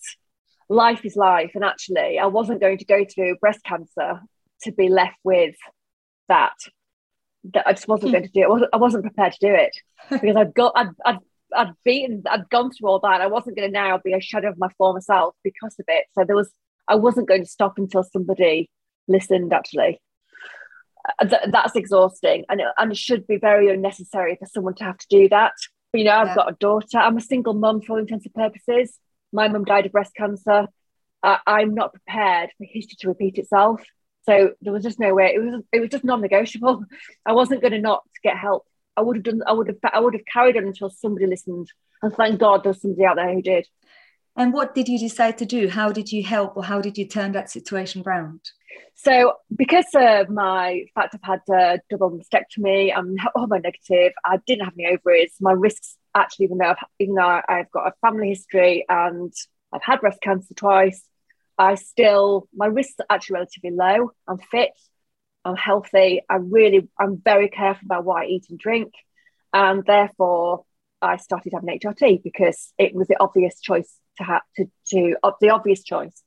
life 0.69 1.05
is 1.05 1.17
life, 1.17 1.53
and 1.55 1.65
actually, 1.65 2.19
I 2.19 2.27
wasn't 2.27 2.61
going 2.61 2.79
to 2.79 2.85
go 2.85 3.05
through 3.05 3.37
breast 3.37 3.61
cancer 3.65 4.21
to 4.63 4.73
be 4.73 4.89
left 4.89 5.17
with 5.25 5.55
that. 6.29 6.55
That 7.55 7.67
I 7.67 7.73
just 7.73 7.89
wasn't 7.89 8.11
hmm. 8.11 8.15
going 8.15 8.25
to 8.25 8.31
do 8.31 8.41
it. 8.41 8.45
I 8.45 8.49
wasn't, 8.49 8.71
I 8.75 8.77
wasn't 8.77 9.05
prepared 9.05 9.33
to 9.35 9.47
do 9.47 9.55
it 9.55 9.77
because 10.11 10.37
I'd 10.37 10.55
got, 10.55 10.73
I'd, 10.75 10.89
I'd, 11.05 11.19
I'd 11.55 11.73
beaten, 11.85 12.25
I'd 12.29 12.51
gone 12.51 12.73
through 12.73 12.89
all 12.89 13.01
that. 13.01 13.21
I 13.21 13.29
wasn't 13.29 13.57
going 13.57 13.69
to 13.69 13.73
now 13.73 13.99
be 14.05 14.13
a 14.13 14.21
shadow 14.21 14.51
of 14.51 14.59
my 14.59 14.69
former 14.77 15.01
self 15.01 15.35
because 15.45 15.77
of 15.79 15.85
it. 15.87 16.07
So 16.13 16.25
there 16.25 16.37
was, 16.37 16.51
I 16.89 16.97
wasn't 16.97 17.29
going 17.29 17.45
to 17.45 17.49
stop 17.49 17.79
until 17.79 18.03
somebody 18.03 18.69
listened 19.07 19.53
actually 19.53 20.01
th- 21.21 21.51
that's 21.51 21.77
exhausting 21.77 22.45
and 22.49 22.61
it, 22.61 22.67
and 22.77 22.93
it 22.93 22.99
should 22.99 23.27
be 23.27 23.37
very 23.37 23.69
unnecessary 23.69 24.37
for 24.39 24.47
someone 24.47 24.75
to 24.75 24.85
have 24.85 24.99
to 24.99 25.07
do 25.09 25.29
that. 25.29 25.53
But, 25.93 25.99
you 25.99 26.05
know, 26.05 26.17
I've 26.17 26.29
yeah. 26.29 26.35
got 26.35 26.53
a 26.53 26.57
daughter. 26.59 26.99
I'm 26.99 27.17
a 27.17 27.21
single 27.21 27.55
mum 27.55 27.81
for 27.81 27.93
all 27.93 27.99
intents 27.99 28.27
and 28.27 28.35
purposes. 28.35 28.99
My 29.33 29.49
mum 29.49 29.65
died 29.65 29.87
of 29.87 29.93
breast 29.93 30.15
cancer. 30.15 30.67
Uh, 31.23 31.39
I'm 31.47 31.75
not 31.75 31.93
prepared 31.93 32.51
for 32.59 32.67
history 32.69 32.97
to 33.01 33.09
repeat 33.09 33.39
itself. 33.39 33.83
So 34.25 34.53
there 34.61 34.73
was 34.73 34.83
just 34.83 34.99
no 34.99 35.15
way. 35.15 35.33
It 35.35 35.39
was 35.39 35.63
it 35.73 35.81
was 35.81 35.91
just 35.91 36.05
non-negotiable. 36.05 36.85
I 37.25 37.33
wasn't 37.33 37.61
going 37.61 37.73
to 37.73 37.81
not 37.81 38.03
get 38.23 38.37
help. 38.37 38.67
I 38.97 39.03
would 39.03 39.17
have 39.17 39.25
done. 39.25 39.43
I 39.47 39.53
would 39.53 39.69
have. 39.69 39.77
I 39.93 40.01
would 40.01 40.15
have 40.15 40.27
carried 40.33 40.57
on 40.57 40.65
until 40.65 40.91
somebody 40.91 41.27
listened. 41.27 41.71
And 42.03 42.13
thank 42.13 42.41
God 42.41 42.65
there's 42.65 42.83
somebody 42.83 43.05
out 43.05 43.17
there 43.17 43.33
who 43.33 43.41
did. 43.41 43.67
And 44.37 44.53
what 44.53 44.75
did 44.75 44.89
you 44.89 44.99
decide 44.99 45.39
to 45.39 45.47
do? 45.47 45.69
How 45.69 45.93
did 45.93 46.13
you 46.13 46.23
help, 46.23 46.57
or 46.57 46.65
how 46.65 46.81
did 46.81 46.99
you 46.99 47.07
turn 47.07 47.33
that 47.33 47.51
situation 47.51 48.03
around? 48.05 48.41
So, 48.95 49.35
because 49.55 49.87
of 49.95 50.31
my 50.31 50.85
fact 50.95 51.15
I've 51.15 51.23
had 51.23 51.55
a 51.55 51.81
double 51.91 52.19
mastectomy, 52.19 52.93
I'm 52.97 53.17
hormone 53.35 53.63
negative. 53.63 54.13
I 54.25 54.39
didn't 54.47 54.65
have 54.65 54.75
any 54.79 54.87
ovaries. 54.87 55.35
My 55.41 55.53
risks 55.53 55.97
actually, 56.15 56.47
even 56.47 56.59
though 56.59 56.71
I've, 56.71 56.85
even 56.99 57.15
though 57.15 57.41
I've 57.49 57.71
got 57.71 57.89
a 57.89 57.93
family 58.01 58.31
history 58.31 58.85
and 58.89 59.33
I've 59.73 59.83
had 59.83 60.01
breast 60.01 60.21
cancer 60.23 60.55
twice, 60.55 61.03
I 61.59 61.75
still 61.75 62.49
my 62.55 62.67
risks 62.67 62.95
are 63.01 63.07
actually 63.15 63.35
relatively 63.35 63.71
low. 63.71 64.13
I'm 64.27 64.39
fit. 64.39 64.71
I'm 65.45 65.57
healthy. 65.57 66.23
I 66.29 66.37
really, 66.37 66.89
I'm 66.99 67.21
very 67.25 67.49
careful 67.49 67.87
about 67.87 68.05
what 68.05 68.23
I 68.23 68.27
eat 68.27 68.47
and 68.51 68.59
drink, 68.59 68.93
and 69.53 69.85
therefore 69.85 70.65
I 71.01 71.17
started 71.19 71.53
having 71.53 71.79
HRT 71.79 72.23
because 72.23 72.73
it 72.79 72.95
was 72.95 73.07
the 73.09 73.17
obvious 73.21 73.61
choice 73.61 73.93
to 74.19 74.25
have 74.25 74.43
to 74.89 75.17
uh, 75.23 75.33
the 75.41 75.51
obvious 75.51 75.85
choice. 75.85 76.23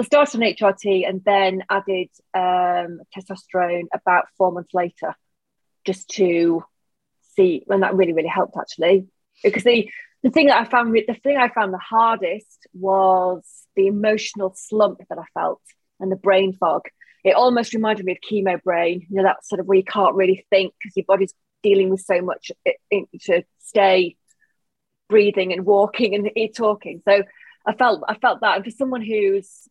So 0.00 0.04
I 0.20 0.24
started 0.24 0.36
on 0.36 0.72
HRT 0.72 1.06
and 1.06 1.22
then 1.24 1.62
added 1.68 2.08
um, 2.32 3.00
testosterone 3.14 3.84
about 3.92 4.26
four 4.38 4.50
months 4.50 4.72
later, 4.72 5.14
just 5.84 6.08
to 6.10 6.64
see 7.36 7.62
when 7.66 7.80
that 7.80 7.94
really 7.94 8.14
really 8.14 8.28
helped 8.28 8.56
actually. 8.56 9.08
Because 9.42 9.64
the 9.64 9.90
the 10.22 10.30
thing 10.30 10.46
that 10.46 10.58
I 10.58 10.64
found 10.64 10.94
the 10.94 11.14
thing 11.22 11.36
I 11.36 11.50
found 11.50 11.74
the 11.74 11.78
hardest 11.78 12.66
was 12.72 13.42
the 13.76 13.88
emotional 13.88 14.54
slump 14.56 15.00
that 15.10 15.18
I 15.18 15.24
felt 15.34 15.60
and 15.98 16.10
the 16.10 16.16
brain 16.16 16.54
fog. 16.54 16.82
It 17.22 17.34
almost 17.34 17.74
reminded 17.74 18.06
me 18.06 18.12
of 18.12 18.18
chemo 18.18 18.62
brain, 18.62 19.06
you 19.10 19.16
know, 19.18 19.24
that 19.24 19.44
sort 19.44 19.60
of 19.60 19.66
where 19.66 19.76
you 19.76 19.84
can't 19.84 20.14
really 20.14 20.46
think 20.48 20.72
because 20.80 20.96
your 20.96 21.04
body's 21.06 21.34
dealing 21.62 21.90
with 21.90 22.00
so 22.00 22.22
much 22.22 22.50
to 22.92 23.42
stay 23.58 24.16
breathing 25.10 25.52
and 25.52 25.66
walking 25.66 26.14
and 26.14 26.30
talking. 26.56 27.02
So 27.04 27.22
I 27.66 27.74
felt 27.74 28.02
I 28.08 28.14
felt 28.14 28.40
that. 28.40 28.56
And 28.56 28.64
for 28.64 28.70
someone 28.70 29.02
who's 29.02 29.68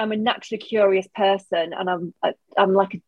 I'm 0.00 0.12
a 0.12 0.16
naturally 0.16 0.58
curious 0.58 1.06
person, 1.14 1.72
and 1.78 1.90
I'm 1.90 2.14
I'm 2.56 2.72
like 2.72 2.94
a, 2.94 3.02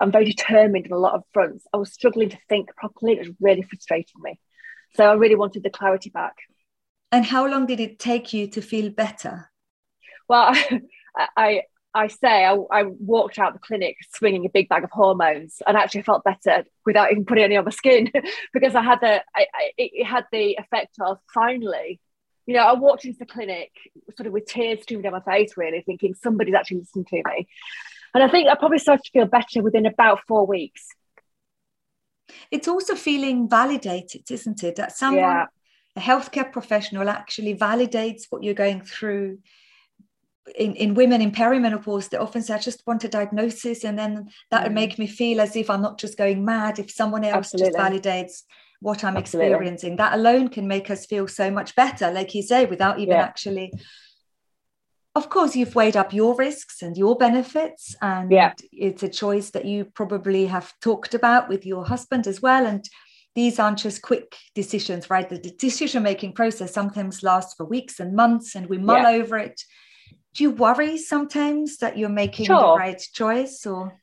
I'm 0.00 0.10
very 0.10 0.24
determined 0.24 0.86
in 0.86 0.92
a 0.92 0.98
lot 0.98 1.14
of 1.14 1.22
fronts. 1.32 1.64
I 1.72 1.76
was 1.76 1.92
struggling 1.92 2.30
to 2.30 2.38
think 2.48 2.74
properly. 2.76 3.12
It 3.12 3.20
was 3.20 3.36
really 3.40 3.62
frustrating 3.62 4.20
me. 4.20 4.40
So 4.94 5.04
I 5.04 5.14
really 5.14 5.36
wanted 5.36 5.62
the 5.62 5.70
clarity 5.70 6.10
back. 6.10 6.34
And 7.12 7.24
how 7.24 7.46
long 7.46 7.66
did 7.66 7.78
it 7.78 7.98
take 7.98 8.32
you 8.32 8.48
to 8.48 8.60
feel 8.60 8.90
better? 8.90 9.50
Well, 10.28 10.52
I, 11.16 11.28
I 11.36 11.62
I 11.94 12.08
say 12.08 12.44
I, 12.44 12.54
I, 12.70 12.82
walked 12.82 13.38
out 13.38 13.54
the 13.54 13.58
clinic 13.60 13.96
swinging 14.14 14.44
a 14.44 14.50
big 14.50 14.68
bag 14.68 14.84
of 14.84 14.90
hormones, 14.90 15.62
and 15.64 15.76
actually 15.76 16.02
felt 16.02 16.24
better 16.24 16.64
without 16.84 17.12
even 17.12 17.24
putting 17.24 17.44
any 17.44 17.56
on 17.56 17.64
my 17.64 17.70
skin 17.70 18.10
because 18.52 18.74
I 18.74 18.82
had 18.82 19.00
the 19.00 19.22
I, 19.36 19.46
I, 19.54 19.72
it 19.78 20.04
had 20.04 20.24
the 20.32 20.56
effect 20.58 20.96
of 21.00 21.18
finally, 21.32 22.00
you 22.48 22.54
know, 22.54 22.60
I 22.60 22.72
walked 22.72 23.04
into 23.04 23.18
the 23.18 23.26
clinic 23.26 23.70
sort 24.16 24.26
of 24.26 24.32
with 24.32 24.46
tears 24.46 24.82
streaming 24.82 25.02
down 25.02 25.12
my 25.12 25.20
face, 25.20 25.52
really 25.58 25.82
thinking 25.82 26.14
somebody's 26.14 26.54
actually 26.54 26.78
listening 26.78 27.04
to 27.04 27.16
me, 27.16 27.46
and 28.14 28.24
I 28.24 28.28
think 28.28 28.48
I 28.48 28.54
probably 28.54 28.78
started 28.78 29.04
to 29.04 29.10
feel 29.10 29.26
better 29.26 29.62
within 29.62 29.84
about 29.84 30.20
four 30.26 30.46
weeks. 30.46 30.88
It's 32.50 32.66
also 32.66 32.94
feeling 32.94 33.50
validated, 33.50 34.30
isn't 34.30 34.64
it? 34.64 34.76
That 34.76 34.96
someone, 34.96 35.22
yeah. 35.22 35.46
a 35.96 36.00
healthcare 36.00 36.50
professional, 36.50 37.10
actually 37.10 37.54
validates 37.54 38.22
what 38.30 38.42
you're 38.42 38.54
going 38.54 38.80
through 38.80 39.38
in, 40.56 40.74
in 40.76 40.94
women 40.94 41.20
in 41.20 41.32
perimenopause, 41.32 42.08
they 42.08 42.16
often 42.16 42.40
say, 42.40 42.54
I 42.54 42.58
just 42.58 42.82
want 42.86 43.04
a 43.04 43.08
diagnosis. 43.08 43.84
And 43.84 43.98
then 43.98 44.30
that 44.50 44.60
mm. 44.60 44.64
would 44.64 44.72
make 44.72 44.98
me 44.98 45.06
feel 45.06 45.40
as 45.40 45.54
if 45.54 45.68
I'm 45.68 45.82
not 45.82 45.98
just 45.98 46.16
going 46.16 46.44
mad. 46.44 46.78
If 46.78 46.90
someone 46.90 47.24
else 47.24 47.52
Absolutely. 47.54 47.72
just 47.72 47.78
validates 47.78 48.42
what 48.80 49.04
I'm 49.04 49.16
Absolutely. 49.16 49.52
experiencing, 49.52 49.96
that 49.96 50.14
alone 50.14 50.48
can 50.48 50.68
make 50.68 50.90
us 50.90 51.06
feel 51.06 51.26
so 51.28 51.50
much 51.50 51.74
better, 51.74 52.10
like 52.10 52.34
you 52.34 52.42
say, 52.42 52.66
without 52.66 52.98
even 52.98 53.14
yeah. 53.14 53.22
actually. 53.22 53.72
Of 55.14 55.30
course, 55.30 55.56
you've 55.56 55.74
weighed 55.74 55.96
up 55.96 56.12
your 56.12 56.36
risks 56.36 56.82
and 56.82 56.96
your 56.96 57.16
benefits, 57.16 57.96
and 58.00 58.30
yeah. 58.30 58.52
it's 58.72 59.02
a 59.02 59.08
choice 59.08 59.50
that 59.50 59.64
you 59.64 59.84
probably 59.84 60.46
have 60.46 60.72
talked 60.80 61.14
about 61.14 61.48
with 61.48 61.66
your 61.66 61.84
husband 61.84 62.26
as 62.26 62.40
well. 62.40 62.66
And 62.66 62.88
these 63.34 63.58
aren't 63.58 63.78
just 63.78 64.02
quick 64.02 64.36
decisions, 64.54 65.10
right? 65.10 65.28
The 65.28 65.38
decision 65.38 66.02
making 66.02 66.34
process 66.34 66.72
sometimes 66.72 67.22
lasts 67.22 67.54
for 67.54 67.64
weeks 67.66 67.98
and 67.98 68.14
months, 68.14 68.54
and 68.54 68.66
we 68.68 68.78
mull 68.78 69.02
yeah. 69.02 69.18
over 69.18 69.38
it 69.38 69.60
do 70.34 70.44
you 70.44 70.50
worry 70.50 70.96
sometimes 70.96 71.78
that 71.78 71.98
you're 71.98 72.08
making 72.08 72.46
sure. 72.46 72.60
the 72.60 72.76
right 72.78 73.02
choice 73.12 73.66
or 73.66 73.98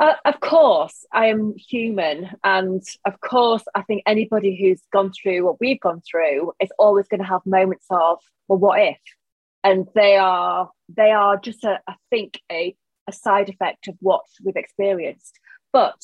uh, 0.00 0.14
of 0.24 0.40
course 0.40 1.04
i 1.12 1.26
am 1.26 1.54
human 1.56 2.30
and 2.42 2.82
of 3.04 3.20
course 3.20 3.62
i 3.74 3.82
think 3.82 4.02
anybody 4.06 4.58
who's 4.60 4.82
gone 4.92 5.12
through 5.12 5.44
what 5.44 5.60
we've 5.60 5.80
gone 5.80 6.00
through 6.10 6.52
is 6.60 6.70
always 6.78 7.06
going 7.08 7.20
to 7.20 7.26
have 7.26 7.44
moments 7.44 7.86
of 7.90 8.18
well 8.48 8.58
what 8.58 8.80
if? 8.80 8.98
And 9.64 9.86
they 9.94 10.16
are 10.16 10.70
they 10.88 11.10
are 11.10 11.36
just 11.36 11.64
a, 11.64 11.80
I 11.86 11.94
think 12.10 12.40
a, 12.50 12.74
a 13.08 13.12
side 13.12 13.48
effect 13.48 13.88
of 13.88 13.96
what 14.00 14.24
we've 14.44 14.56
experienced. 14.56 15.38
But 15.72 16.00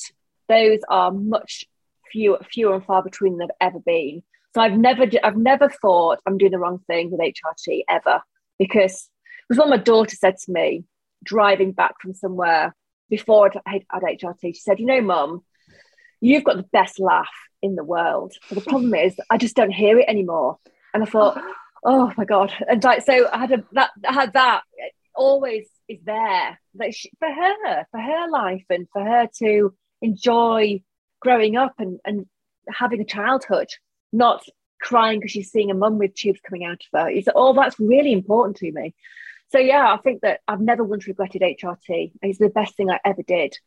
those 0.47 0.79
are 0.89 1.11
much 1.11 1.65
fewer 2.11 2.39
fewer 2.51 2.75
and 2.75 2.85
far 2.85 3.03
between 3.03 3.37
than 3.37 3.47
they've 3.47 3.67
ever 3.67 3.79
been. 3.79 4.23
So 4.55 4.61
i've 4.61 4.77
never 4.77 5.05
i've 5.23 5.37
never 5.37 5.69
thought 5.69 6.19
i'm 6.25 6.39
doing 6.39 6.51
the 6.51 6.57
wrong 6.57 6.79
thing 6.87 7.11
with 7.11 7.19
hrt 7.19 7.83
ever 7.87 8.21
because 8.57 9.07
it 9.43 9.45
was 9.47 9.59
what 9.59 9.69
my 9.69 9.77
daughter 9.77 10.15
said 10.15 10.37
to 10.37 10.51
me 10.51 10.85
driving 11.23 11.71
back 11.71 11.93
from 12.01 12.15
somewhere 12.15 12.75
before 13.09 13.51
I 13.65 13.81
had 13.87 14.03
HRT. 14.03 14.55
She 14.55 14.61
said, 14.61 14.79
You 14.79 14.85
know, 14.85 15.01
mum, 15.01 15.43
you've 16.21 16.43
got 16.43 16.57
the 16.57 16.63
best 16.71 16.99
laugh 16.99 17.29
in 17.61 17.75
the 17.75 17.83
world. 17.83 18.33
But 18.47 18.63
the 18.63 18.69
problem 18.69 18.93
is, 18.93 19.19
I 19.29 19.37
just 19.37 19.55
don't 19.55 19.71
hear 19.71 19.99
it 19.99 20.07
anymore. 20.07 20.57
And 20.93 21.03
I 21.03 21.05
thought, 21.05 21.41
Oh 21.83 22.11
my 22.17 22.25
God. 22.25 22.53
And 22.67 22.83
like, 22.83 23.03
so 23.05 23.29
I 23.31 23.37
had 23.37 23.51
a, 23.53 23.63
that, 23.71 23.91
I 24.05 24.13
had 24.13 24.33
that 24.33 24.63
always 25.15 25.67
is 25.87 25.99
there 26.03 26.59
like 26.75 26.95
she, 26.95 27.11
for 27.19 27.29
her, 27.29 27.85
for 27.91 27.99
her 27.99 28.29
life 28.29 28.63
and 28.69 28.87
for 28.91 29.03
her 29.03 29.27
to 29.39 29.73
enjoy 30.01 30.81
growing 31.21 31.57
up 31.57 31.73
and, 31.79 31.99
and 32.05 32.25
having 32.69 33.01
a 33.01 33.05
childhood, 33.05 33.67
not 34.13 34.43
crying 34.81 35.19
because 35.19 35.31
she's 35.31 35.51
seeing 35.51 35.71
a 35.71 35.73
mum 35.73 35.97
with 35.97 36.15
tubes 36.15 36.39
coming 36.41 36.63
out 36.63 36.81
of 36.93 36.99
her. 36.99 37.09
Is 37.09 37.27
all 37.27 37.49
oh, 37.49 37.53
that's 37.53 37.79
really 37.79 38.13
important 38.13 38.57
to 38.57 38.71
me. 38.71 38.95
So 39.51 39.57
yeah, 39.57 39.91
I 39.91 39.97
think 39.97 40.21
that 40.21 40.41
I've 40.47 40.61
never 40.61 40.83
once 40.83 41.07
regretted 41.07 41.41
HRT. 41.41 42.11
It's 42.21 42.37
the 42.37 42.49
best 42.49 42.75
thing 42.75 42.89
I 42.89 42.99
ever 43.03 43.23
did. 43.23 43.57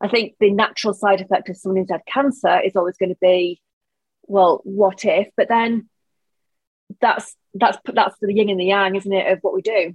I 0.00 0.08
think 0.08 0.34
the 0.40 0.50
natural 0.50 0.94
side 0.94 1.20
effect 1.20 1.48
of 1.48 1.56
someone 1.56 1.80
who's 1.80 1.90
had 1.90 2.06
cancer 2.06 2.60
is 2.60 2.76
always 2.76 2.96
going 2.96 3.10
to 3.10 3.18
be, 3.20 3.60
well, 4.24 4.60
what 4.64 5.04
if? 5.04 5.28
But 5.36 5.48
then 5.48 5.88
that's 7.00 7.36
that's 7.54 7.78
that's 7.92 8.16
the 8.20 8.32
yin 8.32 8.50
and 8.50 8.60
the 8.60 8.66
yang, 8.66 8.96
isn't 8.96 9.12
it, 9.12 9.32
of 9.32 9.38
what 9.40 9.54
we 9.54 9.62
do. 9.62 9.94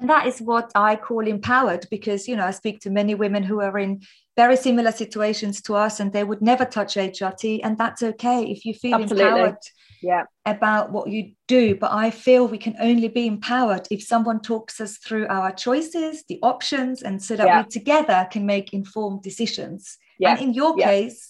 And 0.00 0.08
that 0.08 0.26
is 0.26 0.40
what 0.40 0.72
I 0.74 0.96
call 0.96 1.26
empowered 1.26 1.86
because, 1.90 2.26
you 2.26 2.34
know, 2.34 2.46
I 2.46 2.52
speak 2.52 2.80
to 2.80 2.90
many 2.90 3.14
women 3.14 3.42
who 3.42 3.60
are 3.60 3.78
in 3.78 4.00
very 4.34 4.56
similar 4.56 4.92
situations 4.92 5.60
to 5.62 5.74
us 5.74 6.00
and 6.00 6.12
they 6.12 6.24
would 6.24 6.40
never 6.40 6.64
touch 6.64 6.94
HRT. 6.94 7.60
And 7.62 7.76
that's 7.76 8.02
okay 8.02 8.44
if 8.44 8.64
you 8.64 8.72
feel 8.72 8.94
Absolutely. 8.94 9.28
empowered 9.28 9.58
yeah. 10.02 10.24
about 10.46 10.90
what 10.90 11.10
you 11.10 11.32
do. 11.46 11.74
But 11.74 11.92
I 11.92 12.10
feel 12.10 12.48
we 12.48 12.56
can 12.56 12.76
only 12.80 13.08
be 13.08 13.26
empowered 13.26 13.86
if 13.90 14.02
someone 14.02 14.40
talks 14.40 14.80
us 14.80 14.96
through 14.96 15.26
our 15.28 15.52
choices, 15.52 16.24
the 16.28 16.38
options, 16.42 17.02
and 17.02 17.22
so 17.22 17.36
that 17.36 17.46
yeah. 17.46 17.62
we 17.62 17.68
together 17.68 18.26
can 18.30 18.46
make 18.46 18.72
informed 18.72 19.22
decisions. 19.22 19.98
Yeah. 20.18 20.32
And 20.32 20.40
in 20.40 20.54
your 20.54 20.74
yeah. 20.78 20.86
case, 20.86 21.29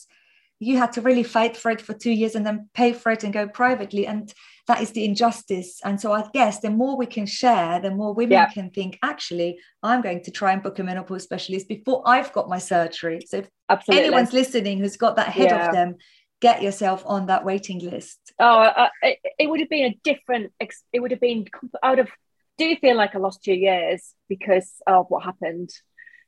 you 0.61 0.77
had 0.77 0.93
to 0.93 1.01
really 1.01 1.23
fight 1.23 1.57
for 1.57 1.71
it 1.71 1.81
for 1.81 1.95
two 1.95 2.13
years 2.13 2.35
and 2.35 2.47
then 2.47 2.69
pay 2.75 2.93
for 2.93 3.11
it 3.11 3.25
and 3.25 3.33
go 3.33 3.49
privately. 3.49 4.07
And 4.07 4.33
that 4.67 4.83
is 4.83 4.93
the 4.93 5.07
injustice. 5.07 5.81
And 5.85 5.99
so 5.99 6.13
I 6.13 6.29
guess 6.35 6.61
the 6.61 6.71
more 6.71 6.99
we 6.99 7.07
can 7.07 7.25
share, 7.25 7.81
the 7.81 7.91
more 7.91 8.13
women 8.15 8.33
yeah. 8.33 8.51
can 8.51 8.71
think, 8.71 8.99
actually, 9.03 9.59
I'm 9.83 10.03
going 10.03 10.23
to 10.23 10.31
try 10.31 10.53
and 10.53 10.63
book 10.63 10.79
a 10.79 10.85
menopause 10.85 11.25
specialist 11.25 11.67
before 11.67 12.03
I've 12.05 12.33
got 12.35 12.51
my 12.51 12.59
surgery. 12.59 13.21
So 13.27 13.39
if 13.39 13.49
Absolutely. 13.71 14.05
anyone's 14.05 14.35
listening 14.35 14.79
who's 14.79 14.99
got 14.99 15.17
that 15.17 15.29
ahead 15.29 15.49
yeah. 15.51 15.67
of 15.67 15.73
them, 15.73 15.95
get 16.43 16.63
yourself 16.63 17.03
on 17.07 17.27
that 17.27 17.45
waiting 17.45 17.79
list. 17.79 18.19
Oh, 18.39 18.61
uh, 18.61 18.89
it, 19.03 19.19
it, 19.39 19.47
would 19.49 19.61
have 19.61 19.71
been 19.71 19.87
a 19.87 19.99
different, 20.05 20.53
it 20.61 21.01
would 21.01 21.11
have 21.11 21.21
been 21.21 21.47
out 21.83 21.99
of, 21.99 22.11
do 22.59 22.67
you 22.67 22.77
feel 22.77 22.97
like 22.97 23.15
I 23.15 23.19
lost 23.19 23.43
two 23.43 23.55
years 23.55 24.15
because 24.29 24.71
of 24.87 25.07
what 25.09 25.25
happened? 25.25 25.71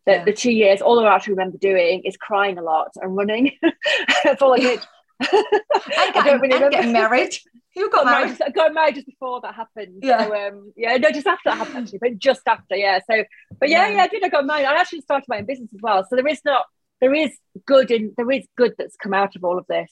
The, 0.06 0.12
yeah. 0.12 0.24
the 0.24 0.32
two 0.32 0.52
years, 0.52 0.80
all 0.80 0.98
I 0.98 1.14
actually 1.14 1.34
remember 1.34 1.58
doing 1.58 2.02
is 2.04 2.16
crying 2.16 2.58
a 2.58 2.62
lot 2.62 2.90
and 2.96 3.16
running. 3.16 3.52
That's 4.24 4.42
all 4.42 4.54
I 4.54 4.58
did. 4.58 4.80
I, 5.20 6.10
got, 6.12 6.26
I 6.26 6.32
really 6.32 6.62
and 6.62 6.72
getting 6.72 6.92
married. 6.92 7.36
You 7.76 7.88
got, 7.90 8.04
got 8.04 8.06
married. 8.06 8.38
married. 8.38 8.54
Got 8.54 8.74
married 8.74 8.94
just 8.96 9.06
before 9.06 9.40
that 9.40 9.54
happened. 9.54 10.02
Yeah. 10.02 10.26
So, 10.26 10.48
um, 10.48 10.72
yeah. 10.76 10.96
No, 10.96 11.10
just 11.10 11.26
after 11.26 11.50
that 11.50 11.58
happened 11.58 11.84
actually, 11.84 11.98
but 12.00 12.18
just 12.18 12.42
after. 12.46 12.76
Yeah. 12.76 12.98
So, 13.08 13.24
but 13.58 13.68
yeah, 13.68 13.88
yeah, 13.88 13.96
yeah, 13.96 14.02
I 14.02 14.08
did. 14.08 14.24
I 14.24 14.28
got 14.28 14.44
married. 14.44 14.66
I 14.66 14.74
actually 14.74 15.00
started 15.02 15.26
my 15.28 15.38
own 15.38 15.46
business 15.46 15.70
as 15.72 15.80
well. 15.80 16.04
So 16.08 16.16
there 16.16 16.26
is 16.26 16.40
not, 16.44 16.64
there 17.00 17.14
is 17.14 17.30
good 17.66 17.90
in, 17.90 18.12
there 18.16 18.30
is 18.30 18.46
good 18.56 18.74
that's 18.76 18.96
come 18.96 19.14
out 19.14 19.36
of 19.36 19.44
all 19.44 19.58
of 19.58 19.66
this. 19.68 19.90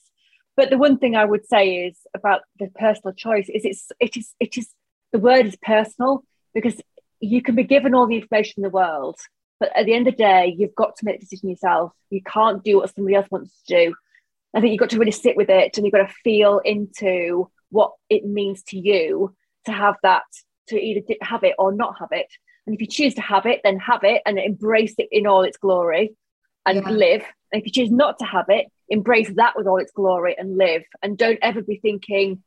But 0.57 0.71
the 0.71 0.79
one 0.79 0.99
thing 0.99 1.17
I 1.17 1.25
would 1.25 1.47
say 1.47 1.87
is 1.87 1.97
about 2.15 2.43
the 2.59 2.69
personal 2.75 3.15
choice 3.15 3.49
is 3.49 3.65
it's 3.65 3.91
it 3.99 4.17
is 4.17 4.35
it 4.41 4.59
is 4.59 4.69
the 5.13 5.19
word 5.19 5.47
is 5.47 5.57
personal 5.63 6.23
because 6.53 6.81
you 7.21 7.41
can 7.43 7.55
be 7.55 7.65
given 7.65 7.95
all 7.95 8.07
the 8.07 8.17
information 8.17 8.55
in 8.59 8.63
the 8.65 8.71
world, 8.71 9.19
but 9.61 9.77
at 9.77 9.85
the 9.87 9.93
end 9.93 10.09
of 10.09 10.15
the 10.15 10.23
day, 10.23 10.55
you've 10.59 10.75
got 10.75 10.97
to 10.97 11.05
make 11.05 11.21
the 11.21 11.27
decision 11.27 11.51
yourself. 11.51 11.93
You 12.09 12.23
can't 12.23 12.65
do 12.65 12.79
what 12.79 12.93
somebody 12.95 13.15
else 13.15 13.29
wants 13.31 13.53
to 13.67 13.87
do. 13.87 13.95
I 14.55 14.61
think 14.61 14.73
you've 14.73 14.81
got 14.81 14.91
to 14.91 14.99
really 14.99 15.13
sit 15.13 15.37
with 15.37 15.51
it 15.51 15.77
and 15.77 15.87
you've 15.87 15.93
got 15.93 16.07
to 16.07 16.15
feel 16.25 16.61
into 16.65 17.49
what 17.69 17.93
it 18.09 18.25
means 18.25 18.63
to 18.65 18.79
you 18.79 19.37
to 19.67 19.73
have 19.73 19.97
that, 20.03 20.25
to 20.69 20.81
either 20.81 21.03
have 21.21 21.45
it 21.45 21.55
or 21.59 21.73
not 21.73 21.99
have 22.01 22.09
it. 22.11 22.27
And 22.67 22.75
if 22.75 22.81
you 22.81 22.87
choose 22.87 23.15
to 23.15 23.21
have 23.21 23.47
it, 23.47 23.61
then 23.63 23.79
have 23.79 24.03
it 24.03 24.23
and 24.27 24.39
embrace 24.39 24.95
it 24.99 25.09
in 25.13 25.27
all 25.27 25.43
its 25.43 25.59
glory 25.59 26.17
and 26.67 26.79
yeah. 26.79 26.91
live. 26.91 27.25
And 27.53 27.61
if 27.61 27.67
you 27.67 27.73
choose 27.73 27.91
not 27.91 28.19
to 28.21 28.25
have 28.25 28.47
it, 28.49 28.67
embrace 28.89 29.31
that 29.37 29.57
with 29.57 29.67
all 29.67 29.79
its 29.79 29.93
glory 29.93 30.37
and 30.39 30.57
live. 30.57 30.83
And 31.03 31.19
don't 31.19 31.39
ever 31.43 31.63
be 31.63 31.77
thinking, 31.77 32.43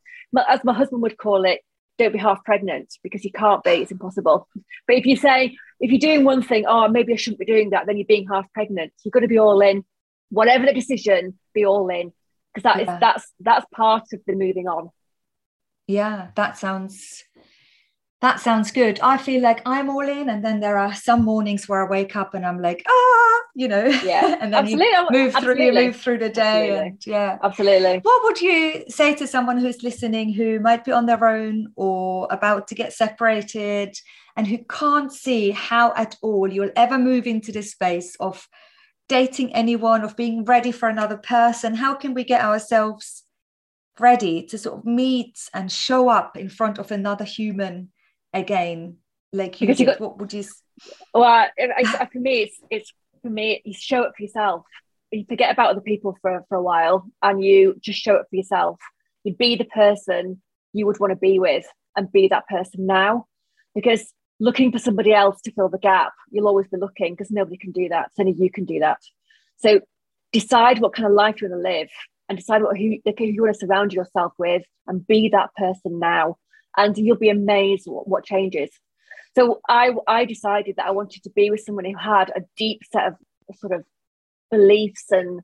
as 0.50 0.64
my 0.64 0.74
husband 0.74 1.04
would 1.04 1.18
call 1.18 1.46
it, 1.46 1.62
don't 1.98 2.14
be 2.14 2.20
half 2.20 2.44
pregnant 2.44 2.98
because 3.04 3.24
you 3.24 3.32
can't 3.32 3.64
be, 3.64 3.72
it's 3.72 3.92
impossible. 3.92 4.48
But 4.88 4.98
if 4.98 5.06
you 5.06 5.16
say, 5.16 5.58
if 5.80 5.92
you're 5.92 6.00
doing 6.00 6.24
one 6.24 6.42
thing, 6.42 6.66
oh, 6.68 6.88
maybe 6.88 7.14
I 7.14 7.16
shouldn't 7.16 7.40
be 7.40 7.46
doing 7.46 7.72
that, 7.72 7.86
then 7.86 7.98
you're 7.98 8.06
being 8.06 8.28
half 8.28 8.52
pregnant. 8.54 8.94
You've 9.04 9.14
got 9.14 9.22
to 9.22 9.28
be 9.28 9.40
all 9.40 9.62
in. 9.62 9.84
Whatever 10.30 10.66
the 10.66 10.74
decision, 10.74 11.38
be 11.54 11.66
all 11.66 11.90
in. 11.90 12.12
Because 12.54 12.64
that 12.64 12.84
yeah. 12.84 12.94
is 12.94 13.00
that's 13.00 13.32
that's 13.40 13.66
part 13.74 14.04
of 14.14 14.22
the 14.26 14.34
moving 14.34 14.68
on. 14.68 14.90
Yeah, 15.88 16.28
that 16.36 16.58
sounds 16.58 17.24
that 18.24 18.40
sounds 18.40 18.72
good. 18.72 19.02
I 19.02 19.18
feel 19.18 19.42
like 19.42 19.62
I'm 19.66 19.90
all 19.90 20.08
in, 20.08 20.30
and 20.30 20.46
then 20.46 20.62
there 20.62 20.78
are 20.78 20.96
some 20.96 21.26
mornings 21.26 21.68
where 21.68 21.86
I 21.86 21.90
wake 21.90 22.16
up 22.16 22.34
and 22.34 22.46
I'm 22.46 22.62
like, 22.62 22.82
ah, 22.88 23.40
you 23.54 23.68
know, 23.68 23.84
yeah, 23.84 24.38
and 24.42 24.54
then 24.54 24.64
absolutely. 24.64 24.86
you 24.86 25.08
move 25.12 25.36
absolutely. 25.36 25.66
through, 25.66 25.66
you 25.66 25.86
move 25.88 25.96
through 25.98 26.18
the 26.20 26.30
day, 26.30 26.70
absolutely. 26.70 26.88
and 26.88 27.06
yeah, 27.06 27.38
absolutely. 27.44 27.98
What 27.98 28.24
would 28.24 28.40
you 28.40 28.86
say 28.88 29.14
to 29.16 29.28
someone 29.28 29.58
who's 29.58 29.84
listening 29.84 30.32
who 30.32 30.62
might 30.62 30.86
be 30.86 30.94
on 30.94 31.06
their 31.06 31.28
own 31.28 31.74
or 31.76 32.30
about 32.32 32.70
to 32.70 32.76
get 32.76 32.94
separated, 32.94 33.94
and 34.38 34.48
who 34.48 34.60
can't 34.70 35.12
see 35.12 35.52
how 35.52 35.92
at 35.98 36.16
all 36.22 36.50
you'll 36.50 36.72
ever 36.78 36.98
move 36.98 37.28
into 37.28 37.52
this 37.52 37.72
space 37.72 38.16
of 38.22 38.48
dating 39.10 39.54
anyone, 39.54 40.02
of 40.02 40.16
being 40.16 40.46
ready 40.46 40.72
for 40.72 40.88
another 40.88 41.18
person? 41.18 41.76
How 41.76 41.94
can 41.94 42.14
we 42.14 42.24
get 42.24 42.42
ourselves 42.42 43.24
ready 44.00 44.46
to 44.46 44.58
sort 44.58 44.80
of 44.80 44.86
meet 44.86 45.38
and 45.54 45.70
show 45.70 46.08
up 46.08 46.38
in 46.38 46.48
front 46.48 46.78
of 46.78 46.90
another 46.90 47.26
human? 47.26 47.90
Again 48.34 48.98
like 49.32 49.62
you, 49.62 49.68
you 49.68 49.86
got, 49.86 50.00
what 50.00 50.18
would 50.18 50.34
you 50.34 50.44
well 51.14 51.24
I, 51.24 51.50
I, 51.60 52.06
for 52.12 52.20
me 52.20 52.42
it's 52.42 52.58
it's 52.70 52.94
for 53.22 53.30
me 53.30 53.62
you 53.66 53.74
show 53.74 54.04
it 54.04 54.14
for 54.16 54.24
yourself 54.24 54.66
you 55.12 55.26
forget 55.30 55.52
about 55.52 55.70
other 55.70 55.82
people 55.82 56.18
for, 56.22 56.44
for 56.50 56.58
a 56.58 56.64
while 56.64 57.06
and 57.22 57.44
you 57.44 57.76
just 57.80 58.00
show 58.00 58.16
it 58.16 58.26
for 58.30 58.36
yourself 58.36 58.80
you 59.24 59.36
be 59.36 59.56
the 59.56 59.66
person 59.66 60.42
you 60.74 60.86
would 60.86 61.00
want 61.00 61.12
to 61.12 61.16
be 61.16 61.40
with 61.40 61.66
and 61.96 62.12
be 62.12 62.28
that 62.28 62.48
person 62.48 62.86
now 62.86 63.28
because 63.76 64.12
looking 64.44 64.72
for 64.72 64.80
somebody 64.80 65.14
else 65.14 65.42
to 65.42 65.52
fill 65.52 65.70
the 65.70 65.78
gap. 65.78 66.14
You'll 66.30 66.48
always 66.48 66.68
be 66.68 66.78
looking 66.78 67.14
because 67.14 67.32
nobody 67.32 67.58
can 67.58 67.72
do 67.72 67.90
that. 67.90 68.12
only 68.20 68.34
you 68.34 68.52
can 68.52 68.66
do 68.66 68.80
that. 68.80 69.00
So 69.58 69.80
decide 70.32 70.80
what 70.80 70.94
kind 70.94 71.06
of 71.06 71.14
life 71.14 71.42
you 71.42 71.50
want 71.50 71.64
to 71.64 71.70
live 71.70 71.90
and 72.28 72.38
decide 72.38 72.62
what 72.62 72.78
who, 72.78 72.98
who 73.06 73.26
you 73.26 73.42
want 73.42 73.54
to 73.54 73.60
surround 73.60 73.94
yourself 73.94 74.34
with 74.38 74.64
and 74.88 75.06
be 75.06 75.30
that 75.30 75.54
person 75.56 76.00
now. 76.00 76.38
And 76.76 76.98
you'll 76.98 77.18
be 77.18 77.30
amazed 77.30 77.84
what, 77.86 78.08
what 78.08 78.26
changes. 78.26 78.70
So 79.36 79.62
I 79.68 79.92
I 80.08 80.26
decided 80.26 80.76
that 80.78 80.86
I 80.86 80.92
wanted 80.92 81.24
to 81.24 81.30
be 81.32 81.50
with 81.50 81.62
someone 81.62 81.86
who 81.86 81.98
had 81.98 82.30
a 82.30 82.42
deep 82.56 82.82
set 82.92 83.08
of 83.08 83.16
sort 83.58 83.74
of 83.74 83.84
beliefs 84.52 85.06
and 85.12 85.42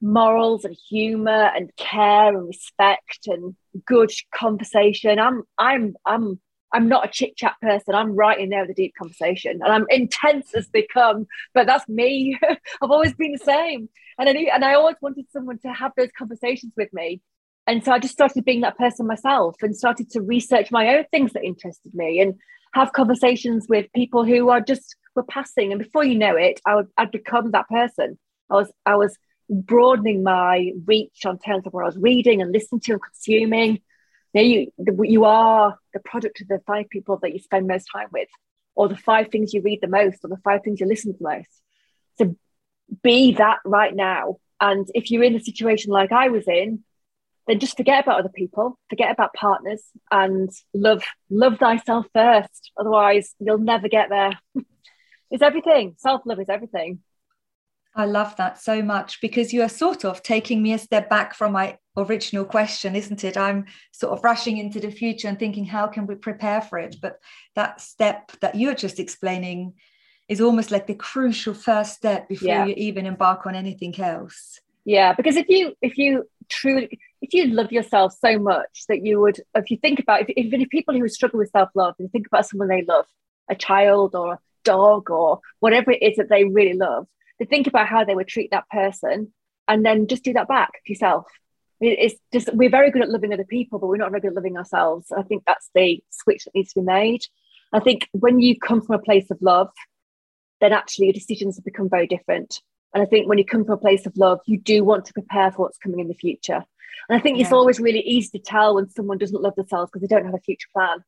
morals 0.00 0.64
and 0.64 0.76
humor 0.88 1.50
and 1.54 1.70
care 1.76 2.34
and 2.34 2.46
respect 2.46 3.26
and 3.26 3.54
good 3.84 4.10
conversation. 4.34 5.18
I'm 5.18 5.42
I'm 5.58 5.94
I'm 6.06 6.40
I'm 6.72 6.88
not 6.88 7.04
a 7.04 7.10
chit 7.10 7.36
chat 7.36 7.56
person. 7.60 7.94
I'm 7.94 8.14
right 8.14 8.38
in 8.38 8.50
there 8.50 8.62
with 8.62 8.70
a 8.70 8.74
deep 8.74 8.94
conversation, 8.96 9.60
and 9.62 9.72
I'm 9.72 9.86
intense 9.90 10.54
as 10.54 10.68
they 10.68 10.86
come. 10.92 11.26
But 11.52 11.66
that's 11.66 11.88
me. 11.88 12.38
I've 12.82 12.90
always 12.90 13.14
been 13.14 13.32
the 13.32 13.38
same, 13.38 13.88
and 14.18 14.28
I 14.28 14.32
and 14.54 14.64
I 14.64 14.74
always 14.74 14.96
wanted 15.02 15.26
someone 15.30 15.58
to 15.58 15.72
have 15.72 15.92
those 15.96 16.10
conversations 16.16 16.72
with 16.76 16.92
me. 16.92 17.20
And 17.70 17.84
so 17.84 17.92
I 17.92 18.00
just 18.00 18.14
started 18.14 18.44
being 18.44 18.62
that 18.62 18.76
person 18.76 19.06
myself, 19.06 19.54
and 19.62 19.76
started 19.76 20.10
to 20.10 20.20
research 20.20 20.72
my 20.72 20.96
own 20.96 21.04
things 21.12 21.32
that 21.34 21.44
interested 21.44 21.94
me, 21.94 22.20
and 22.20 22.34
have 22.74 22.92
conversations 22.92 23.66
with 23.68 23.86
people 23.94 24.24
who 24.24 24.48
are 24.48 24.60
just 24.60 24.96
were 25.14 25.22
passing. 25.22 25.70
And 25.70 25.80
before 25.80 26.04
you 26.04 26.18
know 26.18 26.34
it, 26.34 26.60
I 26.66 26.74
would 26.74 26.88
I'd 26.96 27.12
become 27.12 27.52
that 27.52 27.68
person. 27.68 28.18
I 28.50 28.54
was 28.54 28.72
I 28.84 28.96
was 28.96 29.16
broadening 29.48 30.24
my 30.24 30.72
reach 30.84 31.24
on 31.24 31.38
terms 31.38 31.64
of 31.64 31.72
what 31.72 31.84
I 31.84 31.86
was 31.86 31.96
reading 31.96 32.42
and 32.42 32.50
listening 32.50 32.80
to 32.86 32.94
and 32.94 33.02
consuming. 33.02 33.80
You, 34.32 34.34
know, 34.34 34.42
you, 34.42 35.04
you 35.04 35.24
are 35.24 35.78
the 35.94 36.00
product 36.00 36.40
of 36.40 36.48
the 36.48 36.60
five 36.66 36.90
people 36.90 37.20
that 37.22 37.32
you 37.32 37.38
spend 37.38 37.68
most 37.68 37.86
time 37.94 38.08
with, 38.12 38.28
or 38.74 38.88
the 38.88 38.96
five 38.96 39.28
things 39.30 39.54
you 39.54 39.62
read 39.62 39.78
the 39.80 39.86
most, 39.86 40.24
or 40.24 40.28
the 40.28 40.42
five 40.42 40.64
things 40.64 40.80
you 40.80 40.86
listen 40.86 41.12
to 41.12 41.18
the 41.18 41.24
most. 41.36 41.62
So 42.18 42.34
be 43.04 43.34
that 43.34 43.58
right 43.64 43.94
now. 43.94 44.38
And 44.60 44.88
if 44.92 45.12
you're 45.12 45.22
in 45.22 45.36
a 45.36 45.40
situation 45.40 45.92
like 45.92 46.10
I 46.10 46.30
was 46.30 46.48
in, 46.48 46.82
then 47.50 47.58
just 47.58 47.76
forget 47.76 48.04
about 48.04 48.20
other 48.20 48.28
people, 48.28 48.78
forget 48.88 49.10
about 49.10 49.34
partners, 49.34 49.82
and 50.10 50.48
love 50.72 51.02
love 51.28 51.58
thyself 51.58 52.06
first. 52.14 52.70
Otherwise, 52.78 53.34
you'll 53.40 53.58
never 53.58 53.88
get 53.88 54.08
there. 54.08 54.38
it's 55.30 55.42
everything. 55.42 55.94
Self 55.98 56.22
love 56.24 56.38
is 56.38 56.48
everything. 56.48 57.00
I 57.92 58.04
love 58.04 58.36
that 58.36 58.62
so 58.62 58.82
much 58.82 59.20
because 59.20 59.52
you 59.52 59.62
are 59.62 59.68
sort 59.68 60.04
of 60.04 60.22
taking 60.22 60.62
me 60.62 60.74
a 60.74 60.78
step 60.78 61.10
back 61.10 61.34
from 61.34 61.52
my 61.52 61.76
original 61.96 62.44
question, 62.44 62.94
isn't 62.94 63.24
it? 63.24 63.36
I'm 63.36 63.64
sort 63.90 64.16
of 64.16 64.22
rushing 64.22 64.58
into 64.58 64.78
the 64.78 64.92
future 64.92 65.26
and 65.26 65.36
thinking, 65.36 65.64
how 65.64 65.88
can 65.88 66.06
we 66.06 66.14
prepare 66.14 66.62
for 66.62 66.78
it? 66.78 66.96
But 67.02 67.18
that 67.56 67.80
step 67.80 68.30
that 68.42 68.54
you're 68.54 68.76
just 68.76 69.00
explaining 69.00 69.74
is 70.28 70.40
almost 70.40 70.70
like 70.70 70.86
the 70.86 70.94
crucial 70.94 71.52
first 71.52 71.94
step 71.94 72.28
before 72.28 72.48
yeah. 72.48 72.64
you 72.66 72.74
even 72.76 73.06
embark 73.06 73.44
on 73.44 73.56
anything 73.56 73.98
else. 74.00 74.60
Yeah, 74.90 75.12
because 75.12 75.36
if 75.36 75.48
you 75.48 75.76
if 75.80 75.98
you 75.98 76.24
truly 76.48 76.98
if 77.22 77.32
you 77.32 77.46
love 77.46 77.70
yourself 77.70 78.12
so 78.20 78.40
much 78.40 78.86
that 78.88 79.06
you 79.06 79.20
would 79.20 79.38
if 79.54 79.70
you 79.70 79.76
think 79.76 80.00
about 80.00 80.22
if, 80.22 80.30
if 80.36 80.68
people 80.68 80.98
who 80.98 81.08
struggle 81.08 81.38
with 81.38 81.50
self-love 81.50 81.94
and 82.00 82.10
think 82.10 82.26
about 82.26 82.48
someone 82.48 82.66
they 82.66 82.82
love, 82.82 83.04
a 83.48 83.54
child 83.54 84.16
or 84.16 84.32
a 84.32 84.38
dog 84.64 85.08
or 85.08 85.38
whatever 85.60 85.92
it 85.92 86.02
is 86.02 86.16
that 86.16 86.28
they 86.28 86.42
really 86.42 86.72
love, 86.72 87.06
to 87.38 87.46
think 87.46 87.68
about 87.68 87.86
how 87.86 88.04
they 88.04 88.16
would 88.16 88.26
treat 88.26 88.50
that 88.50 88.68
person 88.68 89.32
and 89.68 89.86
then 89.86 90.08
just 90.08 90.24
do 90.24 90.32
that 90.32 90.48
back 90.48 90.72
to 90.72 90.92
yourself. 90.92 91.26
It's 91.80 92.16
just 92.32 92.52
we're 92.52 92.68
very 92.68 92.90
good 92.90 93.02
at 93.02 93.10
loving 93.10 93.32
other 93.32 93.44
people, 93.44 93.78
but 93.78 93.86
we're 93.86 93.96
not 93.96 94.10
very 94.10 94.22
good 94.22 94.32
at 94.32 94.34
loving 94.34 94.56
ourselves. 94.56 95.12
I 95.16 95.22
think 95.22 95.44
that's 95.46 95.70
the 95.72 96.02
switch 96.10 96.46
that 96.46 96.54
needs 96.56 96.72
to 96.72 96.80
be 96.80 96.86
made. 96.86 97.20
I 97.72 97.78
think 97.78 98.08
when 98.10 98.40
you 98.40 98.58
come 98.58 98.82
from 98.82 98.96
a 98.96 99.02
place 99.08 99.30
of 99.30 99.38
love, 99.40 99.70
then 100.60 100.72
actually 100.72 101.06
your 101.06 101.12
decisions 101.12 101.58
have 101.58 101.64
become 101.64 101.88
very 101.88 102.08
different. 102.08 102.60
And 102.92 103.02
I 103.02 103.06
think 103.06 103.28
when 103.28 103.38
you 103.38 103.44
come 103.44 103.64
from 103.64 103.74
a 103.74 103.78
place 103.78 104.06
of 104.06 104.16
love, 104.16 104.40
you 104.46 104.58
do 104.58 104.84
want 104.84 105.04
to 105.06 105.12
prepare 105.12 105.50
for 105.50 105.62
what's 105.62 105.78
coming 105.78 106.00
in 106.00 106.08
the 106.08 106.14
future. 106.14 106.64
And 107.08 107.18
I 107.18 107.20
think 107.20 107.38
yeah. 107.38 107.44
it's 107.44 107.52
always 107.52 107.80
really 107.80 108.00
easy 108.00 108.38
to 108.38 108.44
tell 108.44 108.74
when 108.74 108.88
someone 108.90 109.18
doesn't 109.18 109.42
love 109.42 109.54
themselves 109.54 109.90
because 109.90 110.06
they 110.06 110.14
don't 110.14 110.26
have 110.26 110.34
a 110.34 110.38
future 110.38 110.68
plan. 110.72 111.04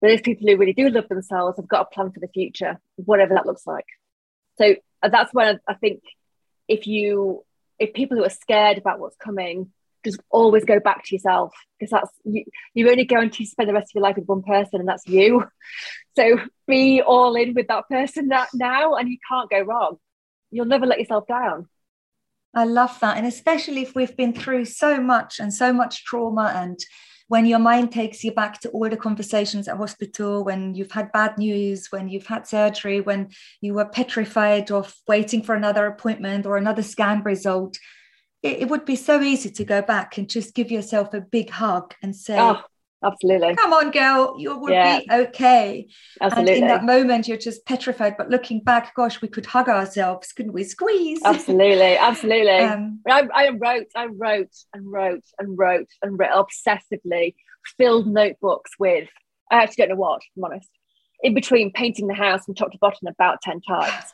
But 0.00 0.08
those 0.08 0.20
people 0.20 0.48
who 0.48 0.56
really 0.56 0.72
do 0.72 0.88
love 0.88 1.08
themselves 1.08 1.56
have 1.56 1.68
got 1.68 1.88
a 1.90 1.94
plan 1.94 2.12
for 2.12 2.20
the 2.20 2.28
future, 2.28 2.80
whatever 2.96 3.34
that 3.34 3.46
looks 3.46 3.66
like. 3.66 3.86
So 4.56 4.76
uh, 5.02 5.08
that's 5.08 5.32
when 5.34 5.60
I 5.68 5.74
think 5.74 6.02
if 6.66 6.86
you 6.86 7.44
if 7.78 7.94
people 7.94 8.16
who 8.16 8.24
are 8.24 8.30
scared 8.30 8.78
about 8.78 8.98
what's 8.98 9.16
coming 9.16 9.72
just 10.04 10.20
always 10.30 10.64
go 10.64 10.78
back 10.78 11.04
to 11.04 11.14
yourself 11.14 11.52
because 11.78 11.90
that's 11.90 12.10
you, 12.24 12.44
you're 12.72 12.90
only 12.90 13.04
going 13.04 13.30
to 13.30 13.44
spend 13.44 13.68
the 13.68 13.74
rest 13.74 13.90
of 13.90 13.94
your 13.96 14.02
life 14.02 14.16
with 14.16 14.28
one 14.28 14.42
person 14.42 14.80
and 14.80 14.88
that's 14.88 15.06
you 15.06 15.44
so 16.16 16.38
be 16.66 17.02
all 17.02 17.34
in 17.34 17.54
with 17.54 17.66
that 17.66 17.88
person 17.88 18.28
that 18.28 18.48
now 18.54 18.94
and 18.94 19.08
you 19.08 19.18
can't 19.28 19.50
go 19.50 19.60
wrong 19.60 19.98
you'll 20.50 20.66
never 20.66 20.86
let 20.86 20.98
yourself 20.98 21.26
down. 21.26 21.68
I 22.54 22.64
love 22.64 22.98
that. 23.00 23.16
And 23.16 23.26
especially 23.26 23.82
if 23.82 23.94
we've 23.94 24.16
been 24.16 24.32
through 24.32 24.64
so 24.64 25.00
much 25.00 25.38
and 25.38 25.52
so 25.52 25.72
much 25.72 26.04
trauma 26.04 26.52
and 26.56 26.78
when 27.28 27.44
your 27.44 27.58
mind 27.58 27.92
takes 27.92 28.24
you 28.24 28.32
back 28.32 28.58
to 28.60 28.70
all 28.70 28.88
the 28.88 28.96
conversations 28.96 29.68
at 29.68 29.76
hospital, 29.76 30.44
when 30.44 30.74
you've 30.74 30.90
had 30.90 31.12
bad 31.12 31.36
news, 31.36 31.88
when 31.90 32.08
you've 32.08 32.26
had 32.26 32.46
surgery, 32.46 33.02
when 33.02 33.28
you 33.60 33.74
were 33.74 33.84
petrified 33.84 34.70
of 34.70 34.94
waiting 35.06 35.42
for 35.42 35.54
another 35.54 35.86
appointment 35.86 36.46
or 36.46 36.56
another 36.56 36.82
scan 36.82 37.22
result, 37.22 37.76
it, 38.42 38.60
it 38.60 38.68
would 38.70 38.86
be 38.86 38.96
so 38.96 39.20
easy 39.20 39.50
to 39.50 39.64
go 39.64 39.82
back 39.82 40.16
and 40.16 40.30
just 40.30 40.54
give 40.54 40.70
yourself 40.70 41.12
a 41.12 41.20
big 41.20 41.50
hug 41.50 41.94
and 42.02 42.16
say, 42.16 42.38
oh, 42.38 42.62
absolutely. 43.04 43.54
Come 43.56 43.72
on 43.72 43.90
girl 43.90 44.34
you 44.38 44.58
will 44.58 44.70
yeah. 44.70 45.00
be 45.00 45.06
okay. 45.10 45.88
Absolutely. 46.20 46.54
and 46.54 46.62
in 46.62 46.68
that 46.68 46.84
moment 46.84 47.28
you're 47.28 47.36
just 47.36 47.64
petrified 47.66 48.16
but 48.16 48.30
looking 48.30 48.60
back 48.60 48.94
gosh 48.94 49.20
we 49.22 49.28
could 49.28 49.46
hug 49.46 49.68
ourselves 49.68 50.32
couldn't 50.32 50.52
we? 50.52 50.64
Squeeze. 50.64 51.20
Absolutely 51.24 51.96
absolutely. 51.96 52.48
Um, 52.68 53.00
I, 53.08 53.28
I, 53.32 53.48
wrote 53.50 53.86
i 53.94 54.06
wrote 54.06 54.54
and 54.74 54.90
wrote 54.90 55.24
and 55.38 55.56
wrote 55.56 55.88
and 56.02 56.18
wrote 56.18 56.30
obsessively 56.30 57.34
filled 57.76 58.06
notebooks 58.06 58.72
with 58.78 59.08
i 59.50 59.62
actually 59.62 59.82
don't 59.82 59.90
know 59.90 60.00
what 60.00 60.20
i'm 60.36 60.44
honest 60.44 60.68
in 61.22 61.34
between 61.34 61.72
painting 61.72 62.06
the 62.06 62.14
house 62.14 62.44
from 62.44 62.54
top 62.54 62.72
to 62.72 62.78
bottom 62.78 63.06
about 63.06 63.40
10 63.42 63.60
times 63.62 64.04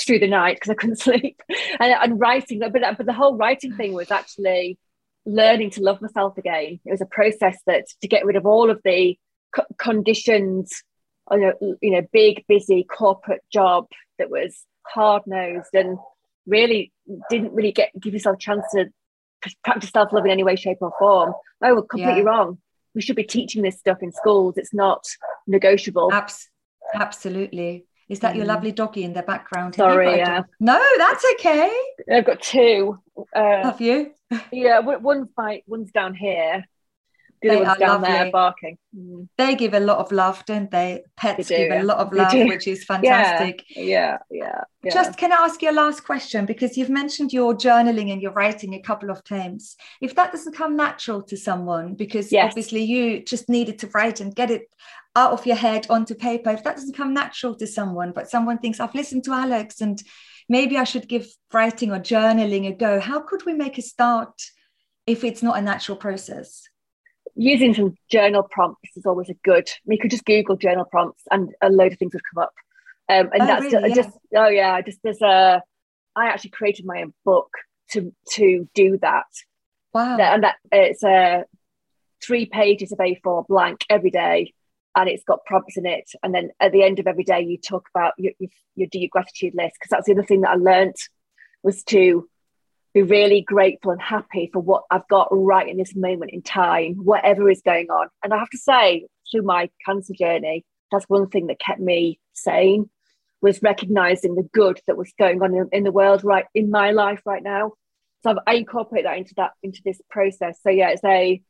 through 0.00 0.18
the 0.18 0.26
night 0.26 0.56
because 0.56 0.70
i 0.70 0.74
couldn't 0.74 0.96
sleep 1.00 1.40
and, 1.78 1.92
and 1.92 2.20
writing 2.20 2.58
but, 2.58 2.72
but 2.72 3.06
the 3.06 3.12
whole 3.12 3.36
writing 3.36 3.74
thing 3.76 3.92
was 3.92 4.10
actually 4.10 4.78
learning 5.26 5.70
to 5.70 5.82
love 5.82 6.00
myself 6.00 6.38
again. 6.38 6.80
It 6.84 6.90
was 6.90 7.00
a 7.00 7.06
process 7.06 7.58
that 7.66 7.86
to 8.00 8.08
get 8.08 8.24
rid 8.24 8.36
of 8.36 8.46
all 8.46 8.70
of 8.70 8.80
the 8.84 9.18
co- 9.54 9.64
conditions, 9.78 10.82
you 11.30 11.38
know, 11.38 11.76
you 11.80 11.90
know, 11.90 12.02
big, 12.12 12.44
busy 12.48 12.84
corporate 12.84 13.42
job 13.52 13.86
that 14.18 14.30
was 14.30 14.64
hard 14.86 15.22
nosed 15.26 15.74
and 15.74 15.98
really 16.46 16.92
didn't 17.28 17.52
really 17.52 17.72
get 17.72 17.90
give 18.00 18.12
yourself 18.12 18.36
a 18.36 18.40
chance 18.40 18.64
to 18.72 18.86
practice 19.64 19.90
self 19.90 20.12
love 20.12 20.24
in 20.24 20.30
any 20.30 20.44
way, 20.44 20.56
shape, 20.56 20.78
or 20.80 20.92
form. 20.98 21.32
Oh, 21.62 21.74
we're 21.74 21.82
completely 21.82 22.22
yeah. 22.22 22.28
wrong. 22.28 22.58
We 22.94 23.02
should 23.02 23.16
be 23.16 23.24
teaching 23.24 23.62
this 23.62 23.78
stuff 23.78 23.98
in 24.02 24.12
schools. 24.12 24.54
It's 24.56 24.74
not 24.74 25.04
negotiable. 25.46 26.12
Abs- 26.12 26.48
absolutely. 26.94 27.86
Is 28.10 28.18
that 28.20 28.34
your 28.34 28.44
mm. 28.44 28.48
lovely 28.48 28.72
doggy 28.72 29.04
in 29.04 29.12
the 29.12 29.22
background? 29.22 29.76
Sorry, 29.76 30.16
yeah. 30.16 30.42
No, 30.58 30.82
that's 30.98 31.24
okay. 31.34 31.72
I've 32.12 32.26
got 32.26 32.42
two. 32.42 32.98
Uh, 33.34 33.62
Have 33.62 33.80
you? 33.80 34.10
yeah, 34.52 34.80
one's 34.80 35.28
by 35.36 35.62
one's 35.68 35.92
down 35.92 36.14
here. 36.14 36.64
The 37.42 37.48
they 37.48 37.56
one's 37.56 37.78
down 37.78 38.02
lovely. 38.02 38.08
there 38.08 38.30
barking. 38.30 38.78
Mm. 38.96 39.28
They 39.38 39.54
give 39.54 39.72
a 39.72 39.80
lot 39.80 39.98
of 39.98 40.12
love, 40.12 40.44
don't 40.46 40.70
they? 40.70 41.04
Pets 41.16 41.48
they 41.48 41.56
do, 41.56 41.62
give 41.62 41.72
yeah. 41.72 41.82
a 41.82 41.84
lot 41.84 41.98
of 41.98 42.12
love, 42.12 42.32
which 42.32 42.66
is 42.66 42.84
fantastic. 42.92 43.64
Yeah, 43.74 44.18
yeah, 44.30 44.62
yeah, 44.82 44.92
Just 44.92 45.16
can 45.16 45.32
I 45.32 45.36
ask 45.36 45.62
you 45.62 45.70
a 45.70 45.72
last 45.72 46.04
question? 46.04 46.44
Because 46.44 46.76
you've 46.76 46.90
mentioned 46.90 47.32
your 47.32 47.54
journaling 47.54 48.12
and 48.12 48.20
your 48.20 48.32
writing 48.32 48.74
a 48.74 48.82
couple 48.82 49.10
of 49.10 49.24
times. 49.24 49.76
If 50.02 50.14
that 50.16 50.32
doesn't 50.32 50.54
come 50.54 50.76
natural 50.76 51.22
to 51.22 51.36
someone, 51.36 51.94
because 51.94 52.30
yes. 52.30 52.50
obviously 52.50 52.82
you 52.82 53.24
just 53.24 53.48
needed 53.48 53.78
to 53.80 53.88
write 53.94 54.20
and 54.20 54.34
get 54.34 54.50
it 54.50 54.68
out 55.16 55.32
of 55.32 55.46
your 55.46 55.56
head 55.56 55.86
onto 55.88 56.14
paper, 56.14 56.50
if 56.50 56.62
that 56.64 56.76
doesn't 56.76 56.96
come 56.96 57.14
natural 57.14 57.54
to 57.56 57.66
someone, 57.66 58.12
but 58.12 58.28
someone 58.28 58.58
thinks, 58.58 58.80
I've 58.80 58.94
listened 58.94 59.24
to 59.24 59.32
Alex 59.32 59.80
and 59.80 60.02
maybe 60.48 60.76
I 60.76 60.84
should 60.84 61.08
give 61.08 61.26
writing 61.52 61.90
or 61.90 61.98
journaling 61.98 62.68
a 62.68 62.72
go. 62.72 63.00
How 63.00 63.20
could 63.20 63.46
we 63.46 63.54
make 63.54 63.78
a 63.78 63.82
start 63.82 64.42
if 65.06 65.24
it's 65.24 65.42
not 65.42 65.58
a 65.58 65.62
natural 65.62 65.96
process? 65.96 66.69
Using 67.42 67.72
some 67.72 67.94
journal 68.10 68.42
prompts 68.42 68.94
is 68.96 69.06
always 69.06 69.30
a 69.30 69.34
good. 69.44 69.66
You 69.86 69.96
could 69.98 70.10
just 70.10 70.26
Google 70.26 70.56
journal 70.56 70.84
prompts 70.84 71.22
and 71.30 71.54
a 71.62 71.70
load 71.70 71.92
of 71.92 71.98
things 71.98 72.12
would 72.12 72.22
come 72.34 72.42
up. 72.42 72.52
Um, 73.08 73.30
and 73.32 73.42
oh, 73.42 73.46
that's 73.46 73.72
really? 73.72 73.94
just, 73.94 74.10
yeah. 74.30 74.44
oh 74.44 74.48
yeah, 74.48 74.80
just 74.82 74.98
there's 75.02 75.22
a. 75.22 75.62
I 76.14 76.26
actually 76.26 76.50
created 76.50 76.84
my 76.84 77.00
own 77.00 77.14
book 77.24 77.48
to 77.92 78.12
to 78.32 78.68
do 78.74 78.98
that. 79.00 79.24
Wow! 79.94 80.18
And 80.18 80.44
that 80.44 80.56
it's 80.70 81.02
a 81.02 81.44
three 82.22 82.44
pages 82.44 82.92
of 82.92 82.98
A4 82.98 83.46
blank 83.46 83.86
every 83.88 84.10
day, 84.10 84.52
and 84.94 85.08
it's 85.08 85.24
got 85.24 85.46
prompts 85.46 85.78
in 85.78 85.86
it. 85.86 86.10
And 86.22 86.34
then 86.34 86.50
at 86.60 86.72
the 86.72 86.82
end 86.82 86.98
of 86.98 87.06
every 87.06 87.24
day, 87.24 87.40
you 87.40 87.56
talk 87.56 87.88
about 87.94 88.12
you, 88.18 88.34
you, 88.38 88.48
you 88.76 88.86
do 88.86 88.98
your 88.98 89.08
gratitude 89.10 89.54
list 89.54 89.76
because 89.80 89.90
that's 89.90 90.06
the 90.06 90.12
other 90.12 90.26
thing 90.26 90.42
that 90.42 90.50
I 90.50 90.56
learned 90.56 90.96
was 91.62 91.82
to 91.84 92.28
be 92.92 93.02
really 93.02 93.42
grateful 93.42 93.92
and 93.92 94.02
happy 94.02 94.50
for 94.52 94.60
what 94.60 94.84
I've 94.90 95.06
got 95.08 95.28
right 95.30 95.68
in 95.68 95.76
this 95.76 95.94
moment 95.94 96.32
in 96.32 96.42
time, 96.42 96.94
whatever 96.94 97.48
is 97.48 97.62
going 97.62 97.88
on. 97.88 98.08
And 98.22 98.34
I 98.34 98.38
have 98.38 98.50
to 98.50 98.58
say, 98.58 99.06
through 99.30 99.42
my 99.42 99.70
cancer 99.86 100.12
journey, 100.12 100.64
that's 100.90 101.04
one 101.08 101.28
thing 101.28 101.46
that 101.46 101.60
kept 101.60 101.80
me 101.80 102.18
sane 102.32 102.90
was 103.40 103.62
recognizing 103.62 104.34
the 104.34 104.48
good 104.52 104.80
that 104.86 104.96
was 104.96 105.12
going 105.18 105.42
on 105.42 105.54
in, 105.54 105.68
in 105.72 105.84
the 105.84 105.92
world 105.92 106.24
right 106.24 106.44
in 106.54 106.70
my 106.70 106.90
life 106.90 107.22
right 107.24 107.42
now. 107.42 107.72
So 108.22 108.30
I've, 108.30 108.38
I 108.46 108.54
incorporate 108.54 109.04
that 109.04 109.16
into 109.16 109.34
that 109.36 109.52
into 109.62 109.80
this 109.84 110.00
process. 110.10 110.58
So 110.62 110.70
yeah, 110.70 110.90
it's 110.90 111.04
a 111.04 111.40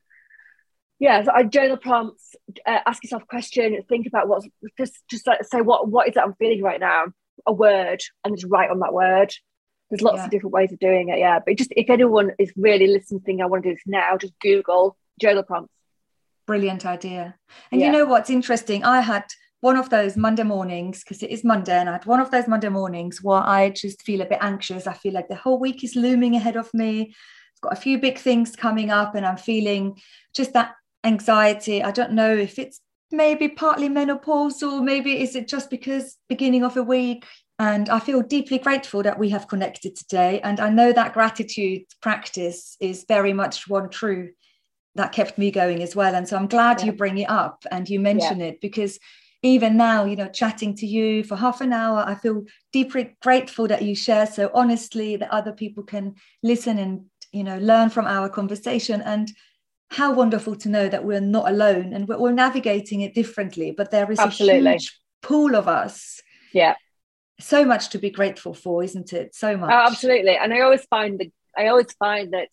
yeah, 1.00 1.24
so 1.24 1.32
I 1.34 1.44
journal 1.44 1.78
prompts, 1.78 2.36
uh, 2.66 2.80
ask 2.86 3.02
yourself 3.02 3.22
a 3.22 3.26
question, 3.26 3.76
think 3.88 4.06
about 4.06 4.28
what's 4.28 4.46
just 4.78 4.94
just 5.10 5.26
like 5.26 5.44
say 5.44 5.62
what 5.62 5.88
what 5.88 6.08
is 6.08 6.16
it 6.16 6.22
I'm 6.22 6.34
feeling 6.34 6.62
right 6.62 6.78
now, 6.78 7.06
a 7.46 7.52
word, 7.52 8.00
and 8.24 8.36
just 8.36 8.50
write 8.50 8.70
on 8.70 8.80
that 8.80 8.92
word. 8.92 9.32
There's 9.90 10.02
lots 10.02 10.18
yeah. 10.18 10.24
of 10.24 10.30
different 10.30 10.54
ways 10.54 10.72
of 10.72 10.78
doing 10.78 11.08
it, 11.08 11.18
yeah. 11.18 11.40
But 11.44 11.56
just 11.56 11.72
if 11.76 11.90
anyone 11.90 12.30
is 12.38 12.52
really 12.56 12.86
listening, 12.86 13.20
thinking 13.20 13.42
I 13.42 13.46
want 13.46 13.64
to 13.64 13.70
do 13.70 13.74
this 13.74 13.82
now, 13.86 14.16
just 14.16 14.38
Google 14.40 14.96
journal 15.20 15.42
prompts. 15.42 15.72
Brilliant 16.46 16.86
idea. 16.86 17.34
And 17.72 17.80
yeah. 17.80 17.88
you 17.88 17.92
know 17.92 18.04
what's 18.04 18.30
interesting? 18.30 18.84
I 18.84 19.00
had 19.00 19.24
one 19.60 19.76
of 19.76 19.90
those 19.90 20.16
Monday 20.16 20.42
mornings, 20.42 21.02
because 21.02 21.22
it 21.22 21.30
is 21.30 21.44
Monday, 21.44 21.76
and 21.76 21.88
I 21.88 21.92
had 21.92 22.06
one 22.06 22.20
of 22.20 22.30
those 22.30 22.48
Monday 22.48 22.68
mornings 22.68 23.22
where 23.22 23.42
I 23.42 23.70
just 23.70 24.02
feel 24.02 24.20
a 24.20 24.26
bit 24.26 24.38
anxious. 24.40 24.86
I 24.86 24.94
feel 24.94 25.12
like 25.12 25.28
the 25.28 25.34
whole 25.34 25.58
week 25.58 25.84
is 25.84 25.96
looming 25.96 26.34
ahead 26.34 26.56
of 26.56 26.72
me. 26.72 27.14
I've 27.56 27.60
got 27.60 27.72
a 27.72 27.80
few 27.80 27.98
big 27.98 28.18
things 28.18 28.56
coming 28.56 28.90
up, 28.90 29.14
and 29.14 29.26
I'm 29.26 29.36
feeling 29.36 29.98
just 30.34 30.54
that 30.54 30.74
anxiety. 31.04 31.82
I 31.82 31.90
don't 31.90 32.12
know 32.12 32.34
if 32.34 32.58
it's 32.58 32.80
maybe 33.12 33.48
partly 33.48 33.88
menopause 33.88 34.62
or 34.62 34.80
maybe 34.80 35.20
is 35.20 35.34
it 35.34 35.48
just 35.48 35.68
because 35.68 36.16
beginning 36.28 36.62
of 36.64 36.76
a 36.76 36.82
week. 36.82 37.26
And 37.60 37.90
I 37.90 37.98
feel 37.98 38.22
deeply 38.22 38.58
grateful 38.58 39.02
that 39.02 39.18
we 39.18 39.28
have 39.28 39.46
connected 39.46 39.94
today. 39.94 40.40
And 40.40 40.58
I 40.60 40.70
know 40.70 40.94
that 40.94 41.12
gratitude 41.12 41.82
practice 42.00 42.74
is 42.80 43.04
very 43.06 43.34
much 43.34 43.68
one 43.68 43.90
true 43.90 44.30
that 44.94 45.12
kept 45.12 45.36
me 45.36 45.50
going 45.50 45.82
as 45.82 45.94
well. 45.94 46.14
And 46.14 46.26
so 46.26 46.38
I'm 46.38 46.46
glad 46.46 46.80
yeah. 46.80 46.86
you 46.86 46.92
bring 46.92 47.18
it 47.18 47.28
up 47.28 47.66
and 47.70 47.86
you 47.86 48.00
mention 48.00 48.40
yeah. 48.40 48.46
it 48.46 48.62
because 48.62 48.98
even 49.42 49.76
now, 49.76 50.06
you 50.06 50.16
know, 50.16 50.28
chatting 50.28 50.74
to 50.76 50.86
you 50.86 51.22
for 51.22 51.36
half 51.36 51.60
an 51.60 51.74
hour, 51.74 52.02
I 52.06 52.14
feel 52.14 52.44
deeply 52.72 53.14
grateful 53.20 53.68
that 53.68 53.82
you 53.82 53.94
share 53.94 54.26
so 54.26 54.50
honestly 54.54 55.16
that 55.16 55.30
other 55.30 55.52
people 55.52 55.82
can 55.82 56.14
listen 56.42 56.78
and, 56.78 57.04
you 57.30 57.44
know, 57.44 57.58
learn 57.58 57.90
from 57.90 58.06
our 58.06 58.30
conversation. 58.30 59.02
And 59.02 59.30
how 59.90 60.14
wonderful 60.14 60.56
to 60.56 60.70
know 60.70 60.88
that 60.88 61.04
we're 61.04 61.20
not 61.20 61.50
alone 61.50 61.92
and 61.92 62.08
we're, 62.08 62.18
we're 62.18 62.32
navigating 62.32 63.02
it 63.02 63.14
differently, 63.14 63.70
but 63.70 63.90
there 63.90 64.10
is 64.10 64.18
Absolutely. 64.18 64.66
a 64.66 64.72
huge 64.72 64.98
pool 65.20 65.54
of 65.56 65.68
us. 65.68 66.22
Yeah. 66.54 66.76
So 67.40 67.64
much 67.64 67.90
to 67.90 67.98
be 67.98 68.10
grateful 68.10 68.54
for, 68.54 68.82
isn't 68.82 69.12
it? 69.12 69.34
So 69.34 69.52
oh, 69.52 69.56
much. 69.56 69.70
Oh, 69.72 69.86
absolutely. 69.86 70.36
And 70.36 70.52
I 70.52 70.60
always 70.60 70.84
find 70.84 71.18
that 71.18 71.32
I 71.56 71.68
always 71.68 71.92
find 71.98 72.32
that 72.32 72.48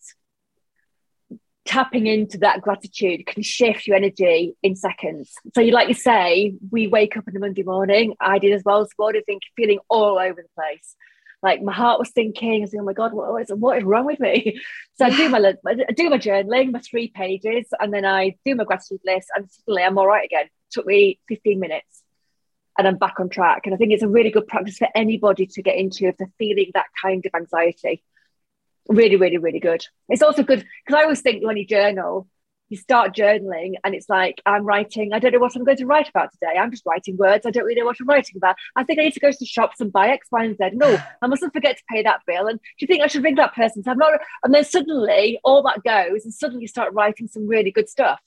tapping 1.64 2.06
into 2.06 2.38
that 2.38 2.62
gratitude 2.62 3.26
can 3.26 3.42
shift 3.42 3.86
your 3.86 3.96
energy 3.96 4.56
in 4.62 4.74
seconds. 4.74 5.34
So 5.54 5.60
you 5.60 5.72
like 5.72 5.88
you 5.88 5.94
say, 5.94 6.54
we 6.70 6.86
wake 6.86 7.16
up 7.16 7.24
on 7.28 7.36
a 7.36 7.38
Monday 7.38 7.62
morning. 7.62 8.14
I 8.20 8.38
did 8.38 8.52
as 8.52 8.62
well 8.64 8.82
this 8.82 8.92
morning, 8.98 9.22
think 9.26 9.42
feeling 9.56 9.78
all 9.88 10.18
over 10.18 10.42
the 10.42 10.48
place. 10.56 10.96
Like 11.42 11.62
my 11.62 11.72
heart 11.72 12.00
was 12.00 12.10
thinking, 12.10 12.62
I 12.62 12.64
was 12.64 12.72
like, 12.72 12.80
oh 12.80 12.84
my 12.84 12.92
God, 12.94 13.12
what 13.12 13.42
is, 13.42 13.50
what 13.50 13.78
is 13.78 13.84
wrong 13.84 14.06
with 14.06 14.20
me? 14.20 14.60
So. 14.98 15.04
I 15.04 15.10
do 15.16 15.28
my 15.28 15.38
I 15.38 15.92
do 15.94 16.10
my 16.10 16.18
journaling, 16.18 16.72
my 16.72 16.80
three 16.80 17.06
pages, 17.06 17.68
and 17.78 17.94
then 17.94 18.04
I 18.04 18.34
do 18.44 18.56
my 18.56 18.64
gratitude 18.64 18.98
list, 19.06 19.28
and 19.36 19.48
suddenly 19.48 19.84
I'm 19.84 19.96
all 19.96 20.08
right 20.08 20.24
again. 20.24 20.46
It 20.46 20.72
took 20.72 20.86
me 20.86 21.20
15 21.28 21.60
minutes 21.60 21.97
and 22.78 22.86
I'm 22.86 22.96
back 22.96 23.20
on 23.20 23.28
track. 23.28 23.62
And 23.64 23.74
I 23.74 23.76
think 23.76 23.92
it's 23.92 24.02
a 24.02 24.08
really 24.08 24.30
good 24.30 24.46
practice 24.46 24.78
for 24.78 24.88
anybody 24.94 25.46
to 25.46 25.62
get 25.62 25.76
into 25.76 26.06
if 26.06 26.16
they're 26.16 26.32
feeling 26.38 26.70
that 26.74 26.86
kind 27.02 27.26
of 27.26 27.34
anxiety 27.34 28.02
really, 28.88 29.16
really, 29.16 29.38
really 29.38 29.60
good. 29.60 29.84
It's 30.08 30.22
also 30.22 30.42
good 30.42 30.64
because 30.84 30.98
I 30.98 31.02
always 31.02 31.20
think 31.20 31.44
when 31.44 31.56
you 31.56 31.66
journal, 31.66 32.26
you 32.70 32.76
start 32.76 33.14
journaling 33.14 33.74
and 33.82 33.94
it's 33.94 34.08
like 34.10 34.42
I'm 34.44 34.64
writing, 34.64 35.12
I 35.12 35.18
don't 35.18 35.32
know 35.32 35.38
what 35.38 35.56
I'm 35.56 35.64
going 35.64 35.78
to 35.78 35.86
write 35.86 36.08
about 36.08 36.32
today. 36.32 36.58
I'm 36.58 36.70
just 36.70 36.84
writing 36.84 37.16
words. 37.16 37.46
I 37.46 37.50
don't 37.50 37.64
really 37.64 37.80
know 37.80 37.86
what 37.86 37.96
I'm 38.00 38.06
writing 38.06 38.36
about. 38.36 38.56
I 38.76 38.84
think 38.84 38.98
I 38.98 39.04
need 39.04 39.14
to 39.14 39.20
go 39.20 39.30
to 39.30 39.36
the 39.38 39.46
shops 39.46 39.80
and 39.80 39.92
buy 39.92 40.08
X, 40.08 40.28
Y, 40.30 40.44
and 40.44 40.56
Z. 40.56 40.70
No, 40.74 40.98
I 41.22 41.26
mustn't 41.26 41.54
forget 41.54 41.78
to 41.78 41.82
pay 41.90 42.02
that 42.02 42.20
bill. 42.26 42.46
And 42.46 42.58
do 42.58 42.66
you 42.80 42.86
think 42.86 43.02
I 43.02 43.06
should 43.06 43.24
ring 43.24 43.36
that 43.36 43.54
person? 43.54 43.82
So 43.82 43.90
I'm 43.90 43.98
not 43.98 44.20
and 44.44 44.54
then 44.54 44.64
suddenly 44.64 45.40
all 45.44 45.62
that 45.62 45.82
goes 45.82 46.24
and 46.24 46.34
suddenly 46.34 46.62
you 46.62 46.68
start 46.68 46.92
writing 46.92 47.28
some 47.28 47.46
really 47.46 47.70
good 47.70 47.88
stuff. 47.88 48.20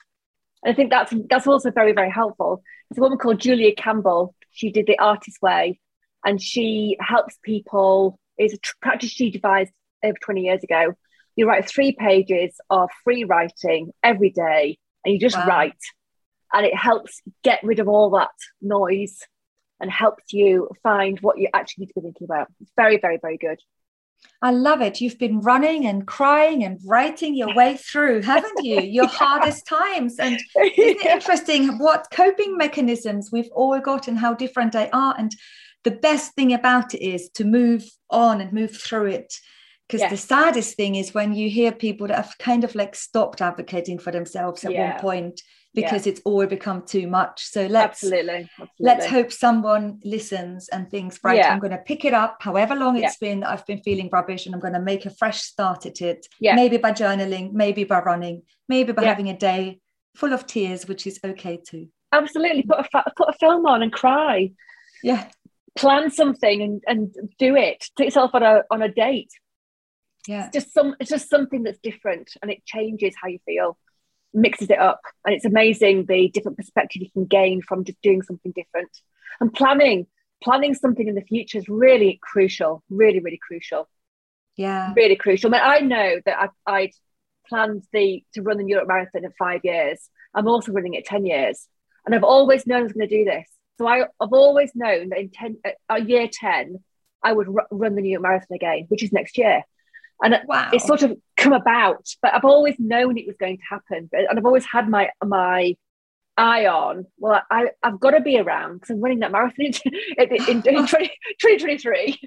And 0.63 0.73
I 0.73 0.75
think 0.75 0.89
that's 0.89 1.13
that's 1.29 1.47
also 1.47 1.69
very, 1.71 1.93
very 1.93 2.11
helpful. 2.11 2.63
There's 2.89 2.97
a 2.97 3.01
woman 3.01 3.19
called 3.19 3.39
Julia 3.39 3.73
Campbell. 3.75 4.35
She 4.51 4.71
did 4.71 4.87
the 4.87 4.99
artist 4.99 5.41
way 5.41 5.79
and 6.25 6.41
she 6.41 6.97
helps 6.99 7.37
people, 7.43 8.19
it's 8.37 8.53
a 8.53 8.59
practice 8.81 9.09
she 9.09 9.31
devised 9.31 9.71
over 10.03 10.17
20 10.21 10.41
years 10.41 10.63
ago, 10.63 10.93
you 11.35 11.47
write 11.47 11.67
three 11.67 11.93
pages 11.93 12.55
of 12.69 12.89
free 13.03 13.23
writing 13.23 13.91
every 14.03 14.29
day 14.29 14.77
and 15.03 15.13
you 15.13 15.19
just 15.19 15.37
wow. 15.37 15.47
write. 15.47 15.79
And 16.53 16.65
it 16.65 16.75
helps 16.75 17.21
get 17.43 17.63
rid 17.63 17.79
of 17.79 17.87
all 17.87 18.09
that 18.11 18.31
noise 18.61 19.19
and 19.79 19.89
helps 19.89 20.33
you 20.33 20.69
find 20.83 21.19
what 21.21 21.39
you 21.39 21.47
actually 21.53 21.83
need 21.83 21.87
to 21.87 21.93
be 21.95 22.01
thinking 22.01 22.25
about. 22.25 22.47
It's 22.59 22.71
very, 22.75 22.97
very, 22.97 23.17
very 23.21 23.37
good. 23.37 23.59
I 24.43 24.51
love 24.51 24.81
it. 24.81 25.01
You've 25.01 25.19
been 25.19 25.39
running 25.39 25.85
and 25.85 26.07
crying 26.07 26.63
and 26.63 26.79
writing 26.85 27.35
your 27.35 27.53
way 27.53 27.77
through, 27.77 28.23
haven't 28.23 28.63
you? 28.63 28.81
Your 28.81 29.07
hardest 29.07 29.67
times. 29.67 30.17
And 30.17 30.35
isn't 30.55 30.73
it 30.77 31.05
interesting 31.05 31.77
what 31.77 32.07
coping 32.11 32.57
mechanisms 32.57 33.29
we've 33.31 33.51
all 33.53 33.79
got 33.79 34.07
and 34.07 34.17
how 34.17 34.33
different 34.33 34.73
they 34.73 34.89
are? 34.89 35.13
And 35.17 35.31
the 35.83 35.91
best 35.91 36.33
thing 36.33 36.53
about 36.53 36.95
it 36.95 37.05
is 37.05 37.29
to 37.35 37.43
move 37.43 37.87
on 38.09 38.41
and 38.41 38.51
move 38.51 38.75
through 38.75 39.07
it 39.07 39.33
because 39.91 40.09
the 40.09 40.17
saddest 40.17 40.75
thing 40.75 40.95
is 40.95 41.13
when 41.13 41.33
you 41.33 41.49
hear 41.49 41.71
people 41.71 42.07
that 42.07 42.15
have 42.15 42.37
kind 42.39 42.63
of 42.63 42.73
like 42.75 42.95
stopped 42.95 43.41
advocating 43.41 43.99
for 43.99 44.11
themselves 44.11 44.63
at 44.63 44.71
yeah. 44.71 44.93
one 44.93 45.01
point 45.01 45.41
because 45.73 46.05
yeah. 46.05 46.11
it's 46.11 46.21
all 46.25 46.45
become 46.45 46.83
too 46.85 47.07
much. 47.07 47.43
So 47.45 47.65
let's 47.67 48.03
absolutely, 48.03 48.49
absolutely. 48.59 48.67
let's 48.79 49.05
hope 49.05 49.31
someone 49.31 49.99
listens 50.03 50.67
and 50.69 50.89
thinks 50.89 51.19
right 51.23 51.37
yeah. 51.37 51.53
i'm 51.53 51.59
going 51.59 51.71
to 51.71 51.77
pick 51.77 52.05
it 52.05 52.13
up 52.13 52.37
however 52.41 52.75
long 52.75 52.97
it's 52.97 53.17
been 53.17 53.43
i've 53.43 53.65
been 53.65 53.81
feeling 53.81 54.09
rubbish 54.11 54.45
and 54.45 54.55
i'm 54.55 54.61
going 54.61 54.73
to 54.73 54.79
make 54.79 55.05
a 55.05 55.09
fresh 55.09 55.41
start 55.41 55.85
at 55.85 56.01
it. 56.01 56.27
Yeah. 56.39 56.55
maybe 56.55 56.77
by 56.77 56.91
journaling 56.91 57.53
maybe 57.53 57.83
by 57.83 57.99
running 57.99 58.43
maybe 58.67 58.91
by 58.91 59.03
having 59.03 59.29
a 59.29 59.37
day 59.37 59.79
full 60.15 60.33
of 60.33 60.45
tears 60.45 60.87
which 60.87 61.07
is 61.07 61.19
okay 61.23 61.57
too. 61.57 61.87
Absolutely 62.11 62.63
put 62.63 62.79
a 62.79 63.03
put 63.15 63.29
a 63.29 63.33
film 63.39 63.65
on 63.65 63.81
and 63.81 63.91
cry. 63.91 64.51
Yeah. 65.03 65.27
Plan 65.75 66.11
something 66.11 66.61
and, 66.61 66.83
and 66.85 67.15
do 67.39 67.55
it. 67.55 67.85
Take 67.95 68.07
yourself 68.07 68.31
on 68.33 68.43
a 68.43 68.63
on 68.69 68.81
a 68.81 68.89
date. 68.89 69.31
Yeah. 70.27 70.45
It's 70.45 70.53
just 70.53 70.73
some 70.73 70.95
it's 70.99 71.09
just 71.09 71.29
something 71.29 71.63
that's 71.63 71.79
different 71.79 72.31
and 72.41 72.51
it 72.51 72.65
changes 72.65 73.15
how 73.21 73.29
you 73.29 73.39
feel 73.45 73.77
mixes 74.33 74.69
it 74.69 74.79
up 74.79 75.01
and 75.25 75.35
it's 75.35 75.45
amazing 75.45 76.05
the 76.05 76.29
different 76.29 76.57
perspective 76.57 77.01
you 77.01 77.11
can 77.11 77.25
gain 77.25 77.61
from 77.61 77.83
just 77.83 78.01
doing 78.01 78.21
something 78.21 78.53
different. 78.53 78.89
And 79.39 79.53
planning 79.53 80.07
planning 80.43 80.73
something 80.73 81.07
in 81.07 81.15
the 81.15 81.21
future 81.21 81.59
is 81.59 81.69
really 81.69 82.19
crucial 82.21 82.83
really 82.89 83.19
really 83.19 83.39
crucial. 83.45 83.87
Yeah. 84.57 84.93
Really 84.95 85.15
crucial. 85.15 85.53
I, 85.53 85.57
mean, 85.57 85.61
I 85.63 85.79
know 85.79 86.21
that 86.25 86.51
I, 86.67 86.71
I'd 86.71 86.91
planned 87.47 87.83
the 87.93 88.23
to 88.33 88.41
run 88.41 88.57
the 88.57 88.63
New 88.63 88.75
York 88.75 88.87
Marathon 88.87 89.25
in 89.25 89.31
five 89.37 89.61
years. 89.63 90.09
I'm 90.33 90.47
also 90.47 90.71
running 90.71 90.93
it 90.93 91.05
10 91.05 91.25
years. 91.25 91.67
And 92.05 92.15
I've 92.15 92.23
always 92.23 92.65
known 92.65 92.79
I 92.79 92.83
was 92.83 92.93
going 92.93 93.07
to 93.07 93.15
do 93.15 93.25
this. 93.25 93.47
So 93.77 93.87
I, 93.87 93.97
have 93.97 94.33
always 94.33 94.71
known 94.75 95.09
that 95.09 95.19
in 95.19 95.29
10 95.29 95.57
uh, 95.89 95.95
year 95.95 96.27
10 96.31 96.83
I 97.23 97.33
would 97.33 97.47
r- 97.47 97.67
run 97.71 97.95
the 97.95 98.01
New 98.01 98.11
York 98.11 98.23
Marathon 98.23 98.55
again 98.55 98.85
which 98.89 99.03
is 99.03 99.11
next 99.11 99.37
year. 99.37 99.63
And 100.23 100.39
wow. 100.45 100.69
it's 100.71 100.85
sort 100.85 101.01
of 101.01 101.17
come 101.41 101.53
about 101.53 102.07
but 102.21 102.33
i've 102.33 102.45
always 102.45 102.75
known 102.77 103.17
it 103.17 103.25
was 103.25 103.35
going 103.37 103.57
to 103.57 103.63
happen 103.69 104.09
and 104.13 104.37
i've 104.37 104.45
always 104.45 104.65
had 104.65 104.87
my 104.87 105.09
my 105.25 105.75
eye 106.37 106.67
on 106.67 107.05
well 107.17 107.41
I, 107.49 107.71
i've 107.83 107.99
got 107.99 108.11
to 108.11 108.21
be 108.21 108.39
around 108.39 108.75
because 108.75 108.91
i'm 108.91 109.01
running 109.01 109.19
that 109.19 109.31
marathon 109.31 109.65
in, 109.65 109.73
in, 110.17 110.45
in 110.47 110.61
20, 110.87 110.87
2023 110.87 112.19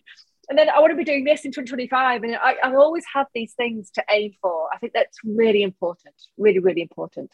and 0.51 0.59
then 0.59 0.69
i 0.69 0.81
want 0.81 0.91
to 0.91 0.97
be 0.97 1.05
doing 1.05 1.25
this 1.25 1.45
in 1.45 1.53
2025 1.53 2.25
and 2.25 2.37
I, 2.37 2.57
i've 2.63 2.75
always 2.75 3.05
had 3.13 3.27
these 3.35 3.55
things 3.55 3.91
to 3.93 4.05
aim 4.11 4.33
for. 4.43 4.69
I 4.73 4.79
think 4.79 4.93
that's 4.93 5.19
really 5.25 5.63
important 5.63 6.15
really 6.37 6.59
really 6.59 6.83
important. 6.83 7.33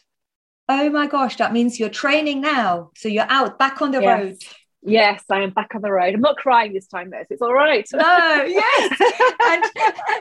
Oh 0.69 0.89
my 0.89 1.07
gosh 1.07 1.35
that 1.37 1.51
means 1.51 1.79
you're 1.79 1.89
training 1.89 2.41
now. 2.41 2.91
So 2.95 3.09
you're 3.09 3.29
out 3.29 3.59
back 3.59 3.81
on 3.81 3.91
the 3.91 4.01
yes. 4.01 4.19
road 4.19 4.37
Yes, 4.83 5.23
I 5.29 5.41
am 5.41 5.51
back 5.51 5.75
on 5.75 5.81
the 5.81 5.91
road. 5.91 6.15
I'm 6.15 6.21
not 6.21 6.37
crying 6.37 6.73
this 6.73 6.87
time, 6.87 7.11
though. 7.11 7.21
So 7.21 7.27
it's 7.29 7.41
all 7.41 7.53
right. 7.53 7.87
No, 7.93 8.43
yes, 8.47 8.99
and 9.45 9.63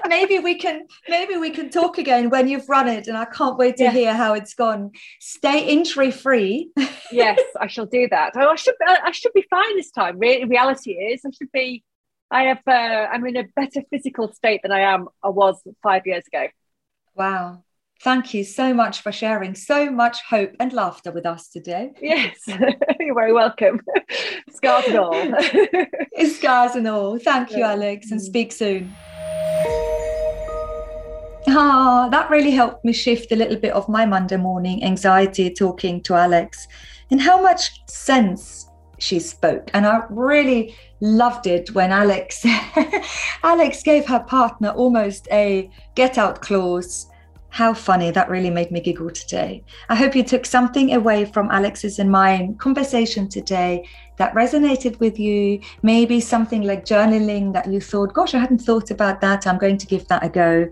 maybe 0.08 0.38
we 0.38 0.56
can 0.56 0.86
maybe 1.08 1.38
we 1.38 1.48
can 1.50 1.70
talk 1.70 1.96
again 1.96 2.28
when 2.28 2.46
you've 2.46 2.68
run 2.68 2.86
it, 2.86 3.08
and 3.08 3.16
I 3.16 3.24
can't 3.24 3.56
wait 3.56 3.78
to 3.78 3.90
hear 3.90 4.14
how 4.14 4.34
it's 4.34 4.52
gone. 4.52 4.90
Stay 5.18 5.66
injury 5.66 6.10
free. 6.10 6.70
yes, 7.12 7.40
I 7.58 7.68
shall 7.68 7.86
do 7.86 8.06
that. 8.10 8.34
Oh, 8.36 8.50
I 8.50 8.56
should 8.56 8.74
I 8.86 9.10
should 9.12 9.32
be 9.32 9.46
fine 9.48 9.76
this 9.76 9.90
time. 9.90 10.18
Re- 10.18 10.44
reality 10.44 10.92
is, 10.92 11.22
I 11.24 11.30
should 11.30 11.52
be. 11.52 11.82
I 12.30 12.42
have. 12.42 12.60
Uh, 12.66 13.08
I'm 13.10 13.26
in 13.26 13.36
a 13.38 13.44
better 13.56 13.82
physical 13.88 14.30
state 14.34 14.60
than 14.62 14.72
I 14.72 14.80
am. 14.80 15.08
I 15.22 15.30
was 15.30 15.62
five 15.82 16.06
years 16.06 16.24
ago. 16.26 16.48
Wow. 17.14 17.64
Thank 18.02 18.32
you 18.32 18.44
so 18.44 18.72
much 18.72 19.02
for 19.02 19.12
sharing 19.12 19.54
so 19.54 19.90
much 19.90 20.22
hope 20.22 20.56
and 20.58 20.72
laughter 20.72 21.12
with 21.12 21.26
us 21.26 21.48
today. 21.48 21.90
Yes, 22.00 22.38
you're 22.46 23.14
very 23.14 23.34
welcome. 23.34 23.82
Scars 24.50 24.86
and 24.86 24.96
all. 24.96 25.34
Scars 26.26 26.76
and 26.76 26.88
all. 26.88 27.18
Thank 27.18 27.50
you, 27.50 27.62
Alex, 27.62 28.10
and 28.10 28.18
mm. 28.18 28.24
speak 28.24 28.52
soon. 28.52 28.90
Ah, 31.46 32.08
that 32.10 32.30
really 32.30 32.52
helped 32.52 32.86
me 32.86 32.94
shift 32.94 33.32
a 33.32 33.36
little 33.36 33.58
bit 33.58 33.74
of 33.74 33.86
my 33.86 34.06
Monday 34.06 34.38
morning 34.38 34.82
anxiety 34.82 35.52
talking 35.52 36.02
to 36.04 36.14
Alex 36.14 36.66
and 37.10 37.20
how 37.20 37.42
much 37.42 37.86
sense 37.86 38.66
she 38.96 39.18
spoke. 39.18 39.70
And 39.74 39.84
I 39.84 40.04
really 40.08 40.74
loved 41.02 41.46
it 41.46 41.74
when 41.74 41.92
Alex 41.92 42.46
Alex 43.42 43.82
gave 43.82 44.06
her 44.06 44.20
partner 44.20 44.70
almost 44.70 45.28
a 45.30 45.70
get 45.94 46.16
out 46.16 46.40
clause. 46.40 47.09
How 47.50 47.74
funny. 47.74 48.10
That 48.12 48.30
really 48.30 48.48
made 48.48 48.70
me 48.70 48.80
giggle 48.80 49.10
today. 49.10 49.64
I 49.88 49.96
hope 49.96 50.14
you 50.14 50.22
took 50.22 50.46
something 50.46 50.94
away 50.94 51.24
from 51.24 51.50
Alex's 51.50 51.98
and 51.98 52.10
mine 52.10 52.54
conversation 52.54 53.28
today 53.28 53.88
that 54.18 54.32
resonated 54.34 54.98
with 55.00 55.18
you. 55.18 55.60
Maybe 55.82 56.20
something 56.20 56.62
like 56.62 56.84
journaling 56.84 57.52
that 57.52 57.66
you 57.66 57.80
thought, 57.80 58.14
gosh, 58.14 58.34
I 58.34 58.38
hadn't 58.38 58.60
thought 58.60 58.92
about 58.92 59.20
that. 59.20 59.46
I'm 59.46 59.58
going 59.58 59.78
to 59.78 59.86
give 59.86 60.06
that 60.08 60.24
a 60.24 60.28
go. 60.28 60.70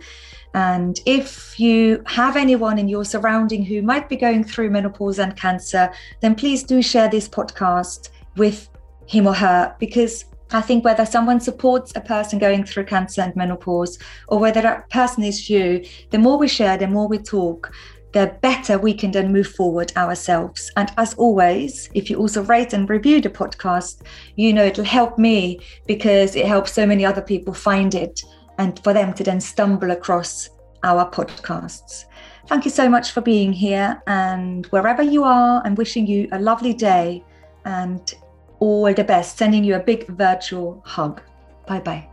And 0.55 1.01
if 1.05 1.59
you 1.59 2.03
have 2.07 2.37
anyone 2.37 2.79
in 2.79 2.89
your 2.89 3.05
surrounding 3.05 3.65
who 3.65 3.83
might 3.83 4.09
be 4.09 4.17
going 4.17 4.45
through 4.45 4.71
menopause 4.71 5.19
and 5.19 5.37
cancer, 5.37 5.93
then 6.21 6.35
please 6.35 6.63
do 6.63 6.81
share 6.81 7.09
this 7.09 7.29
podcast 7.29 8.11
with 8.37 8.69
him 9.07 9.27
or 9.27 9.35
her 9.35 9.75
because 9.79 10.27
I 10.53 10.61
think 10.61 10.85
whether 10.85 11.05
someone 11.05 11.41
supports 11.41 11.93
a 11.95 12.01
person 12.01 12.39
going 12.39 12.65
through 12.65 12.87
cancer 12.87 13.21
and 13.21 13.37
menopause 13.37 13.99
or 14.29 14.39
whether 14.39 14.63
that 14.63 14.89
person 14.91 15.23
is 15.23 15.51
you, 15.51 15.85
the 16.11 16.19
more 16.19 16.39
we 16.39 16.49
share, 16.49 16.79
the 16.79 16.87
more 16.87 17.07
we 17.07 17.19
talk, 17.19 17.73
the 18.13 18.35
better 18.41 18.79
we 18.79 18.95
can 18.95 19.11
then 19.11 19.33
move 19.33 19.49
forward 19.49 19.93
ourselves. 19.97 20.73
And 20.77 20.91
as 20.97 21.15
always, 21.15 21.91
if 21.95 22.09
you 22.09 22.17
also 22.17 22.43
rate 22.45 22.73
and 22.73 22.89
review 22.89 23.21
the 23.21 23.29
podcast, 23.29 24.03
you 24.37 24.53
know 24.53 24.65
it'll 24.65 24.85
help 24.85 25.19
me 25.19 25.61
because 25.87 26.35
it 26.35 26.47
helps 26.47 26.73
so 26.73 26.87
many 26.87 27.05
other 27.05 27.23
people 27.23 27.53
find 27.53 27.95
it 27.95 28.23
and 28.57 28.83
for 28.83 28.93
them 28.93 29.13
to 29.15 29.25
then 29.25 29.41
stumble 29.41 29.91
across 29.91 30.49
our 30.83 31.11
podcasts. 31.11 32.05
Thank 32.47 32.65
you 32.65 32.71
so 32.71 32.89
much 32.89 33.13
for 33.13 33.21
being 33.21 33.53
here. 33.53 34.03
And 34.07 34.65
wherever 34.67 35.03
you 35.03 35.25
are, 35.25 35.61
I'm 35.65 35.75
wishing 35.75 36.07
you 36.07 36.29
a 36.33 36.39
lovely 36.39 36.73
day 36.73 37.23
and 37.67 38.15
all 38.61 38.93
the 38.95 39.05
best, 39.05 39.39
sending 39.39 39.65
you 39.65 39.77
a 39.77 39.81
big 39.81 40.07
virtual 40.09 40.83
hug. 40.85 41.23
Bye 41.67 41.81
bye. 41.81 42.09